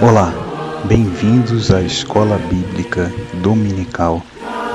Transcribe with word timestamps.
Olá, 0.00 0.32
bem-vindos 0.84 1.72
à 1.72 1.82
Escola 1.82 2.38
Bíblica 2.48 3.12
Dominical 3.42 4.22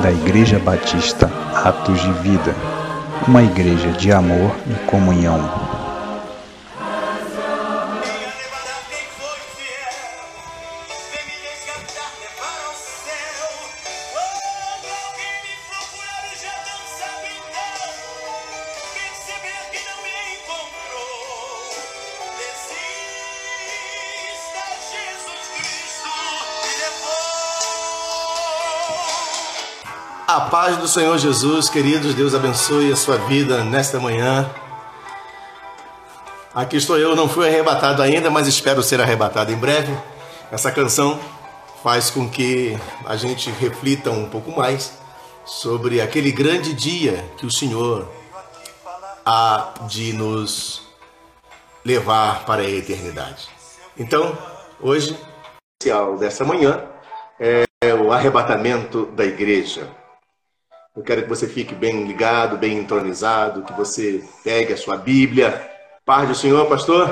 da 0.02 0.12
Igreja 0.12 0.60
Batista 0.60 1.32
Atos 1.56 2.02
de 2.02 2.12
Vida, 2.22 2.54
uma 3.26 3.42
igreja 3.42 3.90
de 3.94 4.12
amor 4.12 4.54
e 4.70 4.74
comunhão. 4.86 5.63
Do 30.84 30.90
Senhor 30.90 31.18
Jesus, 31.18 31.70
queridos, 31.70 32.14
Deus 32.14 32.36
abençoe 32.36 32.92
a 32.92 32.96
sua 32.98 33.16
vida 33.16 33.64
nesta 33.64 34.02
manhã. 34.02 34.54
Aqui 36.54 36.76
estou 36.76 37.00
eu, 37.00 37.16
não 37.16 37.30
fui 37.30 37.48
arrebatado 37.48 38.02
ainda, 38.02 38.30
mas 38.30 38.48
espero 38.48 38.84
ser 38.84 39.00
arrebatado 39.00 39.50
em 39.50 39.56
breve. 39.56 39.98
Essa 40.52 40.74
canção 40.74 41.18
faz 41.82 42.10
com 42.10 42.30
que 42.30 42.78
a 43.06 43.16
gente 43.16 43.50
reflita 43.50 44.12
um 44.12 44.28
pouco 44.28 44.52
mais 44.52 44.92
sobre 45.46 46.02
aquele 46.02 46.34
grande 46.34 46.74
dia 46.74 47.24
que 47.38 47.46
o 47.46 47.52
Senhor 47.52 48.12
há 49.26 49.74
de 49.88 50.12
nos 50.12 50.82
levar 51.86 52.44
para 52.44 52.62
a 52.62 52.70
eternidade. 52.70 53.48
Então, 53.98 54.38
hoje, 54.82 55.18
especial 55.82 56.18
dessa 56.18 56.44
manhã 56.44 56.84
é 57.40 57.94
o 57.94 58.12
arrebatamento 58.12 59.06
da 59.16 59.24
igreja. 59.24 60.03
Eu 60.96 61.02
quero 61.02 61.24
que 61.24 61.30
você 61.30 61.48
fique 61.48 61.74
bem 61.74 62.06
ligado, 62.06 62.56
bem 62.56 62.78
entronizado, 62.78 63.64
que 63.64 63.74
você 63.74 64.24
pegue 64.44 64.74
a 64.74 64.78
sua 64.78 64.96
Bíblia. 64.96 65.68
Paz 66.06 66.30
do 66.30 66.36
Senhor, 66.36 66.68
pastor. 66.70 67.10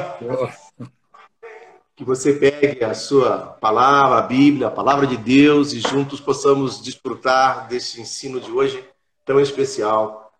Que 1.95 2.05
você 2.05 2.33
pegue 2.33 2.83
a 2.83 2.93
sua 2.93 3.39
palavra, 3.59 4.19
a 4.19 4.21
Bíblia, 4.21 4.67
a 4.67 4.71
palavra 4.71 5.07
de 5.07 5.17
Deus 5.17 5.73
e 5.73 5.79
juntos 5.79 6.19
possamos 6.19 6.79
desfrutar 6.79 7.67
desse 7.67 7.99
ensino 7.99 8.39
de 8.39 8.51
hoje 8.51 8.87
tão 9.25 9.39
especial, 9.39 10.31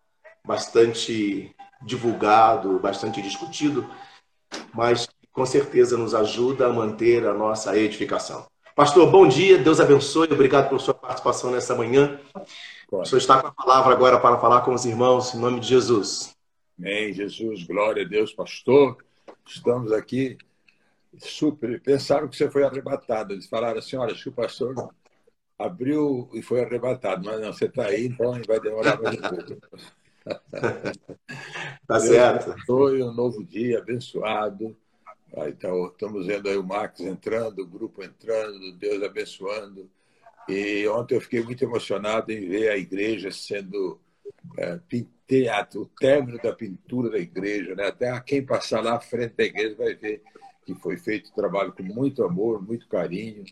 bastante 0.46 1.56
divulgado, 1.82 2.78
bastante 2.78 3.24
discutido, 3.24 3.90
mas 4.72 5.08
com 5.32 5.48
certeza 5.48 5.98
nos 5.98 6.14
ajuda 6.14 6.68
a 6.68 6.74
manter 6.74 7.26
a 7.26 7.34
nossa 7.34 7.76
edificação. 7.76 8.46
Pastor, 8.76 9.10
bom 9.10 9.28
dia, 9.28 9.58
Deus 9.58 9.80
abençoe, 9.80 10.32
obrigado 10.32 10.70
pela 10.70 10.80
sua 10.80 10.94
participação 10.94 11.52
nessa 11.52 11.76
manhã. 11.76 12.20
O 12.92 13.06
senhor 13.06 13.20
está 13.20 13.42
com 13.42 13.48
a 13.48 13.52
palavra 13.54 13.94
agora 13.94 14.20
para 14.20 14.38
falar 14.38 14.62
com 14.62 14.74
os 14.74 14.84
irmãos, 14.84 15.34
em 15.34 15.40
nome 15.40 15.62
de 15.62 15.68
Jesus. 15.70 16.36
Amém, 16.78 17.14
Jesus, 17.14 17.64
glória 17.64 18.04
a 18.04 18.08
Deus, 18.08 18.34
pastor. 18.34 18.98
Estamos 19.48 19.94
aqui 19.94 20.38
super. 21.18 21.82
Pensaram 21.82 22.28
que 22.28 22.36
você 22.36 22.52
foi 22.52 22.66
arrebatado. 22.66 23.32
Eles 23.32 23.48
falaram 23.48 23.80
assim: 23.80 23.96
olha, 23.96 24.12
acho 24.12 24.24
que 24.24 24.30
o 24.30 24.34
pastor 24.34 24.94
abriu 25.58 26.30
e 26.34 26.42
foi 26.42 26.66
arrebatado, 26.66 27.24
mas 27.24 27.40
não, 27.40 27.54
você 27.54 27.66
está 27.66 27.86
aí, 27.86 28.08
então 28.08 28.34
vai 28.46 28.60
demorar 28.60 29.02
mais 29.02 29.18
um 29.18 29.22
pouco. 29.22 29.62
Tá 31.88 32.00
certo. 32.00 32.56
Foi 32.66 33.02
um 33.02 33.12
novo 33.12 33.44
dia 33.44 33.80
abençoado. 33.80 34.78
Então, 35.48 35.88
estamos 35.88 36.28
vendo 36.28 36.48
aí 36.48 36.58
o 36.58 36.64
Max 36.64 37.00
entrando, 37.00 37.60
o 37.64 37.68
grupo 37.68 38.04
entrando, 38.04 38.72
Deus 38.74 39.02
abençoando. 39.02 39.90
E 40.50 40.88
ontem 40.88 41.16
eu 41.16 41.22
fiquei 41.22 41.42
muito 41.42 41.64
emocionado 41.64 42.32
em 42.32 42.48
ver 42.48 42.70
a 42.70 42.78
igreja 42.78 43.32
sendo 43.32 44.00
é, 44.58 44.80
o 45.76 45.86
término 46.00 46.38
da 46.42 46.54
pintura 46.54 47.10
da 47.10 47.18
igreja. 47.18 47.76
Né? 47.76 47.88
Até 47.88 48.20
quem 48.22 48.46
passar 48.46 48.82
lá 48.84 48.96
à 48.96 49.00
frente 49.00 49.36
da 49.36 49.44
igreja 49.44 49.76
vai 49.76 49.96
ver 49.96 50.22
que 50.66 50.76
foi 50.76 50.98
feito 50.98 51.30
o 51.30 51.34
trabalho 51.34 51.74
com 51.74 51.84
muito 51.84 52.24
amor, 52.24 52.62
muito 52.62 52.88
carinho. 52.88 53.44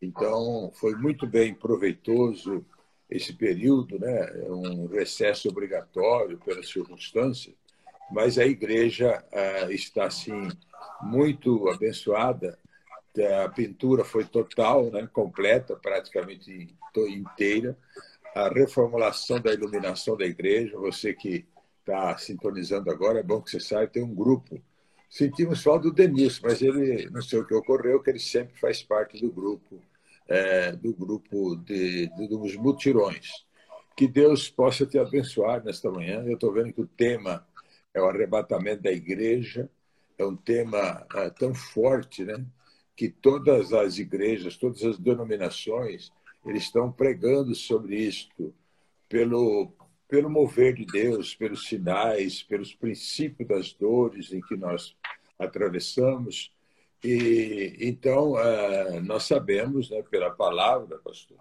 Então, 0.00 0.70
foi 0.74 0.94
muito 0.94 1.26
bem 1.26 1.54
proveitoso 1.54 2.64
esse 3.10 3.32
período, 3.32 3.98
né? 3.98 4.32
um 4.48 4.86
recesso 4.86 5.48
obrigatório 5.48 6.38
pelas 6.38 6.68
circunstâncias, 6.68 7.54
mas 8.10 8.38
a 8.38 8.46
igreja 8.46 9.24
é, 9.30 9.72
está, 9.72 10.06
assim, 10.06 10.48
muito 11.02 11.68
abençoada 11.68 12.58
a 13.22 13.48
pintura 13.48 14.04
foi 14.04 14.24
total, 14.24 14.90
né, 14.90 15.08
completa, 15.12 15.76
praticamente 15.76 16.74
inteira. 16.96 17.76
A 18.34 18.48
reformulação 18.48 19.40
da 19.40 19.52
iluminação 19.52 20.16
da 20.16 20.26
igreja, 20.26 20.76
você 20.76 21.14
que 21.14 21.46
está 21.80 22.16
sintonizando 22.18 22.90
agora, 22.90 23.20
é 23.20 23.22
bom 23.22 23.40
que 23.40 23.50
você 23.50 23.60
saiba, 23.60 23.92
tem 23.92 24.02
um 24.02 24.14
grupo. 24.14 24.60
Sentimos 25.08 25.62
falta 25.62 25.84
do 25.84 25.92
Denis, 25.92 26.40
mas 26.40 26.60
ele, 26.60 27.08
não 27.10 27.22
sei 27.22 27.38
o 27.38 27.46
que 27.46 27.54
ocorreu, 27.54 28.02
que 28.02 28.10
ele 28.10 28.18
sempre 28.18 28.58
faz 28.58 28.82
parte 28.82 29.20
do 29.20 29.30
grupo, 29.30 29.80
é, 30.26 30.72
do 30.72 30.92
grupo 30.92 31.54
de, 31.56 32.08
de, 32.08 32.28
dos 32.28 32.56
mutirões. 32.56 33.44
Que 33.96 34.08
Deus 34.08 34.50
possa 34.50 34.84
te 34.84 34.98
abençoar 34.98 35.62
nesta 35.62 35.88
manhã. 35.88 36.24
Eu 36.26 36.34
estou 36.34 36.52
vendo 36.52 36.72
que 36.72 36.80
o 36.80 36.86
tema 36.86 37.46
é 37.92 38.02
o 38.02 38.06
arrebatamento 38.06 38.82
da 38.82 38.90
igreja, 38.90 39.70
é 40.18 40.24
um 40.24 40.34
tema 40.34 41.06
é, 41.14 41.30
tão 41.30 41.54
forte, 41.54 42.24
né? 42.24 42.44
Que 42.96 43.08
todas 43.08 43.72
as 43.72 43.98
igrejas, 43.98 44.56
todas 44.56 44.82
as 44.84 44.98
denominações, 44.98 46.12
eles 46.44 46.64
estão 46.64 46.92
pregando 46.92 47.54
sobre 47.54 47.96
isto, 47.96 48.54
pelo, 49.08 49.72
pelo 50.08 50.30
mover 50.30 50.74
de 50.74 50.84
Deus, 50.84 51.34
pelos 51.34 51.66
sinais, 51.66 52.42
pelos 52.42 52.74
princípios 52.74 53.48
das 53.48 53.72
dores 53.72 54.32
em 54.32 54.40
que 54.40 54.56
nós 54.56 54.96
atravessamos. 55.38 56.52
E 57.02 57.76
então 57.80 58.38
eh, 58.38 59.00
nós 59.00 59.24
sabemos, 59.24 59.90
né, 59.90 60.02
pela 60.02 60.30
palavra, 60.30 60.98
pastor, 60.98 61.38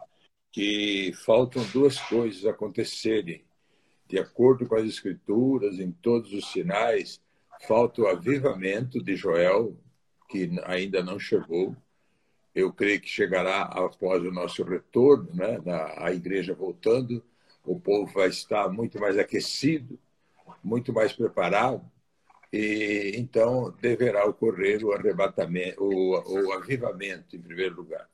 que 0.52 1.12
faltam 1.26 1.64
duas 1.72 2.00
coisas 2.00 2.46
acontecerem. 2.46 3.44
De 4.08 4.20
acordo 4.20 4.68
com 4.68 4.76
as 4.76 4.86
escrituras, 4.86 5.80
em 5.80 5.92
todos 5.92 6.34
os 6.34 6.52
sinais, 6.52 7.22
falta 7.68 8.02
o 8.02 8.08
avivamento 8.08 9.02
de 9.02 9.16
Joel 9.16 9.76
que 10.34 10.50
ainda 10.66 11.04
não 11.04 11.20
chegou. 11.20 11.76
Eu 12.56 12.74
creio 12.74 13.00
que 13.00 13.08
chegará 13.08 13.62
após 13.62 14.24
o 14.24 14.32
nosso 14.32 14.64
retorno, 14.64 15.30
né? 15.32 15.60
a 15.98 16.12
igreja 16.12 16.56
voltando, 16.56 17.24
o 17.64 17.80
povo 17.80 18.12
vai 18.12 18.30
estar 18.30 18.68
muito 18.70 19.00
mais 19.00 19.16
aquecido, 19.16 20.00
muito 20.64 20.92
mais 20.92 21.14
preparado, 21.14 21.84
e 22.52 23.14
então 23.16 23.72
deverá 23.80 24.26
ocorrer 24.26 24.84
o 24.84 24.92
arrebatamento, 24.92 25.84
o, 25.84 26.48
o 26.48 26.52
avivamento, 26.54 27.36
em 27.36 27.42
primeiro 27.42 27.76
lugar. 27.76 28.08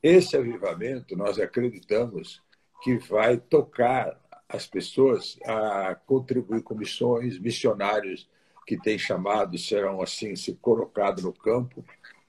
Esse 0.00 0.36
avivamento, 0.36 1.16
nós 1.16 1.40
acreditamos 1.40 2.40
que 2.82 2.98
vai 2.98 3.36
tocar 3.36 4.20
as 4.48 4.66
pessoas 4.66 5.38
a 5.44 5.94
contribuir 6.06 6.62
com 6.62 6.74
missões, 6.74 7.38
missionários 7.38 8.28
que 8.66 8.76
tem 8.76 8.98
chamado 8.98 9.58
serão 9.58 10.00
assim 10.00 10.36
se 10.36 10.54
colocados 10.54 11.24
no 11.24 11.32
campo, 11.32 11.84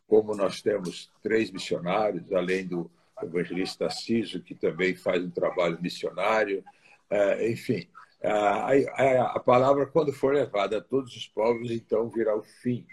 como 0.07 0.35
nós 0.35 0.61
temos 0.61 1.11
três 1.21 1.51
missionários, 1.51 2.31
além 2.33 2.65
do 2.65 2.89
evangelista 3.21 3.89
Ciso, 3.89 4.41
que 4.41 4.55
também 4.55 4.95
faz 4.95 5.23
um 5.23 5.29
trabalho 5.29 5.81
missionário. 5.81 6.63
É, 7.09 7.49
enfim, 7.49 7.87
a, 8.23 9.35
a, 9.35 9.39
palavra, 9.39 9.85
quando 9.85 10.13
for 10.13 10.33
levada 10.33 10.77
a 10.77 10.81
todos 10.81 11.15
os 11.15 11.27
povos, 11.27 11.69
então 11.71 12.09
virá 12.09 12.35
o 12.35 12.43
fim. 12.43 12.85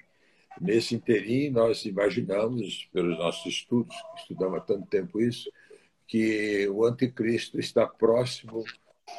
Nesse 0.60 0.94
interim, 0.94 1.50
nós 1.50 1.84
imaginamos, 1.84 2.88
pelos 2.92 3.16
nossos 3.16 3.46
estudos, 3.46 3.96
estudamos 4.16 4.58
há 4.58 4.60
tanto 4.60 4.86
tempo 4.86 5.20
isso, 5.20 5.50
que 6.06 6.68
o 6.68 6.84
anticristo 6.84 7.60
está 7.60 7.86
próximo 7.86 8.64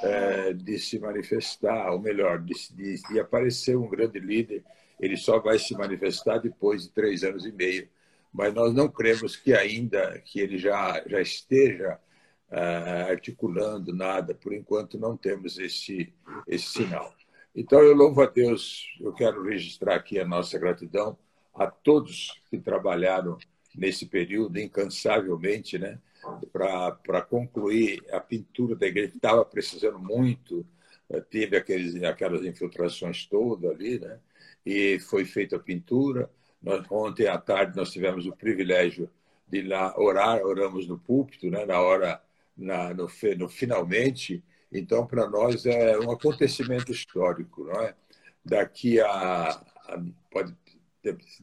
é, 0.01 0.53
de 0.53 0.79
se 0.79 0.99
manifestar, 0.99 1.91
ou 1.91 1.99
melhor, 1.99 2.39
de, 2.39 2.53
de, 2.73 3.01
de, 3.01 3.19
aparecer 3.19 3.77
um 3.77 3.87
grande 3.87 4.19
líder. 4.19 4.63
Ele 4.99 5.17
só 5.17 5.39
vai 5.39 5.59
se 5.59 5.73
manifestar 5.73 6.39
depois 6.39 6.83
de 6.83 6.89
três 6.89 7.23
anos 7.23 7.45
e 7.45 7.51
meio. 7.51 7.87
Mas 8.33 8.53
nós 8.53 8.73
não 8.73 8.87
cremos 8.87 9.35
que 9.35 9.53
ainda 9.53 10.19
que 10.19 10.39
ele 10.39 10.57
já, 10.57 11.03
já 11.05 11.19
esteja 11.21 11.99
uh, 12.49 13.11
articulando 13.11 13.93
nada. 13.93 14.33
Por 14.33 14.53
enquanto, 14.53 14.97
não 14.97 15.17
temos 15.17 15.57
esse, 15.59 16.13
esse 16.47 16.67
sinal. 16.67 17.13
Então, 17.55 17.79
eu 17.79 17.93
louvo 17.93 18.21
a 18.21 18.25
Deus. 18.25 18.85
Eu 18.99 19.13
quero 19.13 19.43
registrar 19.43 19.95
aqui 19.95 20.19
a 20.19 20.25
nossa 20.25 20.57
gratidão 20.57 21.17
a 21.53 21.67
todos 21.67 22.41
que 22.49 22.57
trabalharam 22.57 23.37
nesse 23.75 24.05
período 24.05 24.59
incansavelmente, 24.59 25.77
né? 25.77 25.99
Para 26.51 27.21
concluir 27.21 28.03
a 28.11 28.19
pintura 28.19 28.75
da 28.75 28.87
igreja, 28.87 29.11
que 29.11 29.17
estava 29.17 29.43
precisando 29.45 29.99
muito, 29.99 30.65
eh, 31.09 31.21
teve 31.21 31.57
aqueles, 31.57 32.01
aquelas 32.03 32.43
infiltrações 32.45 33.25
todas 33.25 33.71
ali, 33.71 33.99
né? 33.99 34.19
e 34.65 34.99
foi 34.99 35.25
feita 35.25 35.55
a 35.55 35.59
pintura. 35.59 36.29
Nós, 36.61 36.85
ontem 36.91 37.27
à 37.27 37.37
tarde 37.37 37.75
nós 37.75 37.91
tivemos 37.91 38.25
o 38.25 38.35
privilégio 38.35 39.09
de 39.47 39.59
ir 39.59 39.67
lá 39.67 39.97
orar, 39.99 40.41
oramos 40.45 40.87
no 40.87 40.97
púlpito, 40.97 41.49
né, 41.49 41.65
na 41.65 41.79
hora, 41.79 42.21
na, 42.55 42.93
no, 42.93 43.07
no 43.37 43.49
finalmente. 43.49 44.43
Então, 44.71 45.05
para 45.05 45.29
nós 45.29 45.65
é 45.65 45.97
um 45.99 46.11
acontecimento 46.11 46.91
histórico, 46.91 47.65
não 47.65 47.81
é? 47.81 47.95
Daqui 48.43 48.99
a, 48.99 49.49
a 49.49 50.03
pode 50.31 50.55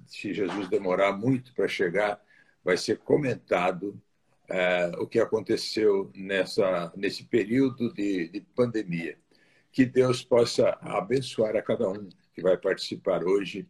se 0.06 0.32
Jesus 0.32 0.68
demorar 0.68 1.12
muito 1.12 1.52
para 1.54 1.66
chegar, 1.66 2.20
vai 2.62 2.76
ser 2.76 2.98
comentado 2.98 4.00
é, 4.48 4.90
o 4.98 5.06
que 5.06 5.20
aconteceu 5.20 6.10
nessa, 6.14 6.92
nesse 6.96 7.24
período 7.24 7.92
de, 7.92 8.28
de 8.28 8.40
pandemia. 8.40 9.18
Que 9.70 9.84
Deus 9.84 10.24
possa 10.24 10.78
abençoar 10.80 11.54
a 11.56 11.62
cada 11.62 11.88
um 11.88 12.08
que 12.34 12.40
vai 12.40 12.56
participar 12.56 13.22
hoje 13.24 13.68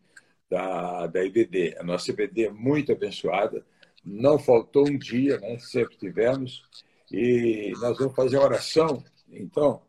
da, 0.49 1.07
da 1.07 1.25
IBD. 1.25 1.77
A 1.79 1.83
nossa 1.83 2.11
IBD 2.11 2.47
é 2.47 2.51
muito 2.51 2.93
abençoada, 2.93 3.65
não 4.05 4.39
faltou 4.39 4.89
um 4.89 4.97
dia, 4.97 5.39
né? 5.39 5.59
sempre 5.59 5.97
tivemos, 5.97 6.63
e 7.11 7.73
nós 7.81 7.99
vamos 7.99 8.15
fazer 8.15 8.39
oração, 8.39 9.03
então, 9.31 9.83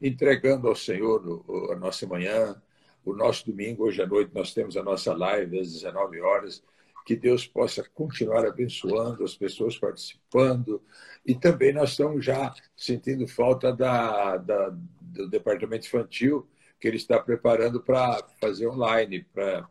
entregando 0.00 0.68
ao 0.68 0.76
Senhor 0.76 1.44
a 1.72 1.76
nossa 1.76 2.06
manhã, 2.06 2.60
o 3.04 3.12
nosso 3.12 3.46
domingo, 3.46 3.84
hoje 3.84 4.02
à 4.02 4.06
noite, 4.06 4.30
nós 4.34 4.54
temos 4.54 4.76
a 4.76 4.82
nossa 4.82 5.14
live 5.14 5.58
às 5.58 5.72
19 5.72 6.20
horas. 6.20 6.62
Que 7.04 7.14
Deus 7.14 7.46
possa 7.46 7.84
continuar 7.94 8.46
abençoando 8.46 9.24
as 9.24 9.34
pessoas 9.34 9.76
participando. 9.76 10.82
E 11.24 11.34
também 11.34 11.72
nós 11.72 11.90
estamos 11.90 12.24
já 12.24 12.54
sentindo 12.76 13.28
falta 13.28 13.72
da, 13.72 14.38
da 14.38 14.74
do 15.14 15.28
departamento 15.28 15.86
infantil, 15.86 16.46
que 16.80 16.88
ele 16.88 16.96
está 16.96 17.18
preparando 17.20 17.80
para 17.80 18.26
fazer 18.40 18.66
online, 18.66 19.24
para 19.32 19.68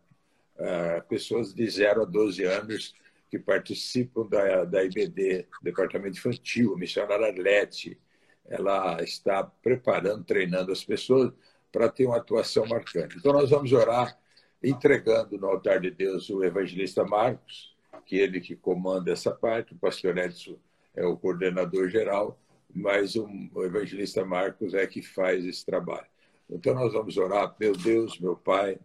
uh, 0.55 1.07
pessoas 1.09 1.53
de 1.53 1.69
0 1.69 2.03
a 2.03 2.05
12 2.05 2.43
anos 2.45 2.95
que 3.29 3.37
participam 3.37 4.27
da, 4.27 4.63
da 4.63 4.83
IBD, 4.83 5.47
Departamento 5.61 6.17
Infantil, 6.17 6.73
a 6.73 6.77
missionária 6.77 7.27
Arlete. 7.27 7.99
Ela 8.45 9.01
está 9.03 9.43
preparando, 9.43 10.23
treinando 10.23 10.71
as 10.71 10.83
pessoas 10.83 11.33
para 11.71 11.89
ter 11.89 12.05
uma 12.05 12.17
atuação 12.17 12.65
marcante. 12.67 13.17
Então, 13.17 13.33
nós 13.33 13.49
vamos 13.49 13.73
orar 13.73 14.17
entregando 14.63 15.37
no 15.37 15.47
altar 15.47 15.79
de 15.81 15.91
Deus 15.91 16.29
o 16.29 16.43
evangelista 16.43 17.03
Marcos, 17.03 17.75
que 18.05 18.17
ele 18.17 18.39
que 18.39 18.55
comanda 18.55 19.11
essa 19.11 19.31
parte, 19.31 19.73
o 19.73 19.77
pastor 19.77 20.17
Edson 20.17 20.57
é 20.95 21.05
o 21.05 21.17
coordenador 21.17 21.89
geral, 21.89 22.39
mas 22.73 23.15
o 23.15 23.27
evangelista 23.63 24.25
Marcos 24.25 24.73
é 24.73 24.87
que 24.87 25.01
faz 25.01 25.45
esse 25.45 25.65
trabalho. 25.65 26.07
Então, 26.49 26.73
nós 26.73 26.93
vamos 26.93 27.17
orar, 27.17 27.55
meu 27.59 27.73
Deus, 27.73 28.19
meu 28.19 28.35
Pai, 28.35 28.79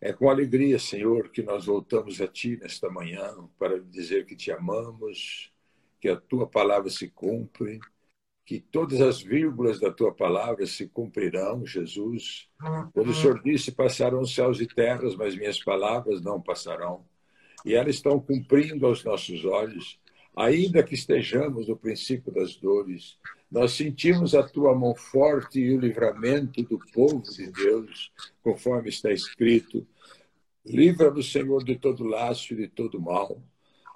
é 0.00 0.12
com 0.12 0.28
alegria, 0.28 0.78
Senhor, 0.78 1.28
que 1.30 1.42
nós 1.42 1.66
voltamos 1.66 2.20
a 2.20 2.26
Ti 2.26 2.58
nesta 2.60 2.90
manhã 2.90 3.48
para 3.58 3.78
dizer 3.78 4.26
que 4.26 4.34
te 4.34 4.50
amamos, 4.50 5.52
que 6.00 6.08
a 6.08 6.16
Tua 6.16 6.46
palavra 6.46 6.90
se 6.90 7.08
cumpre, 7.08 7.78
que 8.44 8.60
todas 8.60 9.00
as 9.00 9.22
vírgulas 9.22 9.78
da 9.78 9.90
tua 9.90 10.12
palavra 10.12 10.66
se 10.66 10.88
cumprirão, 10.88 11.64
Jesus. 11.64 12.48
Quando 12.92 13.10
o 13.10 13.14
Senhor 13.14 13.40
disse: 13.42 13.72
Passarão 13.72 14.20
os 14.20 14.34
céus 14.34 14.60
e 14.60 14.66
terras, 14.66 15.14
mas 15.14 15.36
minhas 15.36 15.62
palavras 15.62 16.20
não 16.22 16.40
passarão. 16.40 17.04
E 17.64 17.74
elas 17.74 17.96
estão 17.96 18.18
cumprindo 18.18 18.86
aos 18.86 19.04
nossos 19.04 19.44
olhos, 19.44 19.98
ainda 20.36 20.82
que 20.82 20.94
estejamos 20.94 21.68
no 21.68 21.76
princípio 21.76 22.32
das 22.32 22.56
dores. 22.56 23.16
Nós 23.50 23.72
sentimos 23.72 24.34
a 24.34 24.42
tua 24.42 24.74
mão 24.74 24.94
forte 24.94 25.60
e 25.60 25.76
o 25.76 25.80
livramento 25.80 26.62
do 26.62 26.78
povo 26.92 27.22
de 27.22 27.50
Deus, 27.52 28.10
conforme 28.42 28.88
está 28.88 29.12
escrito. 29.12 29.86
Livra-nos, 30.64 31.30
Senhor, 31.30 31.62
de 31.62 31.76
todo 31.76 32.04
laço 32.04 32.54
e 32.54 32.56
de 32.56 32.68
todo 32.68 33.00
mal 33.00 33.40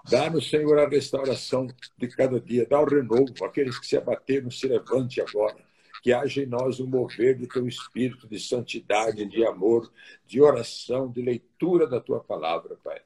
Dá-nos, 0.08 0.48
Senhor, 0.48 0.78
a 0.78 0.88
restauração 0.88 1.66
de 1.98 2.08
cada 2.08 2.40
dia. 2.40 2.66
Dá 2.66 2.80
o 2.80 2.84
renovo. 2.84 3.44
Aqueles 3.44 3.78
que 3.78 3.86
se 3.86 3.96
abateram, 3.96 4.50
se 4.50 4.68
levante 4.68 5.20
agora. 5.20 5.56
Que 6.02 6.12
haja 6.12 6.42
em 6.42 6.46
nós 6.46 6.78
um 6.78 6.86
mover 6.86 7.36
do 7.36 7.48
teu 7.48 7.66
espírito 7.66 8.28
de 8.28 8.38
santidade, 8.38 9.26
de 9.26 9.44
amor, 9.44 9.90
de 10.24 10.40
oração, 10.40 11.10
de 11.10 11.20
leitura 11.20 11.86
da 11.86 12.00
tua 12.00 12.20
palavra, 12.20 12.76
Pai. 12.82 13.00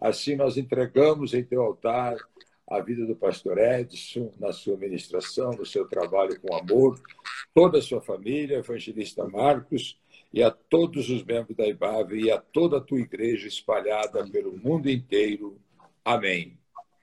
Assim 0.00 0.36
nós 0.36 0.56
entregamos 0.56 1.34
em 1.34 1.42
teu 1.42 1.62
altar 1.62 2.16
a 2.68 2.80
vida 2.80 3.04
do 3.04 3.14
pastor 3.14 3.58
Edson, 3.58 4.32
na 4.38 4.52
sua 4.52 4.76
ministração, 4.76 5.50
no 5.50 5.66
seu 5.66 5.86
trabalho 5.86 6.40
com 6.40 6.54
amor, 6.54 6.98
toda 7.52 7.78
a 7.78 7.82
sua 7.82 8.00
família, 8.00 8.58
evangelista 8.58 9.26
Marcos, 9.26 9.98
e 10.32 10.42
a 10.42 10.50
todos 10.50 11.10
os 11.10 11.22
membros 11.22 11.56
da 11.56 11.66
IBAV 11.66 12.14
e 12.14 12.30
a 12.30 12.40
toda 12.40 12.78
a 12.78 12.80
tua 12.80 13.00
igreja 13.00 13.46
espalhada 13.46 14.26
pelo 14.28 14.56
mundo 14.56 14.90
inteiro. 14.90 15.60
Amém. 16.04 16.58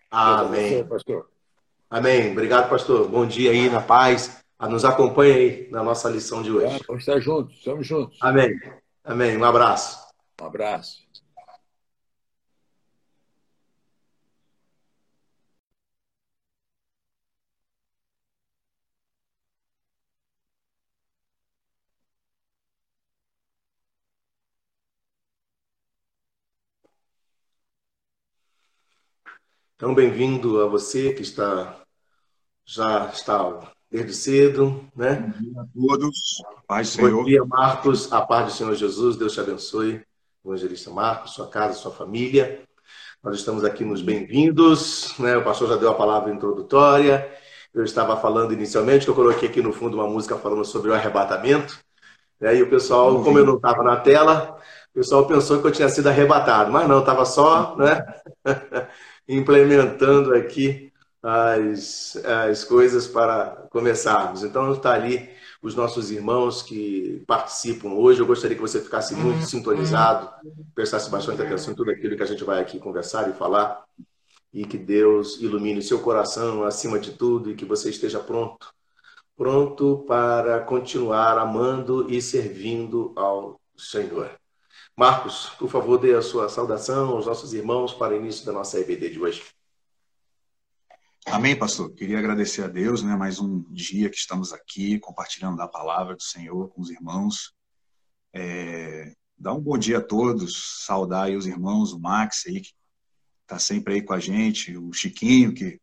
Amém. 0.10 0.86
Pastor. 0.86 1.30
Amém. 1.90 2.32
Obrigado, 2.32 2.70
pastor. 2.70 3.08
Bom 3.08 3.26
dia 3.26 3.52
aí, 3.52 3.70
na 3.70 3.82
paz. 3.82 4.42
Nos 4.70 4.86
acompanhe 4.86 5.34
aí 5.34 5.70
na 5.72 5.84
nossa 5.84 6.10
lição 6.10 6.44
de 6.44 6.52
hoje. 6.52 6.80
Vamos 6.88 7.02
estar 7.02 7.20
juntos, 7.20 7.58
estamos 7.58 7.88
juntos. 7.88 8.18
Amém. 8.22 8.60
Amém. 9.04 9.36
Um 9.36 9.44
abraço. 9.44 10.00
Um 10.40 10.46
abraço. 10.46 11.02
Então, 29.82 29.96
bem-vindo 29.96 30.62
a 30.62 30.68
você 30.68 31.12
que 31.12 31.24
está 31.24 31.76
já 32.64 33.08
está 33.08 33.72
desde 33.90 34.14
cedo, 34.14 34.86
né? 34.96 35.16
Bom 35.16 35.42
dia 35.42 35.60
a 35.60 35.66
todos. 35.74 36.44
Paz, 36.68 36.90
Senhor. 36.90 37.12
Bom 37.12 37.24
dia, 37.24 37.44
Marcos. 37.44 38.14
A 38.14 38.22
paz 38.22 38.46
do 38.46 38.52
Senhor 38.52 38.76
Jesus. 38.76 39.18
Deus 39.18 39.34
te 39.34 39.40
abençoe. 39.40 40.06
Evangelista 40.46 40.92
Marcos, 40.92 41.34
sua 41.34 41.48
casa, 41.48 41.74
sua 41.74 41.90
família. 41.90 42.62
Nós 43.24 43.38
estamos 43.38 43.64
aqui 43.64 43.84
nos 43.84 44.04
bem-vindos, 44.04 45.18
né? 45.18 45.36
O 45.36 45.44
pastor 45.44 45.70
já 45.70 45.78
deu 45.78 45.90
a 45.90 45.96
palavra 45.96 46.32
introdutória. 46.32 47.28
Eu 47.74 47.84
estava 47.84 48.16
falando 48.16 48.54
inicialmente, 48.54 49.06
que 49.06 49.10
eu 49.10 49.16
coloquei 49.16 49.50
aqui 49.50 49.64
no 49.64 49.74
fundo 49.74 49.98
uma 49.98 50.08
música 50.08 50.38
falando 50.38 50.64
sobre 50.64 50.92
o 50.92 50.94
arrebatamento. 50.94 51.80
E 52.40 52.46
aí 52.46 52.62
o 52.62 52.70
pessoal, 52.70 53.24
como 53.24 53.40
eu 53.40 53.46
não 53.48 53.56
estava 53.56 53.82
na 53.82 53.98
tela, 53.98 54.60
o 54.92 55.00
pessoal 55.00 55.26
pensou 55.26 55.60
que 55.60 55.66
eu 55.66 55.72
tinha 55.72 55.90
sido 55.90 56.08
arrebatado, 56.08 56.72
mas 56.72 56.88
não, 56.88 57.00
estava 57.00 57.26
só, 57.26 57.76
né? 57.78 58.06
implementando 59.28 60.34
aqui 60.34 60.92
as, 61.22 62.16
as 62.26 62.64
coisas 62.64 63.08
para 63.08 63.68
começarmos. 63.70 64.44
Então, 64.44 64.74
está 64.74 64.94
ali 64.94 65.30
os 65.62 65.76
nossos 65.76 66.10
irmãos 66.10 66.64
que 66.64 67.24
participam 67.28 67.90
hoje. 67.90 68.20
Eu 68.20 68.26
gostaria 68.26 68.56
que 68.56 68.62
você 68.62 68.82
ficasse 68.82 69.16
muito 69.16 69.46
sintonizado, 69.46 70.30
prestasse 70.74 71.10
bastante 71.10 71.42
atenção 71.42 71.74
em 71.74 71.76
tudo 71.76 71.92
aquilo 71.92 72.16
que 72.16 72.24
a 72.24 72.28
gente 72.28 72.44
vai 72.44 72.60
aqui 72.60 72.80
conversar 72.80 73.30
e 73.30 73.34
falar, 73.34 73.84
e 74.54 74.66
que 74.66 74.78
Deus 74.78 75.40
ilumine 75.40 75.82
seu 75.82 76.00
coração 76.00 76.64
acima 76.64 77.00
de 77.00 77.12
tudo 77.12 77.52
e 77.52 77.56
que 77.56 77.64
você 77.64 77.90
esteja 77.90 78.20
pronto 78.20 78.74
pronto 79.42 80.04
para 80.08 80.60
continuar 80.60 81.36
amando 81.40 82.06
e 82.08 82.22
servindo 82.22 83.12
ao 83.16 83.60
Senhor. 83.76 84.41
Marcos, 84.96 85.50
por 85.58 85.70
favor, 85.70 85.98
dê 85.98 86.14
a 86.14 86.22
sua 86.22 86.50
saudação 86.50 87.10
aos 87.10 87.26
nossos 87.26 87.54
irmãos 87.54 87.94
para 87.94 88.14
o 88.14 88.18
início 88.18 88.46
da 88.46 88.52
nossa 88.52 88.80
EBD 88.80 89.10
de 89.10 89.20
hoje. 89.20 89.44
Amém, 91.26 91.58
pastor. 91.58 91.92
Queria 91.94 92.20
agradecer 92.20 92.64
a 92.64 92.68
Deus, 92.68 93.04
né? 93.04 93.16
Mais 93.16 93.40
um 93.40 93.64
dia 93.70 94.10
que 94.10 94.18
estamos 94.18 94.52
aqui 94.52 95.00
compartilhando 95.00 95.58
da 95.58 95.68
palavra 95.68 96.16
do 96.16 96.24
Senhor 96.24 96.70
com 96.70 96.82
os 96.82 96.90
irmãos. 96.90 97.54
É, 98.34 99.14
dar 99.38 99.54
um 99.54 99.62
bom 99.62 99.78
dia 99.78 100.00
a 100.00 100.04
todos, 100.04 100.84
saudar 100.86 101.26
aí 101.26 101.36
os 101.36 101.46
irmãos, 101.46 101.94
o 101.94 102.00
Max 102.00 102.44
aí, 102.48 102.62
que 102.62 102.74
está 103.44 103.60
sempre 103.60 103.96
aí 103.96 104.02
com 104.02 104.14
a 104.14 104.20
gente, 104.20 104.78
o 104.78 104.92
Chiquinho, 104.92 105.54
que 105.54 105.80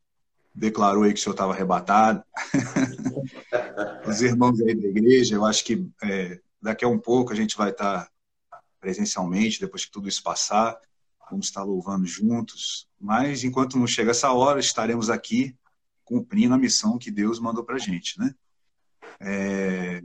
declarou 0.55 1.05
aí 1.05 1.13
que 1.13 1.21
o 1.21 1.23
senhor 1.23 1.35
estava 1.35 1.53
arrebatado. 1.53 2.23
os 4.07 4.23
irmãos 4.23 4.61
aí 4.61 4.75
da 4.75 4.89
igreja, 4.89 5.35
eu 5.35 5.45
acho 5.45 5.65
que 5.65 5.89
é, 6.03 6.41
daqui 6.61 6.85
a 6.85 6.89
um 6.89 6.99
pouco 6.99 7.33
a 7.33 7.37
gente 7.37 7.57
vai 7.57 7.71
estar 7.71 8.05
tá 8.05 8.11
presencialmente, 8.81 9.61
depois 9.61 9.85
que 9.85 9.91
tudo 9.91 10.09
isso 10.09 10.23
passar, 10.23 10.79
vamos 11.31 11.47
estar 11.47 11.63
louvando 11.63 12.07
juntos. 12.07 12.89
Mas 12.99 13.45
enquanto 13.45 13.79
não 13.79 13.87
chega 13.87 14.11
essa 14.11 14.33
hora, 14.33 14.61
estaremos 14.61 15.11
aqui 15.11 15.57
cumprindo 16.05 16.55
a 16.55 16.59
missão 16.59 16.99
que 16.99 17.11
Deus 17.11 17.39
mandou 17.39 17.65
para 17.65 17.77
a 17.77 17.79
gente, 17.79 18.19
né? 18.19 18.35
É... 19.21 20.03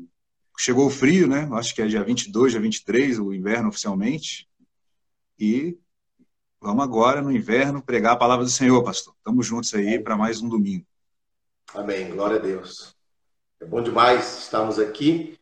Chegou 0.57 0.85
o 0.85 0.91
frio, 0.91 1.27
né? 1.27 1.49
Acho 1.53 1.73
que 1.73 1.81
é 1.81 1.87
dia 1.87 2.03
22, 2.03 2.51
dia 2.51 2.61
23, 2.61 3.19
o 3.19 3.33
inverno 3.33 3.69
oficialmente. 3.69 4.47
E 5.39 5.77
vamos 6.61 6.83
agora, 6.83 7.21
no 7.21 7.31
inverno, 7.31 7.81
pregar 7.81 8.13
a 8.13 8.17
palavra 8.17 8.45
do 8.45 8.51
Senhor, 8.51 8.83
pastor. 8.83 9.15
Estamos 9.17 9.47
juntos 9.47 9.73
aí 9.73 9.97
para 9.99 10.15
mais 10.15 10.41
um 10.41 10.49
domingo. 10.49 10.85
Amém. 11.73 12.09
Glória 12.11 12.37
a 12.37 12.39
Deus. 12.39 12.95
É 13.59 13.65
bom 13.65 13.81
demais 13.81 14.43
estarmos 14.43 14.77
aqui 14.77 15.39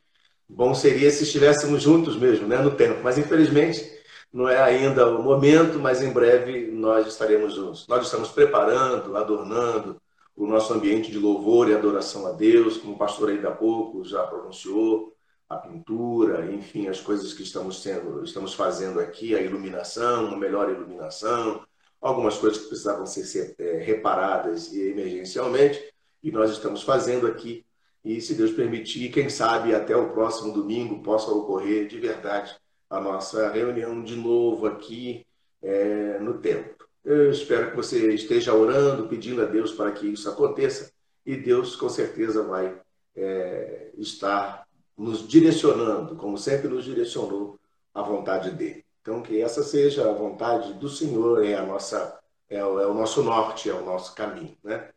Bom 0.54 0.76
seria 0.76 1.10
se 1.10 1.24
estivéssemos 1.24 1.82
juntos 1.82 2.18
mesmo, 2.18 2.48
né, 2.48 2.58
no 2.58 2.72
tempo. 2.72 3.02
Mas 3.04 3.18
infelizmente 3.18 3.90
não 4.32 4.48
é 4.48 4.62
ainda 4.62 5.08
o 5.10 5.24
momento, 5.24 5.80
mas 5.80 6.02
em 6.02 6.12
breve 6.12 6.68
nós 6.68 7.08
estaremos 7.08 7.56
juntos. 7.56 7.88
Nós 7.88 8.06
estamos 8.06 8.30
preparando, 8.30 9.16
adornando 9.16 10.02
o 10.36 10.46
nosso 10.46 10.74
ambiente 10.74 11.12
de 11.12 11.18
louvor 11.18 11.70
e 11.70 11.74
adoração 11.74 12.28
a 12.28 12.32
Deus, 12.32 12.78
como 12.78 12.94
o 12.94 12.98
pastor 12.98 13.30
ainda 13.30 13.50
há 13.50 13.52
pouco 13.52 14.04
já 14.04 14.24
pronunciou, 14.24 15.14
a 15.48 15.58
pintura, 15.58 16.52
enfim, 16.52 16.88
as 16.88 17.02
coisas 17.02 17.34
que 17.34 17.44
estamos 17.44 17.82
sendo, 17.82 18.24
estamos 18.24 18.54
fazendo 18.54 19.00
aqui, 19.00 19.36
a 19.36 19.42
iluminação, 19.42 20.26
uma 20.26 20.38
melhor 20.38 20.70
iluminação, 20.70 21.66
algumas 22.02 22.38
coisas 22.38 22.62
que 22.62 22.70
precisavam 22.70 23.06
ser 23.06 23.56
é, 23.60 23.78
reparadas 23.78 24.74
emergencialmente, 24.74 25.82
e 26.24 26.32
nós 26.32 26.52
estamos 26.52 26.84
fazendo 26.84 27.28
aqui. 27.28 27.66
E 28.04 28.20
se 28.20 28.34
Deus 28.34 28.52
permitir, 28.52 29.12
quem 29.12 29.30
sabe 29.30 29.76
até 29.76 29.96
o 29.96 30.10
próximo 30.10 30.52
domingo 30.52 31.04
possa 31.04 31.32
ocorrer 31.32 31.88
de 31.88 32.00
verdade 32.00 32.56
a 32.90 33.00
nossa 33.00 33.50
reunião 33.50 34.04
de 34.04 34.16
novo 34.16 34.66
aqui 34.66 35.26
é, 35.62 36.20
no 36.20 36.40
templo. 36.40 36.88
Eu 37.06 37.32
espero 37.32 37.72
que 37.72 37.76
você 37.76 38.14
esteja 38.14 38.54
orando, 38.54 39.08
pedindo 39.08 39.42
a 39.42 39.46
Deus 39.46 39.72
para 39.72 39.92
que 39.92 40.08
isso 40.08 40.30
aconteça 40.30 40.92
e 41.26 41.36
Deus 41.36 41.76
com 41.76 41.90
certeza 41.90 42.44
vai 42.44 42.80
é, 43.16 43.92
estar 43.98 44.68
nos 44.98 45.28
direcionando, 45.28 46.16
como 46.16 46.38
sempre 46.38 46.68
nos 46.68 46.86
direcionou 46.86 47.60
à 47.94 48.02
vontade 48.02 48.52
dele. 48.52 48.84
Então 49.02 49.22
que 49.22 49.42
essa 49.42 49.64
seja 49.64 50.10
a 50.10 50.14
vontade 50.14 50.74
do 50.74 50.90
Senhor, 50.90 51.44
é 51.44 51.56
a 51.56 51.66
nossa 51.66 52.20
é 52.50 52.58
é 52.58 52.66
o 52.66 52.94
nosso 52.94 53.24
norte, 53.24 53.70
é 53.70 53.74
o 53.74 53.86
nosso 53.86 54.14
caminho, 54.14 54.58
né? 54.64 54.90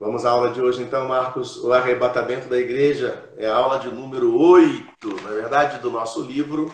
Vamos 0.00 0.24
à 0.24 0.30
aula 0.30 0.50
de 0.50 0.62
hoje 0.62 0.82
então, 0.82 1.06
Marcos. 1.06 1.58
O 1.58 1.74
arrebatamento 1.74 2.48
da 2.48 2.56
igreja 2.56 3.30
é 3.36 3.46
a 3.46 3.54
aula 3.54 3.78
de 3.78 3.90
número 3.90 4.34
8, 4.34 5.06
na 5.22 5.28
verdade, 5.28 5.78
do 5.82 5.90
nosso 5.90 6.22
livro 6.22 6.72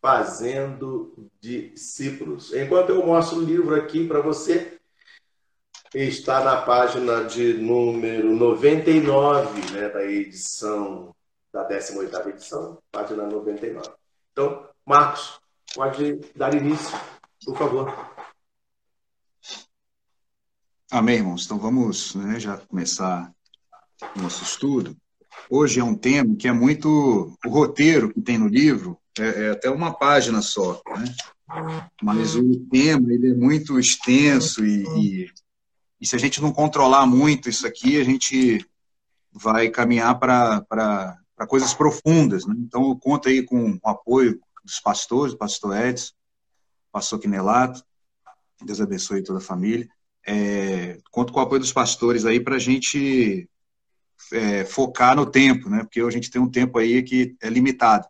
Fazendo 0.00 1.12
Discípulos. 1.40 2.54
Enquanto 2.54 2.90
eu 2.90 3.04
mostro 3.04 3.40
o 3.40 3.44
livro 3.44 3.74
aqui 3.74 4.06
para 4.06 4.20
você, 4.20 4.78
está 5.92 6.44
na 6.44 6.62
página 6.62 7.24
de 7.24 7.54
número 7.54 8.36
99, 8.36 9.72
né, 9.72 9.88
da 9.88 10.04
edição, 10.04 11.12
da 11.52 11.68
18ª 11.68 12.28
edição, 12.28 12.78
página 12.92 13.26
99. 13.26 13.90
Então, 14.30 14.64
Marcos, 14.86 15.40
pode 15.74 16.20
dar 16.36 16.54
início, 16.54 16.96
por 17.44 17.58
favor. 17.58 18.19
Amém, 20.90 21.18
irmãos. 21.18 21.44
Então 21.44 21.56
vamos 21.56 22.16
né, 22.16 22.40
já 22.40 22.56
começar 22.56 23.32
o 24.16 24.22
nosso 24.22 24.42
estudo. 24.42 24.96
Hoje 25.48 25.78
é 25.78 25.84
um 25.84 25.94
tema 25.94 26.34
que 26.34 26.48
é 26.48 26.52
muito 26.52 27.32
o 27.44 27.48
roteiro 27.48 28.12
que 28.12 28.20
tem 28.20 28.36
no 28.36 28.48
livro 28.48 28.98
é, 29.16 29.46
é 29.46 29.50
até 29.50 29.70
uma 29.70 29.94
página 29.94 30.42
só, 30.42 30.82
né? 30.96 31.14
Mas 32.02 32.34
o 32.34 32.58
tema 32.66 33.12
ele 33.12 33.30
é 33.30 33.34
muito 33.34 33.78
extenso 33.78 34.64
e, 34.64 34.82
e, 34.98 35.30
e 36.00 36.06
se 36.06 36.16
a 36.16 36.18
gente 36.18 36.42
não 36.42 36.52
controlar 36.52 37.06
muito 37.06 37.48
isso 37.48 37.66
aqui, 37.66 38.00
a 38.00 38.04
gente 38.04 38.64
vai 39.32 39.68
caminhar 39.68 40.18
para 40.18 41.46
coisas 41.48 41.72
profundas. 41.72 42.46
Né? 42.46 42.54
Então, 42.58 42.88
eu 42.88 42.96
conto 42.96 43.28
aí 43.28 43.44
com 43.44 43.72
o 43.72 43.88
apoio 43.88 44.40
dos 44.64 44.80
pastores, 44.80 45.34
pastor 45.34 45.76
Edson, 45.76 46.12
pastor 46.92 47.18
Quinelato, 47.18 47.84
Deus 48.62 48.80
abençoe 48.80 49.22
toda 49.22 49.38
a 49.38 49.42
família. 49.42 49.88
É, 50.26 50.98
conto 51.10 51.32
com 51.32 51.40
o 51.40 51.42
apoio 51.42 51.60
dos 51.60 51.72
pastores 51.72 52.24
aí 52.24 52.40
para 52.40 52.56
a 52.56 52.58
gente 52.58 53.48
é, 54.32 54.64
focar 54.64 55.16
no 55.16 55.26
tempo, 55.26 55.68
né? 55.68 55.80
Porque 55.82 56.00
a 56.00 56.10
gente 56.10 56.30
tem 56.30 56.40
um 56.40 56.50
tempo 56.50 56.78
aí 56.78 57.02
que 57.02 57.36
é 57.40 57.48
limitado. 57.48 58.06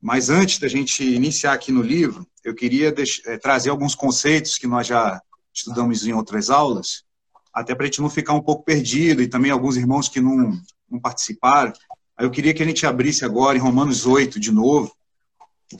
Mas 0.00 0.30
antes 0.30 0.58
da 0.58 0.68
gente 0.68 1.02
iniciar 1.04 1.52
aqui 1.52 1.72
no 1.72 1.82
livro, 1.82 2.26
eu 2.44 2.54
queria 2.54 2.94
é, 3.26 3.38
trazer 3.38 3.70
alguns 3.70 3.94
conceitos 3.94 4.58
que 4.58 4.66
nós 4.66 4.86
já 4.86 5.20
estudamos 5.52 6.06
em 6.06 6.12
outras 6.12 6.50
aulas, 6.50 7.04
até 7.52 7.74
para 7.74 7.84
a 7.84 7.86
gente 7.86 8.00
não 8.00 8.10
ficar 8.10 8.34
um 8.34 8.42
pouco 8.42 8.64
perdido, 8.64 9.22
e 9.22 9.28
também 9.28 9.50
alguns 9.50 9.76
irmãos 9.76 10.08
que 10.08 10.20
não, 10.20 10.60
não 10.88 11.00
participaram. 11.00 11.72
Aí 12.16 12.24
eu 12.24 12.30
queria 12.30 12.54
que 12.54 12.62
a 12.62 12.66
gente 12.66 12.86
abrisse 12.86 13.24
agora 13.24 13.56
em 13.56 13.60
Romanos 13.60 14.06
8 14.06 14.38
de 14.38 14.52
novo. 14.52 14.94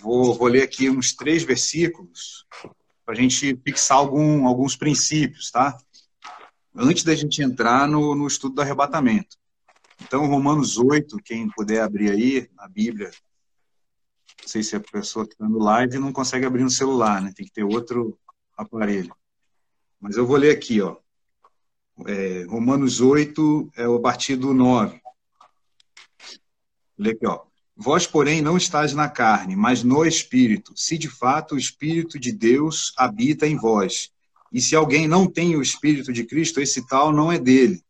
Vou, 0.00 0.34
vou 0.34 0.48
ler 0.48 0.62
aqui 0.62 0.90
uns 0.90 1.14
três 1.14 1.44
versículos 1.44 2.44
para 3.06 3.14
a 3.14 3.16
gente 3.16 3.56
fixar 3.64 3.98
algum, 3.98 4.48
alguns 4.48 4.74
princípios, 4.74 5.52
tá? 5.52 5.78
Antes 6.74 7.04
da 7.04 7.14
gente 7.14 7.40
entrar 7.40 7.86
no, 7.86 8.16
no 8.16 8.26
estudo 8.26 8.56
do 8.56 8.60
arrebatamento. 8.60 9.36
Então, 10.02 10.26
Romanos 10.26 10.76
8, 10.76 11.16
quem 11.24 11.48
puder 11.48 11.82
abrir 11.82 12.10
aí 12.10 12.50
na 12.54 12.68
Bíblia, 12.68 13.10
não 14.42 14.48
sei 14.48 14.62
se 14.62 14.74
a 14.74 14.80
pessoa 14.80 15.24
que 15.24 15.32
está 15.32 15.48
no 15.48 15.58
live 15.58 15.98
não 15.98 16.12
consegue 16.12 16.44
abrir 16.44 16.64
no 16.64 16.70
celular, 16.70 17.22
né? 17.22 17.32
Tem 17.34 17.46
que 17.46 17.52
ter 17.52 17.64
outro 17.64 18.18
aparelho. 18.56 19.14
Mas 20.00 20.16
eu 20.16 20.26
vou 20.26 20.36
ler 20.36 20.54
aqui, 20.54 20.82
ó. 20.82 20.96
É, 22.06 22.44
Romanos 22.44 23.00
8, 23.00 23.70
é 23.76 23.88
o 23.88 24.00
partido 24.00 24.52
9. 24.52 25.00
Lê 26.98 27.12
aqui, 27.12 27.26
ó. 27.26 27.45
Vós, 27.76 28.06
porém, 28.06 28.40
não 28.40 28.56
estáis 28.56 28.94
na 28.94 29.08
carne, 29.08 29.54
mas 29.54 29.82
no 29.82 30.04
Espírito, 30.04 30.72
se 30.74 30.96
de 30.96 31.10
fato 31.10 31.54
o 31.54 31.58
Espírito 31.58 32.18
de 32.18 32.32
Deus 32.32 32.92
habita 32.96 33.46
em 33.46 33.56
vós. 33.56 34.10
E 34.50 34.62
se 34.62 34.74
alguém 34.74 35.06
não 35.06 35.26
tem 35.26 35.54
o 35.56 35.62
Espírito 35.62 36.10
de 36.10 36.24
Cristo, 36.24 36.60
esse 36.60 36.86
tal 36.86 37.12
não 37.12 37.30
é 37.30 37.38
dele. 37.38 37.82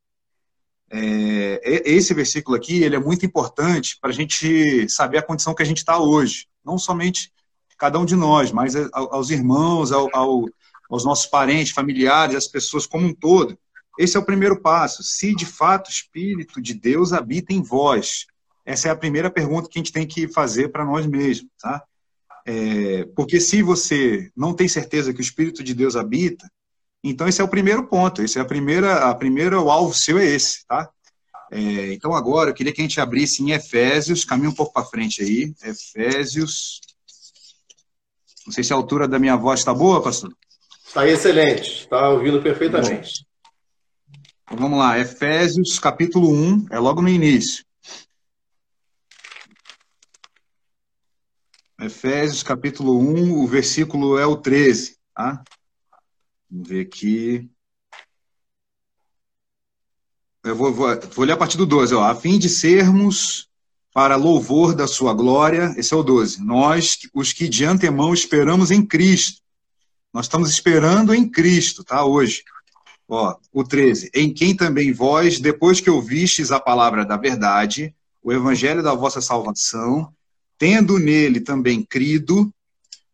É, 0.90 1.60
esse 1.84 2.12
versículo 2.14 2.56
aqui 2.56 2.82
ele 2.82 2.96
é 2.96 2.98
muito 2.98 3.24
importante 3.24 3.96
para 4.00 4.10
a 4.10 4.12
gente 4.12 4.88
saber 4.88 5.18
a 5.18 5.22
condição 5.22 5.54
que 5.54 5.62
a 5.62 5.66
gente 5.66 5.78
está 5.78 5.98
hoje. 5.98 6.48
Não 6.64 6.78
somente 6.78 7.32
cada 7.78 7.98
um 7.98 8.04
de 8.04 8.16
nós, 8.16 8.50
mas 8.50 8.74
aos 8.92 9.30
irmãos, 9.30 9.92
ao, 9.92 10.08
ao, 10.12 10.46
aos 10.90 11.04
nossos 11.04 11.26
parentes, 11.26 11.72
familiares, 11.72 12.34
às 12.34 12.48
pessoas 12.48 12.86
como 12.86 13.06
um 13.06 13.14
todo. 13.14 13.56
Esse 13.98 14.16
é 14.16 14.20
o 14.20 14.24
primeiro 14.24 14.60
passo. 14.60 15.02
Se 15.04 15.34
de 15.34 15.46
fato 15.46 15.88
o 15.88 15.92
Espírito 15.92 16.60
de 16.60 16.74
Deus 16.74 17.12
habita 17.12 17.52
em 17.52 17.62
vós. 17.62 18.26
Essa 18.66 18.88
é 18.88 18.90
a 18.90 18.96
primeira 18.96 19.30
pergunta 19.30 19.68
que 19.70 19.78
a 19.78 19.80
gente 19.80 19.92
tem 19.92 20.06
que 20.06 20.28
fazer 20.28 20.68
para 20.68 20.84
nós 20.84 21.06
mesmos. 21.06 21.48
Tá? 21.58 21.82
É, 22.44 23.04
porque 23.14 23.40
se 23.40 23.62
você 23.62 24.30
não 24.36 24.52
tem 24.52 24.68
certeza 24.68 25.14
que 25.14 25.20
o 25.20 25.22
Espírito 25.22 25.62
de 25.62 25.72
Deus 25.72 25.96
habita, 25.96 26.50
então, 27.08 27.28
esse 27.28 27.40
é 27.40 27.44
o 27.44 27.48
primeiro 27.48 27.86
ponto, 27.86 28.20
esse 28.20 28.36
é 28.36 28.42
a 28.42 28.44
primeira, 28.44 29.08
a 29.08 29.14
primeira, 29.14 29.60
o 29.60 29.70
alvo 29.70 29.94
seu 29.94 30.18
é 30.18 30.26
esse, 30.26 30.66
tá? 30.66 30.90
É, 31.52 31.92
então, 31.92 32.12
agora, 32.12 32.50
eu 32.50 32.54
queria 32.54 32.72
que 32.72 32.80
a 32.80 32.84
gente 32.84 33.00
abrisse 33.00 33.44
em 33.44 33.52
Efésios, 33.52 34.24
caminha 34.24 34.50
um 34.50 34.54
pouco 34.54 34.72
para 34.72 34.84
frente 34.84 35.22
aí, 35.22 35.54
Efésios, 35.62 36.80
não 38.44 38.52
sei 38.52 38.64
se 38.64 38.72
a 38.72 38.76
altura 38.76 39.06
da 39.06 39.20
minha 39.20 39.36
voz 39.36 39.60
está 39.60 39.72
boa, 39.72 40.02
pastor? 40.02 40.32
Está 40.84 41.06
excelente, 41.06 41.82
está 41.82 42.08
ouvindo 42.08 42.42
perfeitamente. 42.42 43.24
Então, 44.44 44.58
vamos 44.58 44.78
lá, 44.78 44.98
Efésios, 44.98 45.78
capítulo 45.78 46.32
1, 46.32 46.66
é 46.70 46.78
logo 46.80 47.00
no 47.00 47.08
início. 47.08 47.64
Efésios, 51.78 52.42
capítulo 52.42 52.98
1, 52.98 53.42
o 53.42 53.46
versículo 53.46 54.18
é 54.18 54.24
o 54.24 54.36
13, 54.36 54.96
tá? 55.14 55.44
Vamos 56.50 56.68
ver 56.68 56.80
aqui. 56.80 57.50
Eu 60.42 60.56
vou, 60.56 60.72
vou, 60.72 60.88
vou 61.14 61.24
ler 61.24 61.32
a 61.32 61.36
partir 61.36 61.58
do 61.58 61.66
12. 61.66 61.94
Ó. 61.94 62.02
A 62.02 62.14
fim 62.14 62.38
de 62.38 62.48
sermos 62.48 63.50
para 63.92 64.16
louvor 64.16 64.74
da 64.74 64.86
sua 64.86 65.12
glória, 65.12 65.74
esse 65.76 65.92
é 65.92 65.96
o 65.96 66.02
12. 66.02 66.42
Nós, 66.42 66.98
os 67.12 67.34
que 67.34 67.46
de 67.46 67.66
antemão 67.66 68.14
esperamos 68.14 68.70
em 68.70 68.84
Cristo. 68.84 69.42
Nós 70.14 70.24
estamos 70.24 70.48
esperando 70.48 71.14
em 71.14 71.28
Cristo, 71.28 71.84
tá? 71.84 72.06
Hoje. 72.06 72.42
Ó, 73.06 73.36
o 73.52 73.62
13. 73.62 74.10
Em 74.14 74.32
quem 74.32 74.56
também 74.56 74.94
vós, 74.94 75.38
depois 75.38 75.78
que 75.78 75.90
ouvistes 75.90 76.50
a 76.50 76.58
palavra 76.58 77.04
da 77.04 77.18
verdade, 77.18 77.94
o 78.22 78.32
evangelho 78.32 78.82
da 78.82 78.94
vossa 78.94 79.20
salvação, 79.20 80.15
tendo 80.58 80.98
nele 80.98 81.40
também 81.40 81.82
crido, 81.82 82.52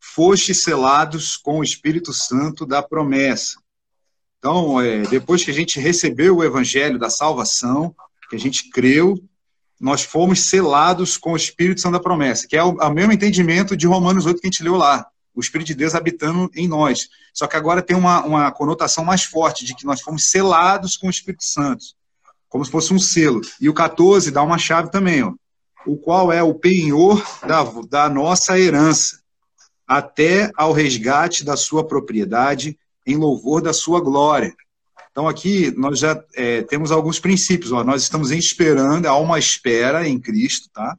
fostes 0.01 0.63
selados 0.63 1.37
com 1.37 1.59
o 1.59 1.65
Espírito 1.65 2.13
Santo 2.13 2.67
da 2.67 2.83
promessa. 2.83 3.59
Então, 4.39 4.81
é, 4.81 5.03
depois 5.03 5.45
que 5.45 5.51
a 5.51 5.55
gente 5.55 5.79
recebeu 5.79 6.37
o 6.37 6.45
evangelho 6.45 6.99
da 6.99 7.09
salvação, 7.09 7.95
que 8.29 8.37
a 8.37 8.39
gente 8.39 8.71
creu, 8.71 9.17
nós 9.81 10.03
fomos 10.03 10.41
selados 10.41 11.17
com 11.17 11.33
o 11.33 11.37
Espírito 11.37 11.81
Santo 11.81 11.93
da 11.93 12.01
promessa, 12.01 12.47
que 12.47 12.57
é 12.57 12.63
o, 12.63 12.81
é 12.81 12.87
o 12.87 12.93
mesmo 12.93 13.13
entendimento 13.13 13.77
de 13.77 13.87
Romanos 13.87 14.27
8 14.27 14.41
que 14.41 14.47
a 14.47 14.51
gente 14.51 14.63
leu 14.63 14.77
lá, 14.77 15.07
o 15.35 15.41
Espírito 15.41 15.69
de 15.69 15.75
Deus 15.75 15.95
habitando 15.95 16.51
em 16.55 16.67
nós. 16.67 17.09
Só 17.33 17.47
que 17.47 17.57
agora 17.57 17.83
tem 17.83 17.97
uma, 17.97 18.25
uma 18.25 18.53
conotação 18.53 19.05
mais 19.05 19.25
forte 19.25 19.65
de 19.65 19.75
que 19.75 19.85
nós 19.85 20.01
fomos 20.01 20.31
selados 20.31 20.97
com 20.97 21.07
o 21.07 21.11
Espírito 21.11 21.45
Santo, 21.45 21.85
como 22.49 22.65
se 22.65 22.71
fosse 22.71 22.93
um 22.93 22.99
selo. 22.99 23.41
E 23.61 23.69
o 23.69 23.75
14 23.75 24.31
dá 24.31 24.43
uma 24.43 24.59
chave 24.59 24.91
também, 24.91 25.23
ó, 25.23 25.33
o 25.87 25.97
qual 25.97 26.33
é 26.33 26.43
o 26.43 26.55
penhor 26.55 27.23
da, 27.47 27.63
da 27.89 28.09
nossa 28.09 28.59
herança 28.59 29.21
até 29.87 30.51
ao 30.57 30.73
resgate 30.73 31.45
da 31.45 31.57
sua 31.57 31.87
propriedade 31.87 32.79
em 33.07 33.17
louvor 33.17 33.61
da 33.61 33.73
sua 33.73 34.01
glória. 34.01 34.55
Então, 35.11 35.29
aqui 35.29 35.71
nós 35.77 35.99
já 35.99 36.23
é, 36.35 36.63
temos 36.63 36.91
alguns 36.91 37.19
princípios. 37.21 37.73
Ó, 37.73 37.85
nós 37.85 38.03
estamos 38.03 38.31
esperando, 38.31 39.07
há 39.07 39.17
uma 39.19 39.39
espera 39.39 40.09
em 40.09 40.19
Cristo, 40.19 40.71
tá? 40.73 40.97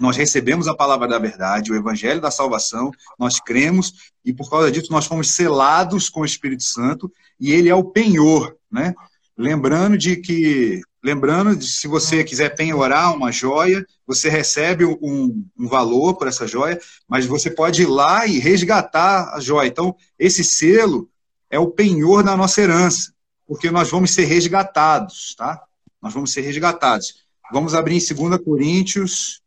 nós 0.00 0.16
recebemos 0.16 0.66
a 0.66 0.74
palavra 0.74 1.06
da 1.06 1.18
verdade, 1.18 1.70
o 1.70 1.76
evangelho 1.76 2.22
da 2.22 2.30
salvação, 2.30 2.90
nós 3.18 3.38
cremos 3.38 4.12
e 4.24 4.32
por 4.32 4.48
causa 4.48 4.72
disso 4.72 4.90
nós 4.90 5.04
fomos 5.04 5.30
selados 5.30 6.08
com 6.08 6.20
o 6.20 6.24
Espírito 6.24 6.62
Santo 6.62 7.12
e 7.38 7.52
ele 7.52 7.68
é 7.68 7.74
o 7.74 7.84
penhor, 7.84 8.56
né? 8.72 8.94
Lembrando 9.36 9.98
de 9.98 10.16
que, 10.16 10.80
lembrando 11.02 11.60
se 11.62 11.88
você 11.88 12.22
quiser 12.22 12.54
penhorar 12.54 13.14
uma 13.14 13.32
joia, 13.32 13.84
você 14.06 14.28
recebe 14.28 14.84
um, 14.84 15.44
um 15.58 15.66
valor 15.66 16.16
por 16.16 16.28
essa 16.28 16.46
joia, 16.46 16.80
mas 17.08 17.26
você 17.26 17.50
pode 17.50 17.82
ir 17.82 17.86
lá 17.86 18.26
e 18.26 18.38
resgatar 18.38 19.34
a 19.34 19.40
joia. 19.40 19.68
Então, 19.68 19.96
esse 20.18 20.44
selo 20.44 21.10
é 21.48 21.58
o 21.58 21.70
penhor 21.70 22.22
da 22.22 22.36
nossa 22.36 22.60
herança, 22.60 23.12
porque 23.46 23.70
nós 23.70 23.90
vamos 23.90 24.12
ser 24.12 24.24
resgatados, 24.24 25.34
tá? 25.36 25.62
Nós 26.00 26.14
vamos 26.14 26.32
ser 26.32 26.42
resgatados. 26.42 27.24
Vamos 27.52 27.74
abrir 27.74 27.96
em 27.96 28.14
2 28.14 28.42
Coríntios, 28.42 29.42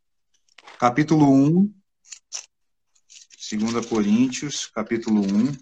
capítulo 0.80 1.32
1. 1.32 1.74
2 3.52 3.86
Coríntios, 3.86 4.68
capítulo 4.68 5.22
1. 5.22 5.54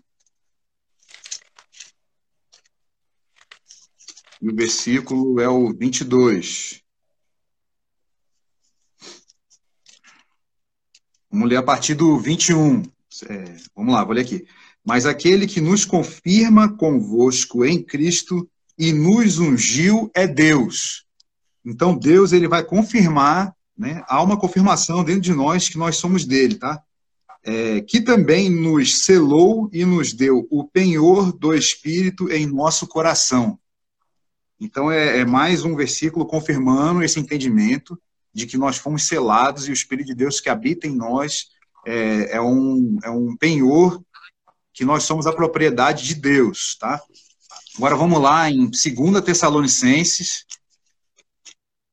E 4.41 4.49
o 4.49 4.55
versículo 4.55 5.39
é 5.39 5.47
o 5.47 5.71
22. 5.71 6.81
Vamos 11.29 11.47
ler 11.47 11.57
a 11.57 11.63
partir 11.63 11.93
do 11.93 12.17
21. 12.17 12.81
É, 13.29 13.55
vamos 13.75 13.93
lá, 13.93 14.03
vou 14.03 14.15
ler 14.15 14.21
aqui. 14.21 14.45
Mas 14.83 15.05
aquele 15.05 15.45
que 15.45 15.61
nos 15.61 15.85
confirma 15.85 16.75
convosco 16.75 17.63
em 17.63 17.81
Cristo 17.83 18.49
e 18.77 18.91
nos 18.91 19.37
ungiu 19.37 20.09
é 20.15 20.25
Deus. 20.25 21.05
Então 21.63 21.95
Deus 21.95 22.33
ele 22.33 22.47
vai 22.47 22.63
confirmar, 22.63 23.55
né? 23.77 24.03
Há 24.07 24.23
uma 24.23 24.39
confirmação 24.39 25.03
dentro 25.03 25.21
de 25.21 25.33
nós 25.33 25.69
que 25.69 25.77
nós 25.77 25.97
somos 25.97 26.25
dele, 26.25 26.55
tá? 26.55 26.81
É, 27.43 27.81
que 27.81 28.01
também 28.01 28.49
nos 28.49 29.03
selou 29.03 29.69
e 29.71 29.85
nos 29.85 30.13
deu 30.13 30.47
o 30.49 30.63
penhor 30.63 31.31
do 31.31 31.53
Espírito 31.53 32.31
em 32.31 32.47
nosso 32.47 32.87
coração. 32.87 33.59
Então 34.61 34.91
é, 34.91 35.21
é 35.21 35.25
mais 35.25 35.65
um 35.65 35.75
versículo 35.75 36.23
confirmando 36.23 37.03
esse 37.03 37.19
entendimento 37.19 37.99
de 38.31 38.45
que 38.45 38.59
nós 38.59 38.77
fomos 38.77 39.07
selados 39.07 39.67
e 39.67 39.71
o 39.71 39.73
Espírito 39.73 40.05
de 40.05 40.13
Deus 40.13 40.39
que 40.39 40.49
habita 40.49 40.85
em 40.85 40.95
nós 40.95 41.47
é, 41.85 42.35
é, 42.35 42.41
um, 42.41 42.99
é 43.03 43.09
um 43.09 43.35
penhor 43.35 43.99
que 44.71 44.85
nós 44.85 45.03
somos 45.03 45.25
a 45.25 45.33
propriedade 45.33 46.05
de 46.05 46.13
Deus, 46.13 46.77
tá? 46.79 47.01
Agora 47.75 47.95
vamos 47.95 48.21
lá 48.21 48.51
em 48.51 48.69
2 48.69 49.21
Tessalonicenses. 49.25 50.45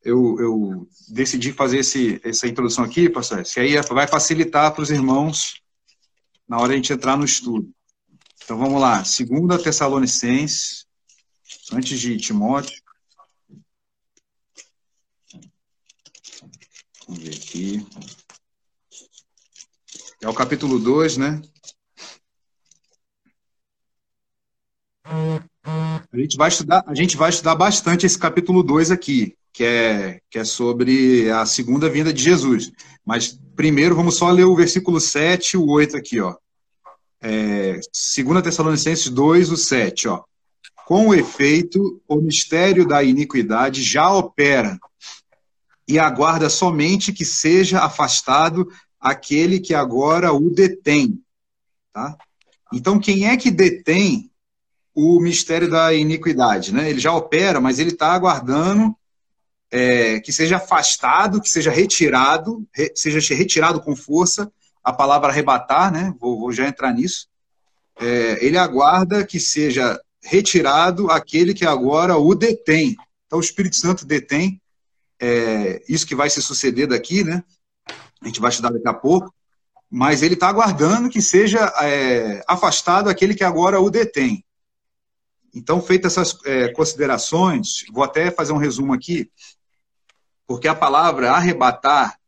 Eu, 0.05 0.37
eu 0.39 0.89
decidi 1.09 1.53
fazer 1.53 1.79
esse, 1.79 2.21
essa 2.23 2.47
introdução 2.47 2.85
aqui, 2.85 3.09
pastor, 3.09 3.43
que 3.43 3.61
aí 3.61 3.81
vai 3.83 4.07
facilitar 4.07 4.73
para 4.73 4.83
os 4.83 4.91
irmãos 4.91 5.63
na 6.47 6.59
hora 6.59 6.69
de 6.69 6.75
a 6.75 6.77
gente 6.77 6.93
entrar 6.93 7.17
no 7.17 7.25
estudo. 7.25 7.71
Então 8.45 8.59
vamos 8.59 8.81
lá, 8.81 9.03
2 9.03 9.63
Tessalonicenses, 9.63 10.88
antes 11.73 12.01
de 12.01 12.17
Timóteo. 12.17 12.81
Vamos 17.07 17.23
ver 17.23 17.35
aqui. 17.35 17.87
É 20.21 20.29
o 20.29 20.35
capítulo 20.35 20.79
2, 20.79 21.17
né? 21.17 21.41
A 26.13 26.17
gente 26.17 26.37
vai 26.37 26.49
estudar, 26.49 26.85
a 26.87 26.95
gente 26.95 27.17
vai 27.17 27.31
estudar 27.31 27.55
bastante 27.55 28.05
esse 28.05 28.19
capítulo 28.19 28.63
2 28.63 28.91
aqui, 28.91 29.37
que 29.53 29.63
é, 29.65 30.21
que 30.31 30.39
é 30.39 30.45
sobre 30.45 31.31
a 31.31 31.47
segunda 31.47 31.89
vinda 31.89 32.13
de 32.13 32.23
Jesus. 32.23 32.71
Mas 33.05 33.39
primeiro 33.55 33.95
vamos 33.95 34.17
só 34.17 34.31
ler 34.31 34.45
o 34.45 34.57
versículo 34.57 35.01
7 35.01 35.53
e 35.53 35.57
o 35.57 35.67
8 35.69 35.97
aqui, 35.97 36.21
ó. 36.21 36.37
É, 37.21 37.75
2 37.75 38.43
Tessalonicenses 38.43 39.09
2, 39.11 39.51
o 39.51 39.57
7, 39.57 40.09
ó. 40.09 40.25
Com 40.89 41.09
o 41.09 41.15
efeito, 41.15 42.01
o 42.09 42.17
mistério 42.17 42.89
da 42.89 43.03
iniquidade 43.03 43.83
já 43.83 44.11
opera 44.11 44.79
e 45.87 45.99
aguarda 45.99 46.49
somente 46.49 47.13
que 47.13 47.27
seja 47.27 47.81
afastado 47.81 48.67
aquele 48.99 49.61
que 49.61 49.75
agora 49.75 50.33
o 50.33 50.49
detém. 50.49 51.23
Tá? 51.93 52.17
Então, 52.73 52.99
quem 52.99 53.29
é 53.29 53.37
que 53.37 53.51
detém 53.51 54.31
o 54.95 55.21
mistério 55.21 55.69
da 55.69 55.93
iniquidade? 55.93 56.73
Né? 56.73 56.89
Ele 56.89 57.01
já 57.01 57.13
opera, 57.13 57.61
mas 57.61 57.79
ele 57.79 57.91
está 57.91 58.15
aguardando 58.15 58.97
é, 59.71 60.21
que 60.21 60.33
seja 60.33 60.57
afastado, 60.57 61.43
que 61.43 61.51
seja 61.51 61.71
retirado, 61.71 62.67
re, 62.73 62.91
seja 62.97 63.35
retirado 63.35 63.83
com 63.83 63.95
força. 63.95 64.51
A 64.83 64.91
palavra 64.91 65.29
arrebatar, 65.29 65.93
né? 65.93 66.15
vou, 66.19 66.41
vou 66.41 66.51
já 66.51 66.67
entrar 66.67 66.95
nisso. 66.95 67.29
É, 68.01 68.43
ele 68.43 68.57
aguarda 68.57 69.27
que 69.27 69.39
seja 69.39 70.01
retirado 70.23 71.11
aquele 71.11 71.55
que 71.55 71.65
agora 71.65 72.17
o 72.17 72.35
detém. 72.35 72.97
Então, 73.27 73.39
o 73.39 73.43
Espírito 73.43 73.77
Santo 73.77 74.05
detém 74.05 74.61
é, 75.21 75.83
isso 75.89 76.07
que 76.07 76.15
vai 76.15 76.31
se 76.31 76.41
suceder 76.41 76.87
daqui, 76.87 77.25
né? 77.25 77.43
A 78.21 78.27
gente 78.27 78.41
vai 78.41 78.51
estudar 78.51 78.71
daqui 78.71 78.89
a 78.89 78.95
pouco, 78.95 79.33
mas 79.91 80.23
ele 80.23 80.35
está 80.35 80.49
aguardando 80.49 81.09
que 81.09 81.23
seja 81.23 81.73
é, 81.81 82.43
afastado 82.47 83.09
aquele 83.09 83.35
que 83.35 83.45
agora 83.45 83.81
o 83.81 83.91
detém. 83.91 84.45
Então, 85.55 85.81
feitas 85.81 86.13
essas 86.17 86.39
é, 86.45 86.69
considerações, 86.69 87.85
vou 87.93 88.05
até 88.05 88.31
fazer 88.31 88.53
um 88.53 88.59
resumo 88.59 88.93
aqui, 88.93 89.31
porque 90.47 90.69
a 90.69 90.75
palavra 90.75 91.31
arrebatar, 91.33 92.19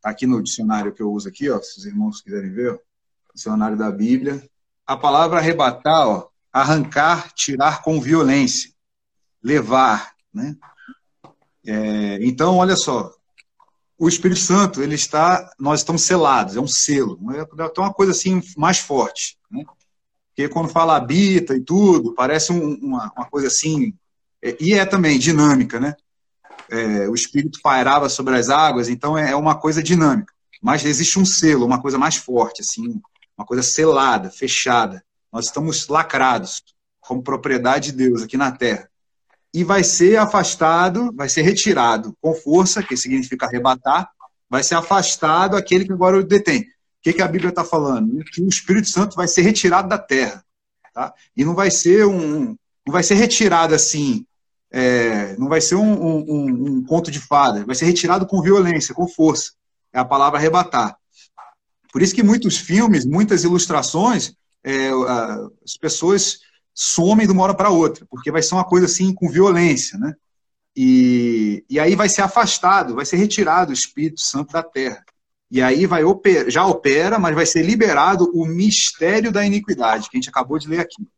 tá 0.00 0.10
aqui 0.10 0.26
no 0.26 0.42
dicionário 0.42 0.92
que 0.92 1.02
eu 1.02 1.12
uso 1.12 1.28
aqui, 1.28 1.50
ó, 1.50 1.60
se 1.60 1.78
os 1.78 1.86
irmãos 1.86 2.20
quiserem 2.20 2.50
ver, 2.50 2.74
ó, 2.74 2.78
dicionário 3.34 3.76
da 3.76 3.90
Bíblia, 3.90 4.42
a 4.86 4.96
palavra 4.96 5.38
arrebatar, 5.38 6.08
ó, 6.08 6.27
arrancar, 6.52 7.32
tirar 7.32 7.82
com 7.82 8.00
violência, 8.00 8.70
levar, 9.42 10.12
né? 10.32 10.56
É, 11.66 12.18
então, 12.22 12.56
olha 12.56 12.76
só, 12.76 13.12
o 13.98 14.08
Espírito 14.08 14.40
Santo, 14.40 14.82
ele 14.82 14.94
está, 14.94 15.50
nós 15.58 15.80
estamos 15.80 16.02
selados, 16.02 16.56
é 16.56 16.60
um 16.60 16.68
selo, 16.68 17.18
é, 17.32 17.40
é 17.40 17.80
uma 17.80 17.92
coisa 17.92 18.12
assim 18.12 18.40
mais 18.56 18.78
forte, 18.78 19.36
né? 19.50 19.64
Porque 20.28 20.48
quando 20.48 20.68
fala 20.68 20.96
habita 20.96 21.56
e 21.56 21.60
tudo, 21.60 22.14
parece 22.14 22.52
um, 22.52 22.74
uma, 22.74 23.12
uma, 23.16 23.26
coisa 23.28 23.48
assim, 23.48 23.92
é, 24.40 24.56
e 24.60 24.72
é 24.72 24.86
também 24.86 25.18
dinâmica, 25.18 25.80
né? 25.80 25.96
É, 26.70 27.08
o 27.08 27.14
Espírito 27.14 27.58
pairava 27.60 28.08
sobre 28.08 28.36
as 28.36 28.48
águas, 28.48 28.88
então 28.88 29.18
é, 29.18 29.32
é 29.32 29.36
uma 29.36 29.56
coisa 29.56 29.82
dinâmica. 29.82 30.32
Mas 30.62 30.84
existe 30.84 31.18
um 31.18 31.24
selo, 31.24 31.66
uma 31.66 31.82
coisa 31.82 31.98
mais 31.98 32.16
forte, 32.16 32.62
assim, 32.62 33.00
uma 33.36 33.44
coisa 33.44 33.64
selada, 33.64 34.30
fechada. 34.30 35.04
Nós 35.32 35.46
estamos 35.46 35.88
lacrados 35.88 36.62
como 37.00 37.22
propriedade 37.22 37.92
de 37.92 37.98
Deus 37.98 38.22
aqui 38.22 38.36
na 38.36 38.52
terra. 38.52 38.88
E 39.52 39.64
vai 39.64 39.82
ser 39.82 40.16
afastado, 40.16 41.12
vai 41.14 41.28
ser 41.28 41.42
retirado 41.42 42.14
com 42.20 42.34
força, 42.34 42.82
que 42.82 42.96
significa 42.96 43.46
arrebatar, 43.46 44.10
vai 44.48 44.62
ser 44.62 44.74
afastado 44.74 45.56
aquele 45.56 45.84
que 45.84 45.92
agora 45.92 46.18
o 46.18 46.24
detém. 46.24 46.60
O 46.60 46.66
que, 47.02 47.12
que 47.12 47.22
a 47.22 47.28
Bíblia 47.28 47.50
está 47.50 47.64
falando? 47.64 48.24
Que 48.24 48.42
o 48.42 48.48
Espírito 48.48 48.88
Santo 48.88 49.16
vai 49.16 49.28
ser 49.28 49.42
retirado 49.42 49.88
da 49.88 49.98
terra. 49.98 50.44
Tá? 50.92 51.14
E 51.36 51.44
não 51.44 51.54
vai 51.54 51.70
ser 51.70 52.06
um. 52.06 52.56
Não 52.86 52.92
vai 52.92 53.02
ser 53.02 53.14
retirado 53.14 53.74
assim. 53.74 54.26
É, 54.70 55.36
não 55.36 55.48
vai 55.48 55.60
ser 55.60 55.76
um, 55.76 55.92
um, 55.92 56.76
um, 56.76 56.84
conto 56.84 57.10
de 57.10 57.18
fada, 57.18 57.64
vai 57.64 57.74
ser 57.74 57.86
retirado 57.86 58.26
com 58.26 58.42
violência, 58.42 58.94
com 58.94 59.08
força. 59.08 59.52
É 59.92 59.98
a 59.98 60.04
palavra 60.04 60.38
arrebatar. 60.38 60.96
Por 61.90 62.02
isso 62.02 62.14
que 62.14 62.22
muitos 62.22 62.58
filmes, 62.58 63.06
muitas 63.06 63.44
ilustrações, 63.44 64.34
é, 64.64 64.90
as 65.64 65.76
pessoas 65.76 66.40
somem 66.74 67.26
de 67.26 67.32
uma 67.32 67.42
hora 67.42 67.54
para 67.54 67.70
outra, 67.70 68.06
porque 68.08 68.30
vai 68.30 68.42
ser 68.42 68.54
uma 68.54 68.64
coisa 68.64 68.86
assim 68.86 69.12
com 69.12 69.28
violência, 69.28 69.98
né? 69.98 70.14
E, 70.76 71.64
e 71.68 71.80
aí 71.80 71.96
vai 71.96 72.08
ser 72.08 72.22
afastado, 72.22 72.94
vai 72.94 73.04
ser 73.04 73.16
retirado 73.16 73.70
o 73.70 73.74
Espírito 73.74 74.20
Santo 74.20 74.52
da 74.52 74.62
terra. 74.62 75.04
E 75.50 75.62
aí 75.62 75.86
vai 75.86 76.04
opera, 76.04 76.48
já 76.50 76.64
opera, 76.66 77.18
mas 77.18 77.34
vai 77.34 77.46
ser 77.46 77.62
liberado 77.62 78.30
o 78.34 78.46
mistério 78.46 79.32
da 79.32 79.44
iniquidade, 79.44 80.08
que 80.08 80.16
a 80.16 80.20
gente 80.20 80.28
acabou 80.28 80.58
de 80.58 80.68
ler 80.68 80.80
aqui. 80.80 81.08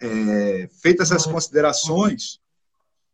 É, 0.00 0.68
feitas 0.80 1.10
essas 1.10 1.30
considerações, 1.30 2.38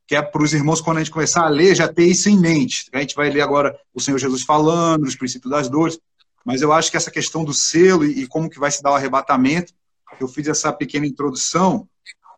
que 0.06 0.14
é 0.14 0.22
para 0.22 0.42
os 0.42 0.52
irmãos, 0.52 0.80
quando 0.80 0.98
a 0.98 1.00
gente 1.00 1.12
começar 1.12 1.44
a 1.44 1.48
ler, 1.48 1.74
já 1.74 1.88
ter 1.88 2.04
isso 2.04 2.28
em 2.28 2.38
mente. 2.38 2.88
A 2.92 3.00
gente 3.00 3.14
vai 3.14 3.30
ler 3.30 3.40
agora 3.40 3.76
o 3.94 4.00
Senhor 4.00 4.18
Jesus 4.18 4.42
falando, 4.42 5.04
os 5.04 5.16
princípios 5.16 5.50
das 5.50 5.68
dores, 5.68 5.98
mas 6.44 6.62
eu 6.62 6.72
acho 6.72 6.90
que 6.90 6.96
essa 6.96 7.10
questão 7.10 7.44
do 7.44 7.52
selo 7.52 8.04
e, 8.04 8.26
como 8.26 8.48
que 8.48 8.58
vai 8.58 8.70
se 8.70 8.82
dar 8.82 8.92
o 8.92 8.94
arrebatamento, 8.94 9.72
eu 10.20 10.28
fiz 10.28 10.48
essa 10.48 10.72
pequena 10.72 11.06
introdução. 11.06 11.88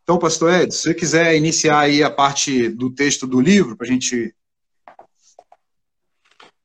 Então, 0.03 0.19
pastor 0.19 0.53
Ed, 0.53 0.75
se 0.75 0.83
você 0.83 0.95
quiser 0.95 1.37
iniciar 1.37 1.81
aí 1.81 2.03
a 2.03 2.11
parte 2.11 2.69
do 2.69 2.91
texto 2.91 3.27
do 3.27 3.41
livro, 3.41 3.77
para 3.77 3.87
a 3.87 3.91
gente... 3.91 4.35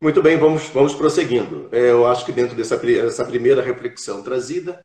Muito 0.01 0.21
bem, 0.21 0.37
vamos, 0.37 0.63
vamos 0.69 0.93
prosseguindo. 0.93 1.69
É, 1.71 1.91
eu 1.91 2.05
acho 2.05 2.25
que 2.25 2.31
dentro 2.31 2.55
dessa, 2.55 2.77
dessa 2.77 3.25
primeira 3.25 3.61
reflexão 3.61 4.21
trazida, 4.21 4.83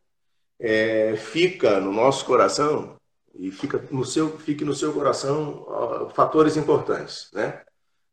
é, 0.59 1.17
fica 1.17 1.81
no 1.81 1.93
nosso 1.93 2.25
coração 2.25 2.97
e 3.35 3.51
fica 3.51 3.83
no 3.91 4.05
seu, 4.05 4.39
fique 4.39 4.65
no 4.65 4.75
seu 4.75 4.93
coração 4.93 5.67
uh, 5.67 6.11
fatores 6.15 6.57
importantes, 6.57 7.29
né? 7.33 7.63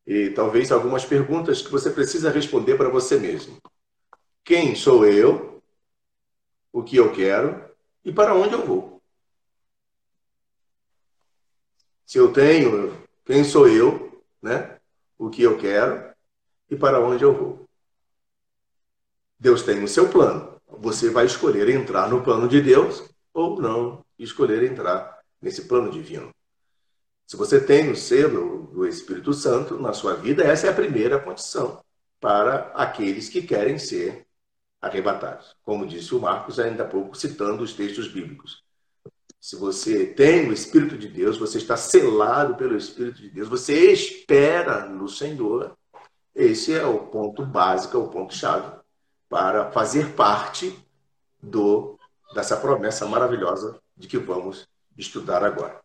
e 0.09 0.31
talvez 0.31 0.71
algumas 0.71 1.05
perguntas 1.05 1.61
que 1.61 1.71
você 1.71 1.91
precisa 1.91 2.31
responder 2.31 2.75
para 2.75 2.89
você 2.89 3.19
mesmo. 3.19 3.57
Quem 4.49 4.73
sou 4.73 5.05
eu? 5.05 5.61
O 6.73 6.81
que 6.81 6.95
eu 6.95 7.13
quero? 7.13 7.69
E 8.03 8.11
para 8.11 8.33
onde 8.33 8.55
eu 8.55 8.65
vou? 8.65 8.99
Se 12.03 12.17
eu 12.17 12.33
tenho, 12.33 12.99
quem 13.23 13.43
sou 13.43 13.67
eu, 13.67 14.23
né? 14.41 14.79
O 15.19 15.29
que 15.29 15.43
eu 15.43 15.55
quero 15.59 16.15
e 16.67 16.75
para 16.75 16.99
onde 16.99 17.23
eu 17.23 17.31
vou? 17.31 17.69
Deus 19.39 19.61
tem 19.61 19.83
o 19.83 19.87
seu 19.87 20.09
plano. 20.09 20.59
Você 20.79 21.11
vai 21.11 21.27
escolher 21.27 21.69
entrar 21.69 22.09
no 22.09 22.23
plano 22.23 22.47
de 22.47 22.59
Deus 22.59 23.07
ou 23.31 23.61
não 23.61 24.03
escolher 24.17 24.63
entrar 24.63 25.19
nesse 25.39 25.65
plano 25.65 25.91
divino. 25.91 26.33
Se 27.27 27.37
você 27.37 27.63
tem 27.63 27.91
o 27.91 27.95
selo 27.95 28.65
do 28.73 28.87
Espírito 28.87 29.31
Santo 29.31 29.79
na 29.79 29.93
sua 29.93 30.15
vida, 30.15 30.43
essa 30.43 30.65
é 30.65 30.71
a 30.71 30.75
primeira 30.75 31.19
condição 31.19 31.85
para 32.19 32.71
aqueles 32.73 33.29
que 33.29 33.43
querem 33.43 33.77
ser 33.77 34.27
arrebatados. 34.81 35.55
Como 35.63 35.85
disse 35.85 36.13
o 36.15 36.19
Marcos 36.19 36.59
ainda 36.59 36.83
há 36.83 36.87
pouco, 36.87 37.15
citando 37.15 37.63
os 37.63 37.73
textos 37.73 38.07
bíblicos. 38.07 38.63
Se 39.39 39.55
você 39.55 40.05
tem 40.05 40.49
o 40.49 40.53
Espírito 40.53 40.97
de 40.97 41.07
Deus, 41.07 41.37
você 41.37 41.57
está 41.57 41.77
selado 41.77 42.55
pelo 42.55 42.75
Espírito 42.75 43.21
de 43.21 43.29
Deus, 43.29 43.47
você 43.47 43.91
espera 43.91 44.85
no 44.85 45.07
Senhor, 45.07 45.77
esse 46.35 46.73
é 46.73 46.85
o 46.85 47.07
ponto 47.07 47.45
básico, 47.45 47.97
é 47.97 47.99
o 47.99 48.09
ponto-chave 48.09 48.79
para 49.29 49.71
fazer 49.71 50.13
parte 50.13 50.77
do 51.41 51.97
dessa 52.33 52.57
promessa 52.57 53.07
maravilhosa 53.07 53.79
de 53.97 54.07
que 54.07 54.17
vamos 54.17 54.67
estudar 54.97 55.43
agora. 55.43 55.81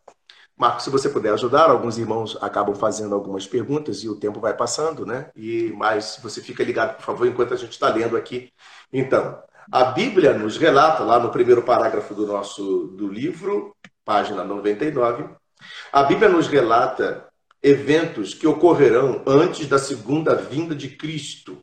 Marcos, 0.56 0.84
se 0.84 0.90
você 0.90 1.08
puder 1.08 1.32
ajudar, 1.32 1.68
alguns 1.68 1.98
irmãos 1.98 2.38
acabam 2.40 2.76
fazendo 2.76 3.14
algumas 3.14 3.46
perguntas 3.46 4.04
e 4.04 4.08
o 4.08 4.14
tempo 4.14 4.38
vai 4.38 4.54
passando, 4.54 5.04
né? 5.04 5.30
E 5.34 5.72
mas 5.76 6.18
você 6.22 6.40
fica 6.40 6.62
ligado, 6.62 6.96
por 6.96 7.02
favor, 7.02 7.26
enquanto 7.26 7.54
a 7.54 7.56
gente 7.56 7.72
está 7.72 7.88
lendo 7.88 8.16
aqui. 8.16 8.52
Então, 8.92 9.42
a 9.72 9.84
Bíblia 9.86 10.32
nos 10.32 10.56
relata 10.56 11.02
lá 11.02 11.18
no 11.18 11.30
primeiro 11.30 11.62
parágrafo 11.62 12.14
do 12.14 12.26
nosso 12.26 12.86
do 12.96 13.08
livro, 13.08 13.74
página 14.04 14.44
99, 14.44 15.28
a 15.92 16.04
Bíblia 16.04 16.28
nos 16.28 16.46
relata 16.46 17.26
eventos 17.60 18.32
que 18.32 18.46
ocorrerão 18.46 19.24
antes 19.26 19.66
da 19.66 19.78
segunda 19.78 20.36
vinda 20.36 20.74
de 20.74 20.90
Cristo. 20.90 21.58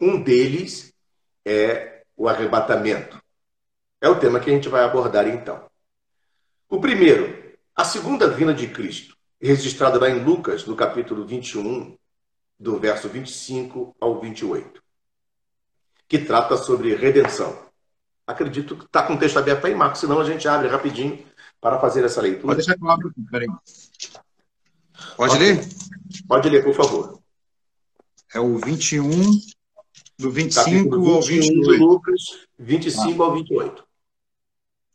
Um 0.00 0.22
deles 0.22 0.94
é 1.44 2.02
o 2.16 2.28
arrebatamento. 2.28 3.20
É 4.00 4.08
o 4.08 4.18
tema 4.18 4.40
que 4.40 4.48
a 4.48 4.54
gente 4.54 4.68
vai 4.68 4.82
abordar 4.82 5.28
então. 5.28 5.66
O 6.68 6.80
primeiro 6.80 7.41
a 7.74 7.84
segunda 7.84 8.28
vinda 8.28 8.52
de 8.52 8.68
Cristo, 8.68 9.16
registrada 9.40 9.98
lá 9.98 10.08
em 10.10 10.22
Lucas, 10.22 10.66
no 10.66 10.76
capítulo 10.76 11.24
21, 11.24 11.96
do 12.58 12.78
verso 12.78 13.08
25 13.08 13.96
ao 14.00 14.20
28, 14.20 14.82
que 16.06 16.18
trata 16.18 16.56
sobre 16.56 16.94
redenção. 16.94 17.66
Acredito 18.26 18.76
que 18.76 18.84
está 18.84 19.02
com 19.02 19.14
o 19.14 19.18
texto 19.18 19.38
aberto 19.38 19.66
aí, 19.66 19.74
Marcos, 19.74 20.00
senão 20.00 20.20
a 20.20 20.24
gente 20.24 20.46
abre 20.46 20.68
rapidinho 20.68 21.24
para 21.60 21.78
fazer 21.80 22.04
essa 22.04 22.20
leitura. 22.20 22.48
Pode 22.48 22.58
deixar 22.58 22.76
que 22.76 22.84
eu 22.84 22.90
abro 22.90 23.08
aqui, 23.08 23.22
peraí. 23.30 23.48
Pode 25.16 25.38
ler? 25.38 25.68
Pode 26.28 26.48
ler, 26.48 26.62
por 26.62 26.74
favor. 26.74 27.20
É 28.34 28.38
o 28.38 28.58
21, 28.58 29.10
do 30.18 30.30
25 30.30 30.64
capítulo 30.64 31.14
ao 31.14 31.22
21 31.22 31.60
de 31.60 31.78
Lucas, 31.78 32.20
25 32.58 33.22
ah. 33.22 33.26
ao 33.26 33.34
28 33.34 33.91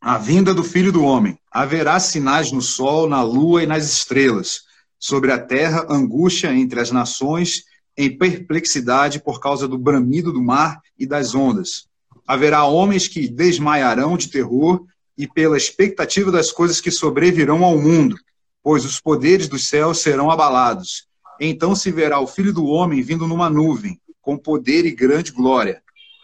a 0.01 0.17
vinda 0.17 0.53
do 0.53 0.63
Filho 0.63 0.91
do 0.91 1.03
Homem. 1.03 1.37
Haverá 1.51 1.99
sinais 1.99 2.51
no 2.51 2.61
sol, 2.61 3.09
na 3.09 3.21
lua 3.21 3.63
e 3.63 3.67
nas 3.67 3.85
estrelas. 3.85 4.61
Sobre 4.99 5.31
a 5.31 5.39
terra, 5.39 5.85
angústia 5.89 6.53
entre 6.53 6.79
as 6.79 6.91
nações, 6.91 7.63
em 7.97 8.15
perplexidade 8.15 9.19
por 9.19 9.39
causa 9.39 9.67
do 9.67 9.77
bramido 9.77 10.31
do 10.31 10.41
mar 10.41 10.81
e 10.97 11.05
das 11.05 11.33
ondas. 11.33 11.87
Haverá 12.27 12.65
homens 12.65 13.07
que 13.07 13.27
desmaiarão 13.27 14.17
de 14.17 14.29
terror 14.29 14.85
e 15.17 15.27
pela 15.27 15.57
expectativa 15.57 16.31
das 16.31 16.51
coisas 16.51 16.79
que 16.79 16.91
sobrevirão 16.91 17.63
ao 17.63 17.77
mundo, 17.77 18.15
pois 18.61 18.85
os 18.85 18.99
poderes 18.99 19.47
dos 19.47 19.67
céus 19.67 19.99
serão 19.99 20.29
abalados. 20.29 21.07
Então 21.39 21.75
se 21.75 21.91
verá 21.91 22.19
o 22.19 22.27
Filho 22.27 22.53
do 22.53 22.65
Homem 22.65 23.01
vindo 23.01 23.27
numa 23.27 23.49
nuvem, 23.49 23.99
com 24.21 24.37
poder 24.37 24.85
e 24.85 24.91
grande 24.91 25.31
glória. 25.31 25.81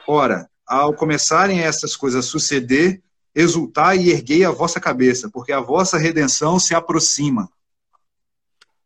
Ora, 0.08 0.48
ao 0.68 0.94
começarem 0.94 1.62
essas 1.62 1.96
coisas 1.96 2.26
a 2.26 2.28
suceder, 2.28 3.02
exultai 3.36 3.98
e 3.98 4.12
erguei 4.12 4.46
a 4.46 4.52
vossa 4.52 4.80
cabeça, 4.80 5.30
porque 5.32 5.52
a 5.52 5.60
vossa 5.60 5.98
redenção 5.98 6.60
se 6.60 6.76
aproxima. 6.76 7.50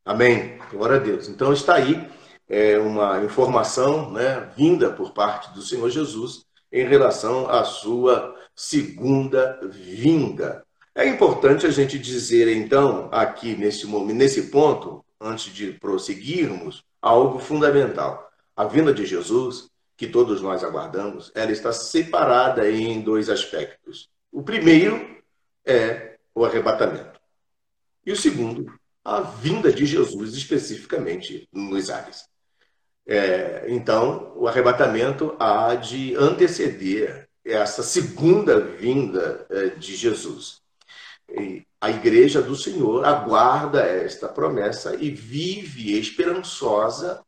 Amém. 0.05 0.57
Glória 0.71 0.97
a 0.97 0.99
Deus. 0.99 1.27
Então 1.27 1.51
está 1.51 1.75
aí 1.75 2.07
é, 2.47 2.77
uma 2.77 3.23
informação 3.23 4.09
né, 4.11 4.49
vinda 4.55 4.89
por 4.89 5.11
parte 5.11 5.53
do 5.53 5.61
Senhor 5.61 5.89
Jesus 5.89 6.45
em 6.71 6.87
relação 6.87 7.49
à 7.49 7.63
sua 7.63 8.35
segunda 8.55 9.59
vinda. 9.69 10.65
É 10.95 11.07
importante 11.07 11.65
a 11.65 11.69
gente 11.69 11.99
dizer, 11.99 12.47
então, 12.55 13.09
aqui 13.11 13.55
nesse 13.55 13.85
momento, 13.85 14.17
nesse 14.17 14.43
ponto, 14.43 15.05
antes 15.21 15.53
de 15.53 15.73
prosseguirmos, 15.73 16.83
algo 17.01 17.37
fundamental. 17.37 18.31
A 18.55 18.65
vinda 18.65 18.93
de 18.93 19.05
Jesus, 19.05 19.69
que 19.95 20.07
todos 20.07 20.41
nós 20.41 20.63
aguardamos, 20.63 21.31
ela 21.35 21.51
está 21.51 21.71
separada 21.71 22.69
em 22.69 23.01
dois 23.01 23.29
aspectos. 23.29 24.09
O 24.31 24.43
primeiro 24.43 25.17
é 25.65 26.17
o 26.33 26.45
arrebatamento. 26.45 27.19
E 28.05 28.11
o 28.11 28.15
segundo, 28.15 28.71
a 29.03 29.21
vinda 29.21 29.71
de 29.71 29.85
Jesus, 29.85 30.33
especificamente 30.33 31.47
nos 31.51 31.89
ares. 31.89 32.25
É, 33.05 33.65
então, 33.69 34.33
o 34.35 34.47
arrebatamento 34.47 35.35
há 35.39 35.75
de 35.75 36.15
anteceder 36.15 37.27
essa 37.43 37.81
segunda 37.81 38.59
vinda 38.59 39.45
é, 39.49 39.69
de 39.69 39.95
Jesus. 39.95 40.61
E 41.29 41.65
a 41.79 41.89
igreja 41.89 42.41
do 42.41 42.55
Senhor 42.55 43.05
aguarda 43.05 43.81
esta 43.81 44.27
promessa 44.27 44.95
e 44.95 45.09
vive 45.09 45.97
esperançosa 45.97 47.23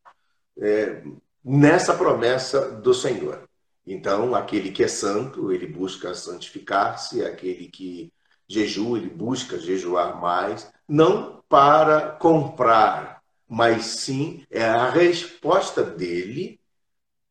é, 0.61 1.01
nessa 1.43 1.93
promessa 1.93 2.71
do 2.71 2.93
Senhor. 2.93 3.48
Então, 3.91 4.35
aquele 4.35 4.71
que 4.71 4.83
é 4.83 4.87
santo, 4.87 5.51
ele 5.51 5.65
busca 5.65 6.13
santificar-se, 6.13 7.25
aquele 7.25 7.67
que 7.67 8.13
jejua, 8.47 8.99
ele 8.99 9.09
busca 9.09 9.57
jejuar 9.57 10.21
mais, 10.21 10.71
não 10.87 11.43
para 11.49 12.11
comprar, 12.11 13.23
mas 13.47 13.85
sim 13.85 14.45
é 14.51 14.63
a 14.63 14.91
resposta 14.91 15.81
dele 15.81 16.59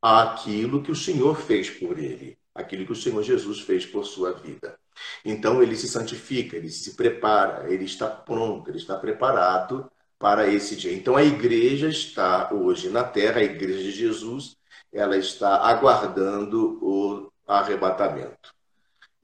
àquilo 0.02 0.82
que 0.82 0.90
o 0.90 0.96
Senhor 0.96 1.40
fez 1.40 1.70
por 1.70 1.96
ele, 1.96 2.36
aquilo 2.52 2.84
que 2.84 2.92
o 2.92 2.96
Senhor 2.96 3.22
Jesus 3.22 3.60
fez 3.60 3.86
por 3.86 4.04
sua 4.04 4.32
vida. 4.32 4.76
Então 5.24 5.62
ele 5.62 5.76
se 5.76 5.86
santifica, 5.86 6.56
ele 6.56 6.70
se 6.70 6.96
prepara, 6.96 7.72
ele 7.72 7.84
está 7.84 8.08
pronto, 8.08 8.68
ele 8.68 8.78
está 8.78 8.96
preparado 8.96 9.88
para 10.18 10.52
esse 10.52 10.74
dia. 10.74 10.92
Então 10.92 11.14
a 11.14 11.22
igreja 11.22 11.88
está 11.88 12.52
hoje 12.52 12.88
na 12.88 13.04
terra, 13.04 13.38
a 13.38 13.44
igreja 13.44 13.80
de 13.80 13.92
Jesus, 13.92 14.57
ela 14.92 15.16
está 15.16 15.56
aguardando 15.56 16.78
o 16.82 17.30
arrebatamento. 17.46 18.54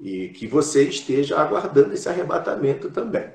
E 0.00 0.28
que 0.28 0.46
você 0.46 0.84
esteja 0.84 1.38
aguardando 1.38 1.94
esse 1.94 2.08
arrebatamento 2.08 2.90
também. 2.90 3.32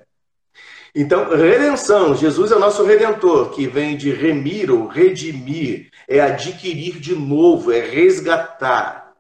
Então, 0.94 1.30
redenção, 1.30 2.16
Jesus 2.16 2.52
é 2.52 2.56
o 2.56 2.60
nosso 2.60 2.84
redentor, 2.84 3.52
que 3.52 3.68
vem 3.68 3.96
de 3.96 4.12
remir 4.12 4.72
ou 4.72 4.88
redimir, 4.88 5.92
é 6.08 6.20
adquirir 6.20 7.00
de 7.00 7.16
novo, 7.16 7.72
é 7.72 7.80
resgatar. 7.80 9.14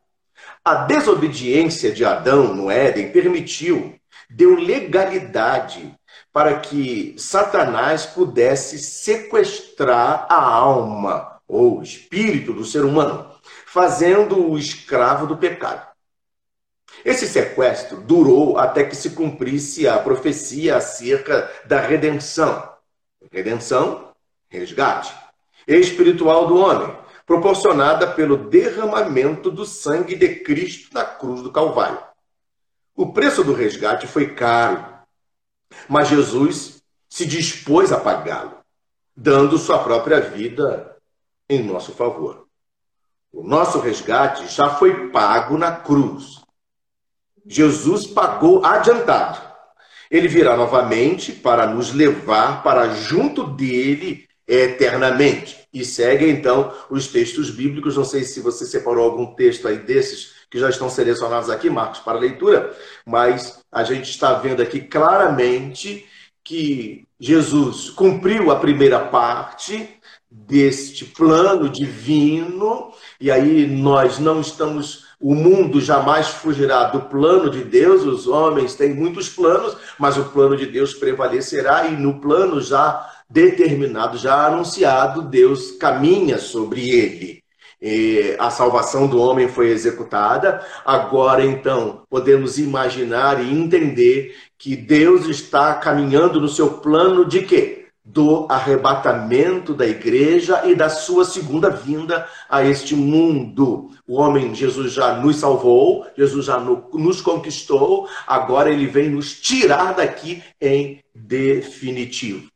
A 0.65 0.75
desobediência 0.85 1.91
de 1.91 2.03
Adão 2.03 2.55
no 2.55 2.71
Éden 2.71 3.11
permitiu, 3.11 3.95
deu 4.29 4.55
legalidade 4.55 5.95
para 6.33 6.59
que 6.59 7.15
Satanás 7.17 8.05
pudesse 8.05 8.77
sequestrar 8.79 10.25
a 10.29 10.41
alma 10.41 11.38
ou 11.49 11.81
espírito 11.81 12.53
do 12.53 12.63
ser 12.63 12.85
humano, 12.85 13.27
fazendo-o 13.65 14.55
escravo 14.55 15.25
do 15.25 15.35
pecado. 15.35 15.89
Esse 17.03 17.27
sequestro 17.27 18.01
durou 18.01 18.57
até 18.57 18.83
que 18.83 18.95
se 18.95 19.11
cumprisse 19.11 19.87
a 19.87 19.97
profecia 19.97 20.77
acerca 20.77 21.51
da 21.65 21.81
redenção. 21.81 22.71
Redenção, 23.31 24.13
resgate, 24.47 25.13
espiritual 25.67 26.47
do 26.47 26.57
homem, 26.57 26.95
proporcionada 27.25 28.07
pelo 28.07 28.37
derramamento 28.37 29.49
do 29.49 29.65
sangue 29.65 30.15
de 30.15 30.35
Cristo 30.35 30.93
na 30.93 31.03
cruz 31.03 31.41
do 31.41 31.51
Calvário. 31.51 31.99
O 32.95 33.11
preço 33.11 33.43
do 33.43 33.53
resgate 33.53 34.07
foi 34.07 34.33
caro, 34.33 34.85
mas 35.87 36.09
Jesus 36.09 36.83
se 37.09 37.25
dispôs 37.25 37.91
a 37.91 37.99
pagá-lo, 37.99 38.57
dando 39.15 39.57
sua 39.57 39.79
própria 39.79 40.19
vida 40.19 40.98
em 41.49 41.63
nosso 41.63 41.91
favor. 41.91 42.45
O 43.31 43.43
nosso 43.43 43.79
resgate 43.79 44.47
já 44.53 44.69
foi 44.69 45.09
pago 45.09 45.57
na 45.57 45.71
cruz. 45.71 46.41
Jesus 47.45 48.05
pagou 48.07 48.63
adiantado. 48.65 49.41
Ele 50.09 50.27
virá 50.27 50.55
novamente 50.55 51.31
para 51.31 51.67
nos 51.67 51.93
levar 51.93 52.63
para 52.63 52.89
junto 52.89 53.43
dele 53.43 54.27
eternamente. 54.47 55.67
E 55.71 55.85
segue 55.85 56.27
então 56.27 56.73
os 56.89 57.07
textos 57.07 57.51
bíblicos. 57.51 57.95
Não 57.95 58.03
sei 58.03 58.23
se 58.23 58.39
você 58.39 58.65
separou 58.65 59.05
algum 59.05 59.35
texto 59.35 59.67
aí 59.67 59.77
desses 59.77 60.39
que 60.49 60.57
já 60.59 60.69
estão 60.69 60.89
selecionados 60.89 61.49
aqui, 61.49 61.69
Marcos, 61.69 61.99
para 61.99 62.17
leitura, 62.17 62.75
mas 63.05 63.63
a 63.71 63.83
gente 63.83 64.09
está 64.09 64.33
vendo 64.33 64.63
aqui 64.63 64.81
claramente 64.81 66.07
que 66.43 67.05
Jesus 67.19 67.91
cumpriu 67.91 68.49
a 68.49 68.55
primeira 68.55 68.99
parte 68.99 69.98
deste 70.31 71.05
plano 71.05 71.69
divino, 71.69 72.91
e 73.19 73.31
aí 73.31 73.65
nós 73.65 74.19
não 74.19 74.39
estamos 74.39 75.09
o 75.19 75.35
mundo 75.35 75.81
jamais 75.81 76.29
fugirá 76.29 76.85
do 76.85 77.01
plano 77.01 77.49
de 77.49 77.63
Deus, 77.63 78.03
os 78.03 78.25
homens 78.25 78.75
têm 78.75 78.93
muitos 78.93 79.27
planos, 79.27 79.75
mas 79.97 80.17
o 80.17 80.25
plano 80.25 80.55
de 80.55 80.65
Deus 80.65 80.93
prevalecerá, 80.93 81.87
e 81.87 81.91
no 81.91 82.21
plano 82.21 82.61
já 82.61 83.05
determinado, 83.29 84.17
já 84.17 84.47
anunciado, 84.47 85.21
Deus 85.23 85.71
caminha 85.71 86.37
sobre 86.37 86.89
ele. 86.89 87.43
E 87.81 88.35
a 88.39 88.49
salvação 88.49 89.07
do 89.07 89.19
homem 89.19 89.47
foi 89.47 89.69
executada. 89.69 90.65
Agora, 90.85 91.45
então, 91.45 92.03
podemos 92.09 92.57
imaginar 92.57 93.43
e 93.43 93.51
entender 93.51 94.35
que 94.57 94.75
Deus 94.75 95.27
está 95.27 95.73
caminhando 95.75 96.41
no 96.41 96.49
seu 96.49 96.79
plano 96.79 97.25
de 97.25 97.41
quê? 97.43 97.78
Do 98.11 98.47
arrebatamento 98.49 99.71
da 99.71 99.85
igreja 99.85 100.65
e 100.65 100.73
da 100.73 100.89
sua 100.89 101.23
segunda 101.23 101.69
vinda 101.69 102.27
a 102.49 102.63
este 102.63 102.95
mundo. 102.95 103.91
O 104.07 104.15
homem, 104.15 104.55
Jesus 104.55 104.93
já 104.93 105.15
nos 105.15 105.35
salvou, 105.35 106.07
Jesus 106.17 106.47
já 106.47 106.59
nos 106.59 107.21
conquistou, 107.21 108.09
agora 108.25 108.71
ele 108.71 108.87
vem 108.87 109.09
nos 109.09 109.39
tirar 109.39 109.93
daqui 109.93 110.41
em 110.59 111.03
definitivo. 111.13 112.49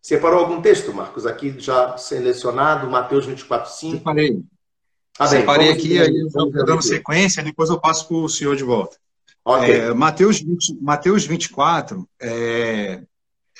Separou 0.00 0.40
algum 0.40 0.60
texto, 0.60 0.92
Marcos, 0.92 1.24
aqui 1.24 1.54
já 1.58 1.96
selecionado, 1.96 2.90
Mateus 2.90 3.24
24, 3.24 3.70
5? 3.70 3.98
Separei. 3.98 4.42
Ah, 5.20 5.28
bem, 5.28 5.40
Separei 5.40 5.70
aqui, 5.70 5.98
aí 6.00 6.18
eu 6.18 6.50
dando 6.50 6.82
sequência, 6.82 7.44
depois 7.44 7.70
eu 7.70 7.78
passo 7.78 8.08
para 8.08 8.16
o 8.16 8.28
senhor 8.28 8.56
de 8.56 8.64
volta. 8.64 8.96
Okay. 9.44 9.72
É, 9.72 9.94
Mateus, 9.94 10.40
20, 10.40 10.78
Mateus 10.80 11.24
24, 11.24 12.08
é, 12.20 13.02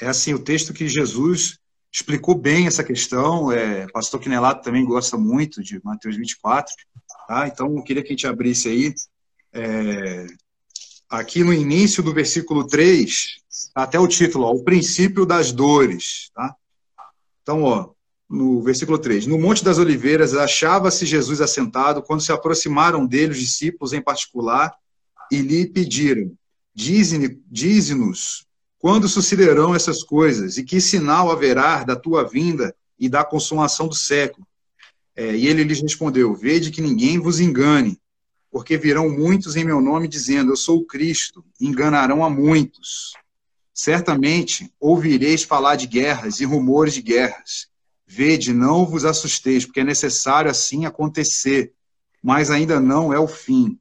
é 0.03 0.09
assim 0.09 0.35
o 0.35 0.39
texto 0.39 0.75
que 0.75 0.89
Jesus 0.89 1.61
explicou 1.93 2.35
bem 2.35 2.67
essa 2.67 2.83
questão. 2.83 3.53
É, 3.53 3.87
pastor 3.93 4.19
Quinelato 4.19 4.65
também 4.65 4.85
gosta 4.85 5.17
muito 5.17 5.63
de 5.63 5.81
Mateus 5.85 6.17
24. 6.17 6.75
Tá? 7.29 7.47
Então, 7.47 7.77
eu 7.77 7.85
queria 7.85 8.03
que 8.03 8.09
a 8.09 8.13
gente 8.13 8.27
abrisse 8.27 8.69
aí. 8.69 8.95
É, 9.53 10.27
aqui 11.09 11.45
no 11.45 11.53
início 11.53 12.03
do 12.03 12.13
versículo 12.13 12.67
3, 12.67 13.43
até 13.75 13.97
o 14.01 14.09
título, 14.09 14.47
ó, 14.47 14.53
o 14.53 14.65
princípio 14.65 15.25
das 15.25 15.53
dores. 15.53 16.31
Tá? 16.35 16.57
Então, 17.43 17.63
ó, 17.63 17.91
no 18.29 18.61
versículo 18.61 18.99
3: 18.99 19.29
No 19.29 19.39
Monte 19.39 19.63
das 19.63 19.79
Oliveiras 19.79 20.35
achava-se 20.35 21.07
Jesus 21.07 21.41
assentado 21.41 22.03
quando 22.03 22.23
se 22.23 22.33
aproximaram 22.33 23.07
dele 23.07 23.31
os 23.31 23.39
discípulos 23.39 23.93
em 23.93 24.03
particular 24.03 24.75
e 25.31 25.39
lhe 25.39 25.65
pediram: 25.65 26.33
Dize-nos 26.75 28.47
quando 28.83 29.09
sucederão 29.09 29.77
essas 29.77 30.03
coisas? 30.03 30.59
E 30.59 30.65
que 30.65 30.81
sinal 30.81 31.31
haverá 31.31 31.85
da 31.85 31.95
tua 31.95 32.25
vinda 32.29 32.75
e 32.99 33.09
da 33.09 33.23
consumação 33.23 33.87
do 33.87 33.95
século? 33.95 34.45
É, 35.15 35.37
e 35.37 35.47
ele 35.47 35.63
lhes 35.63 35.81
respondeu: 35.81 36.35
Vede 36.35 36.73
que 36.73 36.81
ninguém 36.81 37.21
vos 37.21 37.39
engane, 37.39 37.97
porque 38.51 38.77
virão 38.77 39.09
muitos 39.09 39.55
em 39.55 39.63
meu 39.63 39.81
nome 39.81 40.09
dizendo: 40.09 40.51
Eu 40.51 40.57
sou 40.57 40.79
o 40.79 40.85
Cristo, 40.85 41.45
enganarão 41.61 42.25
a 42.25 42.29
muitos. 42.29 43.13
Certamente 43.73 44.69
ouvireis 44.81 45.45
falar 45.45 45.77
de 45.77 45.87
guerras 45.87 46.41
e 46.41 46.45
rumores 46.45 46.93
de 46.93 47.03
guerras. 47.03 47.69
Vede, 48.05 48.53
não 48.53 48.85
vos 48.85 49.05
assusteis, 49.05 49.65
porque 49.65 49.81
é 49.81 49.85
necessário 49.85 50.51
assim 50.51 50.87
acontecer, 50.87 51.73
mas 52.21 52.51
ainda 52.51 52.81
não 52.81 53.13
é 53.13 53.19
o 53.21 53.29
fim. 53.29 53.79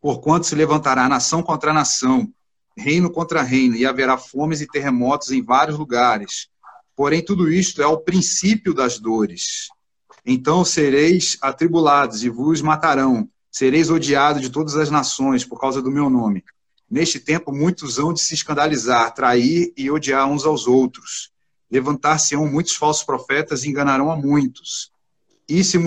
Porquanto 0.00 0.46
se 0.46 0.56
levantará 0.56 1.08
nação 1.08 1.44
contra 1.44 1.72
nação, 1.72 2.28
reino 2.76 3.10
contra 3.10 3.42
reino, 3.42 3.74
e 3.74 3.86
haverá 3.86 4.18
fomes 4.18 4.60
e 4.60 4.66
terremotos 4.66 5.30
em 5.30 5.42
vários 5.42 5.78
lugares. 5.78 6.48
Porém, 6.94 7.24
tudo 7.24 7.50
isto 7.50 7.82
é 7.82 7.86
o 7.86 7.98
princípio 7.98 8.74
das 8.74 8.98
dores. 8.98 9.68
Então 10.24 10.64
sereis 10.64 11.38
atribulados 11.40 12.24
e 12.24 12.28
vos 12.28 12.60
matarão, 12.60 13.28
sereis 13.50 13.90
odiados 13.90 14.42
de 14.42 14.50
todas 14.50 14.76
as 14.76 14.90
nações 14.90 15.44
por 15.44 15.60
causa 15.60 15.80
do 15.80 15.90
meu 15.90 16.10
nome. 16.10 16.42
Neste 16.90 17.20
tempo, 17.20 17.52
muitos 17.52 17.98
hão 17.98 18.12
de 18.12 18.20
se 18.20 18.34
escandalizar, 18.34 19.14
trair 19.14 19.72
e 19.76 19.90
odiar 19.90 20.28
uns 20.28 20.44
aos 20.44 20.66
outros. 20.66 21.30
Levantar-se-ão 21.70 22.46
muitos 22.46 22.74
falsos 22.74 23.04
profetas 23.04 23.64
e 23.64 23.68
enganarão 23.68 24.10
a 24.10 24.16
muitos. 24.16 24.90
E, 25.48 25.62
se 25.62 25.78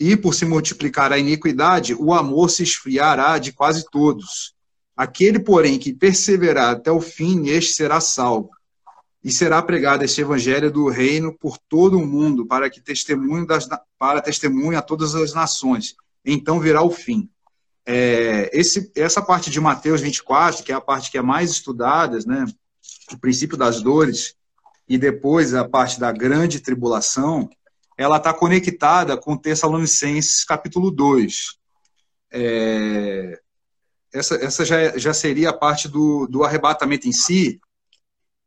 e 0.00 0.16
por 0.16 0.34
se 0.34 0.44
multiplicar 0.44 1.12
a 1.12 1.18
iniquidade, 1.18 1.94
o 1.94 2.12
amor 2.12 2.50
se 2.50 2.62
esfriará 2.62 3.38
de 3.38 3.52
quase 3.52 3.84
todos. 3.90 4.53
Aquele, 4.96 5.40
porém, 5.40 5.78
que 5.78 5.92
perseverar 5.92 6.72
até 6.72 6.90
o 6.90 7.00
fim, 7.00 7.48
este 7.48 7.74
será 7.74 8.00
salvo. 8.00 8.50
E 9.22 9.32
será 9.32 9.60
pregado 9.62 10.04
este 10.04 10.20
evangelho 10.20 10.70
do 10.70 10.88
reino 10.88 11.36
por 11.36 11.58
todo 11.68 11.98
o 11.98 12.06
mundo, 12.06 12.46
para 12.46 12.68
que 12.68 12.80
testemunho 12.80 13.46
das, 13.46 13.66
para 13.98 14.20
testemunho 14.20 14.78
a 14.78 14.82
todas 14.82 15.14
as 15.14 15.32
nações. 15.32 15.96
Então 16.24 16.60
virá 16.60 16.82
o 16.82 16.90
fim. 16.90 17.28
É, 17.86 18.50
esse, 18.52 18.90
essa 18.94 19.20
parte 19.20 19.50
de 19.50 19.60
Mateus 19.60 20.00
24, 20.00 20.62
que 20.62 20.72
é 20.72 20.74
a 20.74 20.80
parte 20.80 21.10
que 21.10 21.18
é 21.18 21.22
mais 21.22 21.50
estudada, 21.50 22.18
né, 22.26 22.46
o 23.12 23.18
princípio 23.18 23.56
das 23.56 23.82
dores, 23.82 24.36
e 24.88 24.96
depois 24.96 25.54
a 25.54 25.68
parte 25.68 25.98
da 25.98 26.12
grande 26.12 26.60
tribulação, 26.60 27.48
ela 27.96 28.16
está 28.16 28.32
conectada 28.32 29.16
com 29.16 29.36
Tessalonicenses 29.36 30.44
capítulo 30.44 30.90
2. 30.90 31.56
É, 32.32 33.40
essa, 34.14 34.36
essa 34.36 34.64
já, 34.64 34.96
já 34.96 35.12
seria 35.12 35.50
a 35.50 35.52
parte 35.52 35.88
do, 35.88 36.26
do 36.28 36.44
arrebatamento 36.44 37.08
em 37.08 37.12
si. 37.12 37.60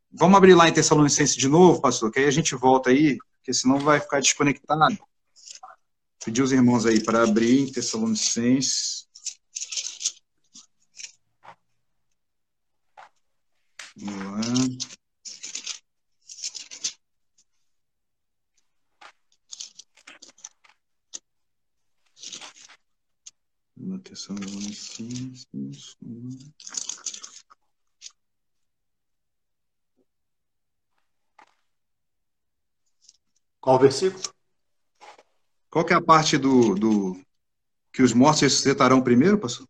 Vamos 0.10 0.38
abrir 0.38 0.56
lá 0.56 0.70
em 0.70 0.74
Tessalonicenses 0.74 1.36
de 1.36 1.50
novo, 1.50 1.82
pastor, 1.82 2.10
que 2.10 2.20
aí 2.20 2.26
a 2.26 2.32
gente 2.32 2.56
volta 2.56 2.90
aí, 2.90 3.18
porque 3.38 3.54
senão 3.54 3.78
vai 3.78 4.00
ficar 4.00 4.22
desconectado. 4.22 4.98
Pedir 6.24 6.42
os 6.42 6.54
irmãos 6.54 6.86
aí 6.86 7.04
para 7.04 7.24
abrir 7.24 7.64
em 7.64 7.72
Tessalonicenses. 7.72 9.08
Vamos 13.98 14.26
lá. 14.26 14.88
Tessalonicenses. 24.04 25.98
Qual 33.62 33.80
versículo? 33.80 34.24
Qual 35.70 35.86
que 35.86 35.94
é 35.94 35.96
a 35.96 36.02
parte 36.02 36.38
do, 36.38 36.74
do 36.74 37.22
que 37.92 38.02
os 38.02 38.14
mortos 38.14 38.42
ressuscitarão 38.42 39.04
primeiro, 39.04 39.38
pastor? 39.38 39.68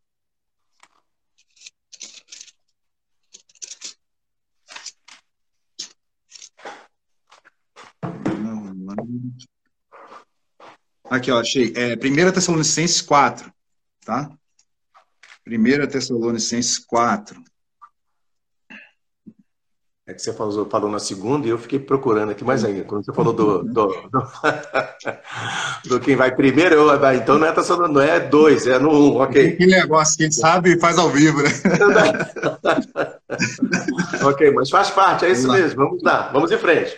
Aqui, 11.10 11.32
ó, 11.32 11.40
achei. 11.40 11.74
É, 11.76 11.96
1 11.96 12.32
Tessalonicenses 12.32 13.02
4 13.02 13.57
tá? 14.08 14.32
1 15.46 15.88
Tessalonicenses 15.88 16.80
4. 16.80 17.44
É 20.10 20.14
que 20.14 20.22
você 20.22 20.32
falou, 20.32 20.70
falou 20.70 20.90
na 20.90 21.00
segunda 21.00 21.46
e 21.46 21.50
eu 21.50 21.58
fiquei 21.58 21.78
procurando 21.78 22.32
aqui 22.32 22.42
mais 22.42 22.64
ainda. 22.64 22.86
Quando 22.86 23.04
você 23.04 23.12
falou 23.12 23.34
do, 23.34 23.64
do, 23.64 23.88
do, 24.10 24.24
do 25.90 26.00
quem 26.00 26.16
vai 26.16 26.34
primeiro, 26.34 26.76
eu, 26.76 26.90
ah, 26.90 27.16
então 27.16 27.38
não 27.38 27.46
é 27.46 27.52
Tessalonicenses, 27.52 27.94
não 27.94 28.02
é 28.02 28.18
dois, 28.22 28.66
é 28.66 28.80
no 28.80 28.90
um, 28.90 29.18
ok. 29.18 29.58
Que 29.58 29.66
negócio 29.66 30.16
que 30.16 30.24
a 30.24 30.26
gente 30.28 30.38
sabe 30.38 30.76
e 30.76 30.80
faz 30.80 30.98
ao 30.98 31.10
vivo, 31.10 31.44
né? 31.44 31.50
ok, 34.24 34.52
mas 34.52 34.70
faz 34.70 34.90
parte, 34.90 35.26
é 35.26 35.32
isso 35.32 35.52
mesmo. 35.52 35.76
Vamos 35.76 36.02
lá, 36.02 36.32
vamos 36.32 36.50
em 36.50 36.58
frente. 36.58 36.98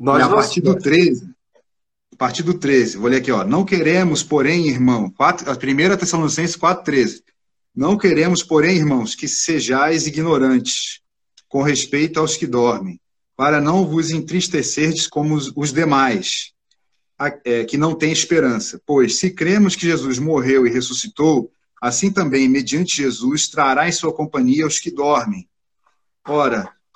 Nós, 0.00 0.22
a 0.22 0.30
partir 0.30 0.62
do 0.62 0.74
13, 0.74 1.31
partir 2.22 2.44
do 2.44 2.54
13, 2.54 2.98
vou 2.98 3.10
ler 3.10 3.16
aqui, 3.16 3.32
ó. 3.32 3.42
Não 3.42 3.64
queremos, 3.64 4.22
porém, 4.22 4.68
irmão, 4.68 5.10
4, 5.10 5.50
a 5.50 5.56
primeira 5.56 5.96
Tessalonicenses 5.96 6.56
4,13. 6.56 7.20
Não 7.74 7.98
queremos, 7.98 8.44
porém, 8.44 8.76
irmãos, 8.76 9.16
que 9.16 9.26
sejais 9.26 10.06
ignorantes 10.06 11.00
com 11.48 11.62
respeito 11.62 12.20
aos 12.20 12.36
que 12.36 12.46
dormem, 12.46 13.00
para 13.36 13.60
não 13.60 13.84
vos 13.84 14.12
entristecerdes 14.12 15.08
como 15.08 15.34
os, 15.34 15.50
os 15.56 15.72
demais, 15.72 16.52
é, 17.44 17.64
que 17.64 17.76
não 17.76 17.92
têm 17.92 18.12
esperança. 18.12 18.80
Pois, 18.86 19.16
se 19.16 19.28
cremos 19.28 19.74
que 19.74 19.88
Jesus 19.88 20.20
morreu 20.20 20.64
e 20.64 20.70
ressuscitou, 20.70 21.50
assim 21.82 22.08
também, 22.08 22.48
mediante 22.48 22.98
Jesus, 22.98 23.48
trará 23.48 23.88
em 23.88 23.92
sua 23.92 24.14
companhia 24.14 24.64
os 24.64 24.78
que 24.78 24.92
dormem. 24.92 25.48
Ora, 26.24 26.70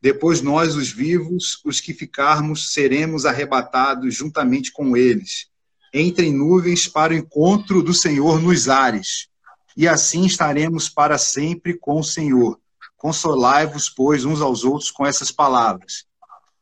Depois 0.00 0.40
nós, 0.40 0.76
os 0.76 0.90
vivos, 0.90 1.60
os 1.64 1.80
que 1.80 1.92
ficarmos, 1.92 2.72
seremos 2.72 3.26
arrebatados 3.26 4.14
juntamente 4.14 4.72
com 4.72 4.96
eles, 4.96 5.46
entre 5.92 6.30
nuvens 6.30 6.86
para 6.86 7.12
o 7.12 7.16
encontro 7.16 7.82
do 7.82 7.92
Senhor 7.92 8.40
nos 8.40 8.68
ares. 8.68 9.28
E 9.76 9.88
assim 9.88 10.24
estaremos 10.24 10.88
para 10.88 11.18
sempre 11.18 11.76
com 11.76 11.98
o 11.98 12.04
Senhor. 12.04 12.58
Consolai-vos, 12.96 13.88
pois, 13.88 14.24
uns 14.24 14.40
aos 14.40 14.64
outros 14.64 14.90
com 14.90 15.06
essas 15.06 15.30
palavras. 15.30 16.04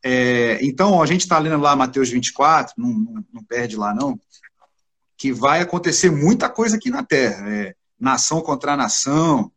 É, 0.03 0.59
então, 0.61 1.01
a 1.01 1.05
gente 1.05 1.21
está 1.21 1.37
lendo 1.39 1.61
lá 1.61 1.75
Mateus 1.75 2.09
24, 2.09 2.75
não, 2.77 2.89
não, 2.89 3.25
não, 3.33 3.43
perde 3.43 3.75
lá 3.75 3.93
não, 3.93 4.19
que 5.17 5.33
vai 5.33 5.61
acontecer 5.61 6.11
muita 6.11 6.47
coisa 6.47 6.77
aqui 6.77 6.89
na 6.89 7.03
Terra. 7.03 7.49
É, 7.49 7.75
nação 7.99 8.41
contra 8.41 8.77
nação, 8.77 9.51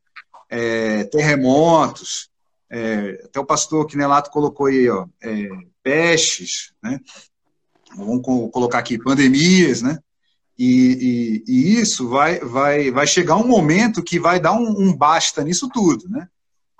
é, 0.49 1.05
terremotos, 1.05 2.30
é, 2.70 3.22
até 3.24 3.40
o 3.40 3.44
pastor 3.44 3.87
Quinelato 3.87 4.30
colocou 4.30 4.66
aí, 4.66 4.88
ó, 4.88 5.06
é, 5.20 5.48
pestes, 5.83 6.72
né? 6.83 7.00
Vamos 7.96 8.22
colocar 8.22 8.78
aqui 8.78 8.96
pandemias, 8.96 9.83
né? 9.83 9.98
E, 10.56 11.42
e, 11.46 11.52
e, 11.52 11.80
isso 11.80 12.09
vai, 12.09 12.38
vai, 12.38 12.90
vai 12.90 13.06
chegar 13.06 13.37
um 13.37 13.46
momento 13.46 14.04
que 14.04 14.20
vai 14.20 14.38
dar 14.38 14.52
um, 14.52 14.68
um, 14.68 14.96
basta 14.96 15.42
nisso 15.42 15.68
tudo, 15.68 16.09
né? 16.09 16.28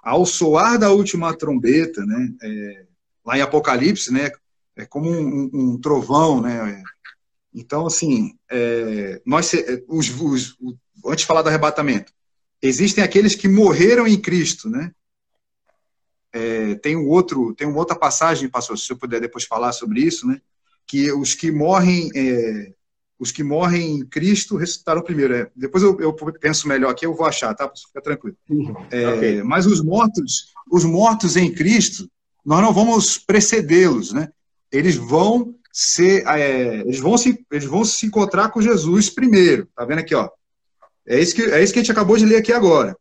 Ao 0.03 0.25
soar 0.25 0.79
da 0.79 0.91
última 0.91 1.37
trombeta, 1.37 2.05
né? 2.07 2.33
É, 2.43 2.85
lá 3.25 3.37
em 3.37 3.41
Apocalipse, 3.41 4.13
né? 4.13 4.31
É 4.77 4.87
como 4.87 5.11
um, 5.11 5.51
um 5.53 5.81
trovão, 5.81 6.41
né? 6.41 6.83
Então, 7.53 7.87
assim, 7.87 8.35
é, 8.49 9.21
nós, 9.27 9.53
os, 9.89 10.09
os, 10.21 10.57
antes 11.05 11.23
de 11.23 11.27
falar 11.27 11.43
do 11.43 11.49
arrebatamento, 11.49 12.13
existem 12.63 13.03
aqueles 13.03 13.35
que 13.35 13.49
morreram 13.49 14.07
em 14.07 14.21
Cristo, 14.21 14.71
né? 14.71 14.93
É, 16.33 16.77
tem 16.77 16.97
um 16.97 17.09
outro, 17.09 17.55
tem 17.55 17.67
uma 17.67 17.79
outra 17.79 17.97
passagem, 17.97 18.49
pastor, 18.49 18.79
se 18.79 18.93
eu 18.93 18.97
puder 18.97 19.21
depois 19.21 19.45
falar 19.45 19.73
sobre 19.73 20.01
isso, 20.01 20.27
né? 20.27 20.41
Que 20.87 21.13
os 21.13 21.35
que 21.35 21.51
morrem, 21.51 22.11
é, 22.15 22.73
os 23.19 23.33
que 23.33 23.43
morrem 23.43 23.97
em 23.97 24.07
Cristo 24.07 24.57
ressuscitaram 24.57 25.03
primeiro. 25.03 25.35
É, 25.35 25.51
depois 25.55 25.83
eu, 25.83 26.01
eu, 26.01 26.13
penso 26.41 26.69
melhor 26.69 26.91
aqui, 26.91 27.05
eu 27.05 27.15
vou 27.15 27.27
achar, 27.27 27.55
tá? 27.55 27.71
Fica 27.87 28.01
tranquilo. 28.01 28.37
É, 28.91 29.09
okay. 29.09 29.43
Mas 29.43 29.67
os 29.67 29.83
mortos, 29.83 30.53
os 30.71 30.85
mortos 30.85 31.37
em 31.37 31.53
Cristo, 31.53 32.09
nós 32.45 32.63
não 32.63 32.73
vamos 32.73 33.19
precedê-los, 33.19 34.13
né? 34.13 34.29
Eles 34.71 34.95
vão 34.95 35.55
ser, 35.73 36.27
é, 36.27 36.81
eles 36.81 36.99
vão 36.99 37.17
se, 37.19 37.45
eles 37.51 37.65
vão 37.65 37.85
se 37.85 38.07
encontrar 38.07 38.51
com 38.51 38.63
Jesus 38.63 39.11
primeiro. 39.11 39.69
Tá 39.75 39.85
vendo 39.85 39.99
aqui, 39.99 40.15
ó? 40.15 40.29
É 41.07 41.21
isso 41.21 41.35
que, 41.35 41.43
é 41.43 41.63
isso 41.63 41.73
que 41.73 41.79
a 41.79 41.83
gente 41.83 41.93
acabou 41.93 42.17
de 42.17 42.25
ler 42.25 42.37
aqui 42.37 42.53
agora. 42.53 42.97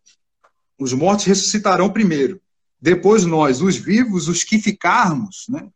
Os 0.80 0.94
mortos 0.94 1.26
ressuscitarão 1.26 1.90
primeiro. 1.92 2.42
Depois 2.82 3.26
nós, 3.26 3.62
os 3.62 3.76
vivos, 3.76 4.28
os 4.28 4.44
que 4.44 4.60
ficarmos, 4.60 5.46
né? 5.50 5.68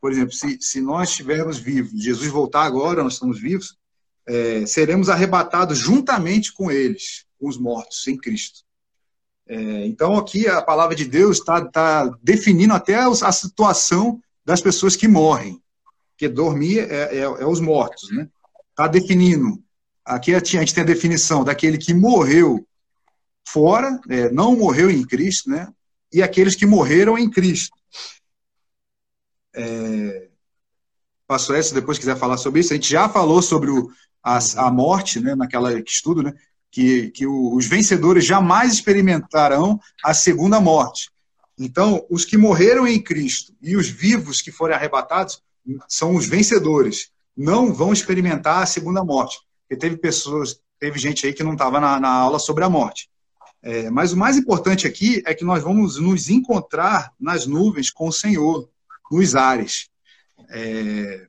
por 0.00 0.12
exemplo, 0.12 0.32
se, 0.32 0.58
se 0.60 0.80
nós 0.80 1.10
estivermos 1.10 1.58
vivos, 1.58 2.02
Jesus 2.02 2.28
voltar 2.28 2.64
agora, 2.64 3.02
nós 3.02 3.14
estamos 3.14 3.38
vivos, 3.38 3.76
é, 4.26 4.64
seremos 4.64 5.08
arrebatados 5.08 5.78
juntamente 5.78 6.52
com 6.52 6.70
eles, 6.70 7.26
com 7.38 7.48
os 7.48 7.58
mortos, 7.58 8.06
em 8.08 8.16
Cristo. 8.16 8.60
É, 9.46 9.86
então, 9.86 10.16
aqui 10.16 10.48
a 10.48 10.62
palavra 10.62 10.94
de 10.94 11.04
Deus 11.04 11.38
está 11.38 11.64
tá 11.64 12.06
definindo 12.22 12.72
até 12.72 12.94
a 12.94 13.32
situação 13.32 14.22
das 14.44 14.60
pessoas 14.60 14.96
que 14.96 15.08
morrem, 15.08 15.60
que 16.16 16.28
dormir 16.28 16.78
é, 16.78 17.16
é, 17.16 17.20
é 17.20 17.46
os 17.46 17.60
mortos, 17.60 18.10
né? 18.10 18.28
Está 18.70 18.86
definindo. 18.86 19.62
Aqui 20.04 20.34
a 20.34 20.38
gente 20.38 20.72
tem 20.72 20.82
a 20.82 20.86
definição 20.86 21.44
daquele 21.44 21.76
que 21.76 21.92
morreu 21.92 22.66
fora, 23.46 24.00
é, 24.08 24.30
não 24.30 24.56
morreu 24.56 24.90
em 24.90 25.04
Cristo, 25.04 25.50
né? 25.50 25.68
E 26.12 26.22
aqueles 26.22 26.54
que 26.54 26.66
morreram 26.66 27.16
em 27.16 27.30
Cristo. 27.30 27.76
É, 29.54 30.28
Pastor 31.26 31.56
essa 31.56 31.74
depois 31.74 31.98
quiser 31.98 32.16
falar 32.16 32.36
sobre 32.36 32.60
isso, 32.60 32.72
a 32.72 32.76
gente 32.76 32.90
já 32.90 33.08
falou 33.08 33.40
sobre 33.40 33.70
o, 33.70 33.88
a, 34.22 34.38
a 34.56 34.70
morte, 34.70 35.20
né, 35.20 35.34
naquela 35.34 35.72
estudo, 35.78 36.22
né, 36.22 36.34
que, 36.70 37.10
que 37.10 37.26
os 37.26 37.66
vencedores 37.66 38.24
jamais 38.24 38.72
experimentarão 38.72 39.78
a 40.04 40.12
segunda 40.12 40.60
morte. 40.60 41.10
Então, 41.58 42.04
os 42.10 42.24
que 42.24 42.36
morreram 42.36 42.86
em 42.86 43.00
Cristo 43.00 43.52
e 43.60 43.76
os 43.76 43.88
vivos 43.88 44.40
que 44.40 44.50
forem 44.50 44.74
arrebatados 44.74 45.42
são 45.86 46.14
os 46.14 46.26
vencedores. 46.26 47.10
Não 47.36 47.72
vão 47.72 47.92
experimentar 47.92 48.62
a 48.62 48.66
segunda 48.66 49.04
morte. 49.04 49.38
Porque 49.62 49.78
teve 49.78 49.98
pessoas, 49.98 50.58
teve 50.78 50.98
gente 50.98 51.26
aí 51.26 51.32
que 51.32 51.44
não 51.44 51.52
estava 51.52 51.78
na, 51.78 52.00
na 52.00 52.10
aula 52.10 52.38
sobre 52.38 52.64
a 52.64 52.70
morte. 52.70 53.10
É, 53.62 53.90
mas 53.90 54.12
o 54.12 54.16
mais 54.16 54.36
importante 54.36 54.86
aqui 54.86 55.22
é 55.26 55.34
que 55.34 55.44
nós 55.44 55.62
vamos 55.62 55.98
nos 55.98 56.30
encontrar 56.30 57.12
nas 57.20 57.46
nuvens 57.46 57.90
com 57.90 58.08
o 58.08 58.12
Senhor, 58.12 58.68
nos 59.10 59.34
ares. 59.34 59.90
É, 60.48 61.26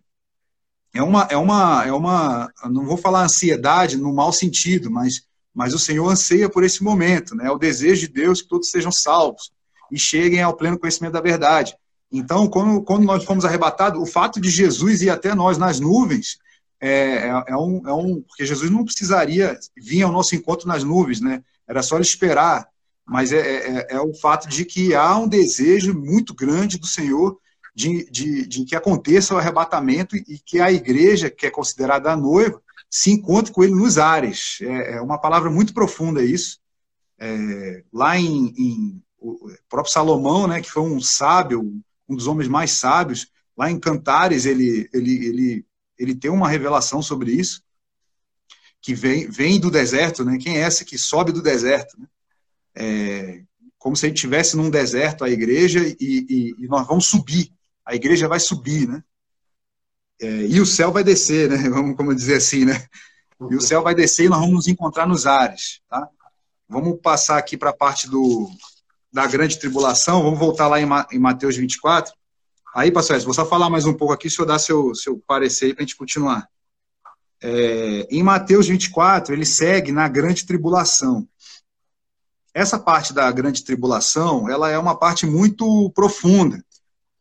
é 0.94 1.04
uma, 1.04 1.24
é 1.30 1.38
uma, 1.38 1.86
é 1.86 1.92
uma, 1.92 2.52
não 2.66 2.86
vou 2.86 2.98
falar 2.98 3.24
ansiedade 3.24 3.98
no 3.98 4.14
mau 4.14 4.32
sentido, 4.32 4.92
mas, 4.92 5.24
mas 5.54 5.74
o 5.74 5.80
Senhor 5.80 6.08
anseia 6.10 6.50
por 6.50 6.64
esse 6.64 6.84
momento, 6.84 7.36
né? 7.36 7.48
É 7.48 7.52
o 7.52 7.58
desejo 7.58 8.08
de 8.08 8.14
Deus 8.14 8.42
que 8.42 8.48
todos 8.48 8.70
sejam 8.70 8.92
salvos 8.92 9.52
e 9.92 10.00
cheguem 10.00 10.42
ao 10.42 10.56
pleno 10.56 10.80
conhecimento 10.80 11.14
da 11.14 11.22
verdade. 11.22 11.76
Então, 12.12 12.48
quando, 12.48 12.82
quando 12.84 13.06
nós 13.06 13.24
fomos 13.24 13.46
arrebatados, 13.46 14.02
o 14.02 14.06
fato 14.06 14.40
de 14.40 14.50
Jesus 14.50 15.02
ir 15.02 15.10
até 15.10 15.34
nós 15.34 15.58
nas 15.58 15.80
nuvens 15.80 16.40
é, 16.80 17.28
é, 17.28 17.44
é, 17.48 17.56
um, 17.56 17.88
é 17.88 17.94
um. 17.94 18.22
Porque 18.22 18.46
Jesus 18.46 18.70
não 18.70 18.84
precisaria 18.84 19.58
vir 19.78 20.02
ao 20.02 20.12
nosso 20.12 20.36
encontro 20.36 20.68
nas 20.68 20.84
nuvens, 20.84 21.22
né? 21.22 21.44
Era 21.68 21.82
só 21.82 21.96
ele 21.96 22.04
esperar. 22.04 22.68
Mas 23.06 23.32
é, 23.32 23.40
é, 23.40 23.88
é, 23.92 24.00
o 24.00 24.14
fato 24.14 24.48
de 24.48 24.64
que 24.64 24.94
há 24.94 25.18
um 25.18 25.28
desejo 25.28 25.94
muito 25.94 26.34
grande 26.34 26.78
do 26.78 26.88
Senhor 26.88 27.38
de, 27.76 28.10
de, 28.12 28.48
de, 28.48 28.66
que 28.66 28.76
aconteça 28.76 29.34
o 29.34 29.38
arrebatamento 29.38 30.16
e 30.16 30.40
que 30.46 30.60
a 30.60 30.72
igreja, 30.72 31.30
que 31.30 31.46
é 31.46 31.50
considerada 31.50 32.12
a 32.12 32.18
noiva, 32.18 32.62
se 32.90 33.12
encontre 33.12 33.52
com 33.52 33.64
ele 33.64 33.74
nos 33.74 33.98
ares. 33.98 34.60
É, 34.62 34.96
é 34.96 35.02
uma 35.02 35.18
palavra 35.18 35.50
muito 35.50 35.74
profunda 35.74 36.24
isso. 36.24 36.60
É, 37.20 37.84
lá 37.94 38.18
em, 38.18 38.54
em, 38.58 39.04
o 39.20 39.52
próprio 39.70 39.94
Salomão, 39.94 40.48
né, 40.48 40.62
que 40.62 40.72
foi 40.72 40.84
um 40.84 41.00
sábio, 41.00 41.62
um 42.08 42.16
dos 42.16 42.28
homens 42.28 42.48
mais 42.48 42.72
sábios, 42.72 43.28
lá 43.58 43.70
em 43.70 43.80
Cantares 43.80 44.46
ele, 44.46 44.90
ele, 44.94 45.26
ele, 45.26 45.66
ele 45.98 46.16
tem 46.16 46.32
uma 46.32 46.50
revelação 46.50 47.02
sobre 47.02 47.32
isso 47.32 47.62
que 48.82 48.96
vem, 48.96 49.30
vem 49.30 49.60
do 49.60 49.70
deserto, 49.70 50.26
né? 50.26 50.38
Quem 50.40 50.58
é 50.58 50.62
essa 50.62 50.84
que 50.84 50.98
sobe 50.98 51.32
do 51.32 51.42
deserto? 51.42 52.00
Né? 52.00 52.08
É, 52.76 53.44
como 53.78 53.96
se 53.96 54.06
a 54.06 54.10
gente 54.10 54.18
estivesse 54.18 54.58
num 54.58 54.70
deserto, 54.70 55.24
a 55.24 55.30
igreja, 55.30 55.80
e, 55.88 55.96
e, 56.00 56.56
e, 56.58 56.68
nós 56.68 56.88
vamos 56.88 57.06
subir. 57.06 57.52
A 57.86 57.96
igreja 57.96 58.28
vai 58.28 58.40
subir, 58.40 58.88
né? 58.88 59.04
É, 60.20 60.28
e 60.48 60.60
o 60.60 60.66
céu 60.66 60.92
vai 60.92 61.04
descer, 61.04 61.50
né? 61.50 61.58
Vamos 61.70 61.96
como 61.98 62.14
dizer 62.14 62.36
assim, 62.36 62.64
né? 62.66 62.86
E 63.50 63.56
o 63.56 63.62
céu 63.62 63.82
vai 63.82 63.96
descer 63.96 64.26
e 64.26 64.30
nós 64.30 64.40
vamos 64.40 64.54
nos 64.54 64.68
encontrar 64.68 65.08
nos 65.08 65.26
ares, 65.26 65.82
tá? 65.90 66.08
Vamos 66.70 67.00
passar 67.02 67.40
aqui 67.40 67.58
para 67.58 67.72
a 67.72 67.76
parte 67.76 68.08
do, 68.08 68.48
da 69.12 69.26
grande 69.26 69.58
tribulação. 69.58 70.22
Vamos 70.22 70.38
voltar 70.38 70.68
lá 70.68 70.80
em, 70.80 70.88
em 71.12 71.20
Mateus 71.20 71.58
24. 71.58 72.14
Aí, 72.74 72.92
pastor, 72.92 73.20
vou 73.22 73.34
só 73.34 73.46
falar 73.46 73.70
mais 73.70 73.86
um 73.86 73.96
pouco 73.96 74.14
aqui, 74.14 74.30
se 74.30 74.40
eu 74.40 74.46
dar 74.46 74.60
seu, 74.60 74.94
seu 74.94 75.20
parecer 75.26 75.66
aí 75.66 75.74
para 75.74 75.84
a 75.84 75.86
gente 75.86 75.98
continuar. 75.98 76.48
É, 77.44 78.08
em 78.12 78.22
Mateus 78.22 78.68
24, 78.68 79.34
ele 79.34 79.46
segue 79.46 79.92
na 79.92 80.08
grande 80.08 80.46
tribulação. 80.46 81.28
Essa 82.54 82.78
parte 82.78 83.14
da 83.14 83.32
grande 83.32 83.64
tribulação, 83.64 84.50
ela 84.50 84.70
é 84.70 84.78
uma 84.78 84.96
parte 84.96 85.26
muito 85.26 85.90
profunda. 85.96 86.64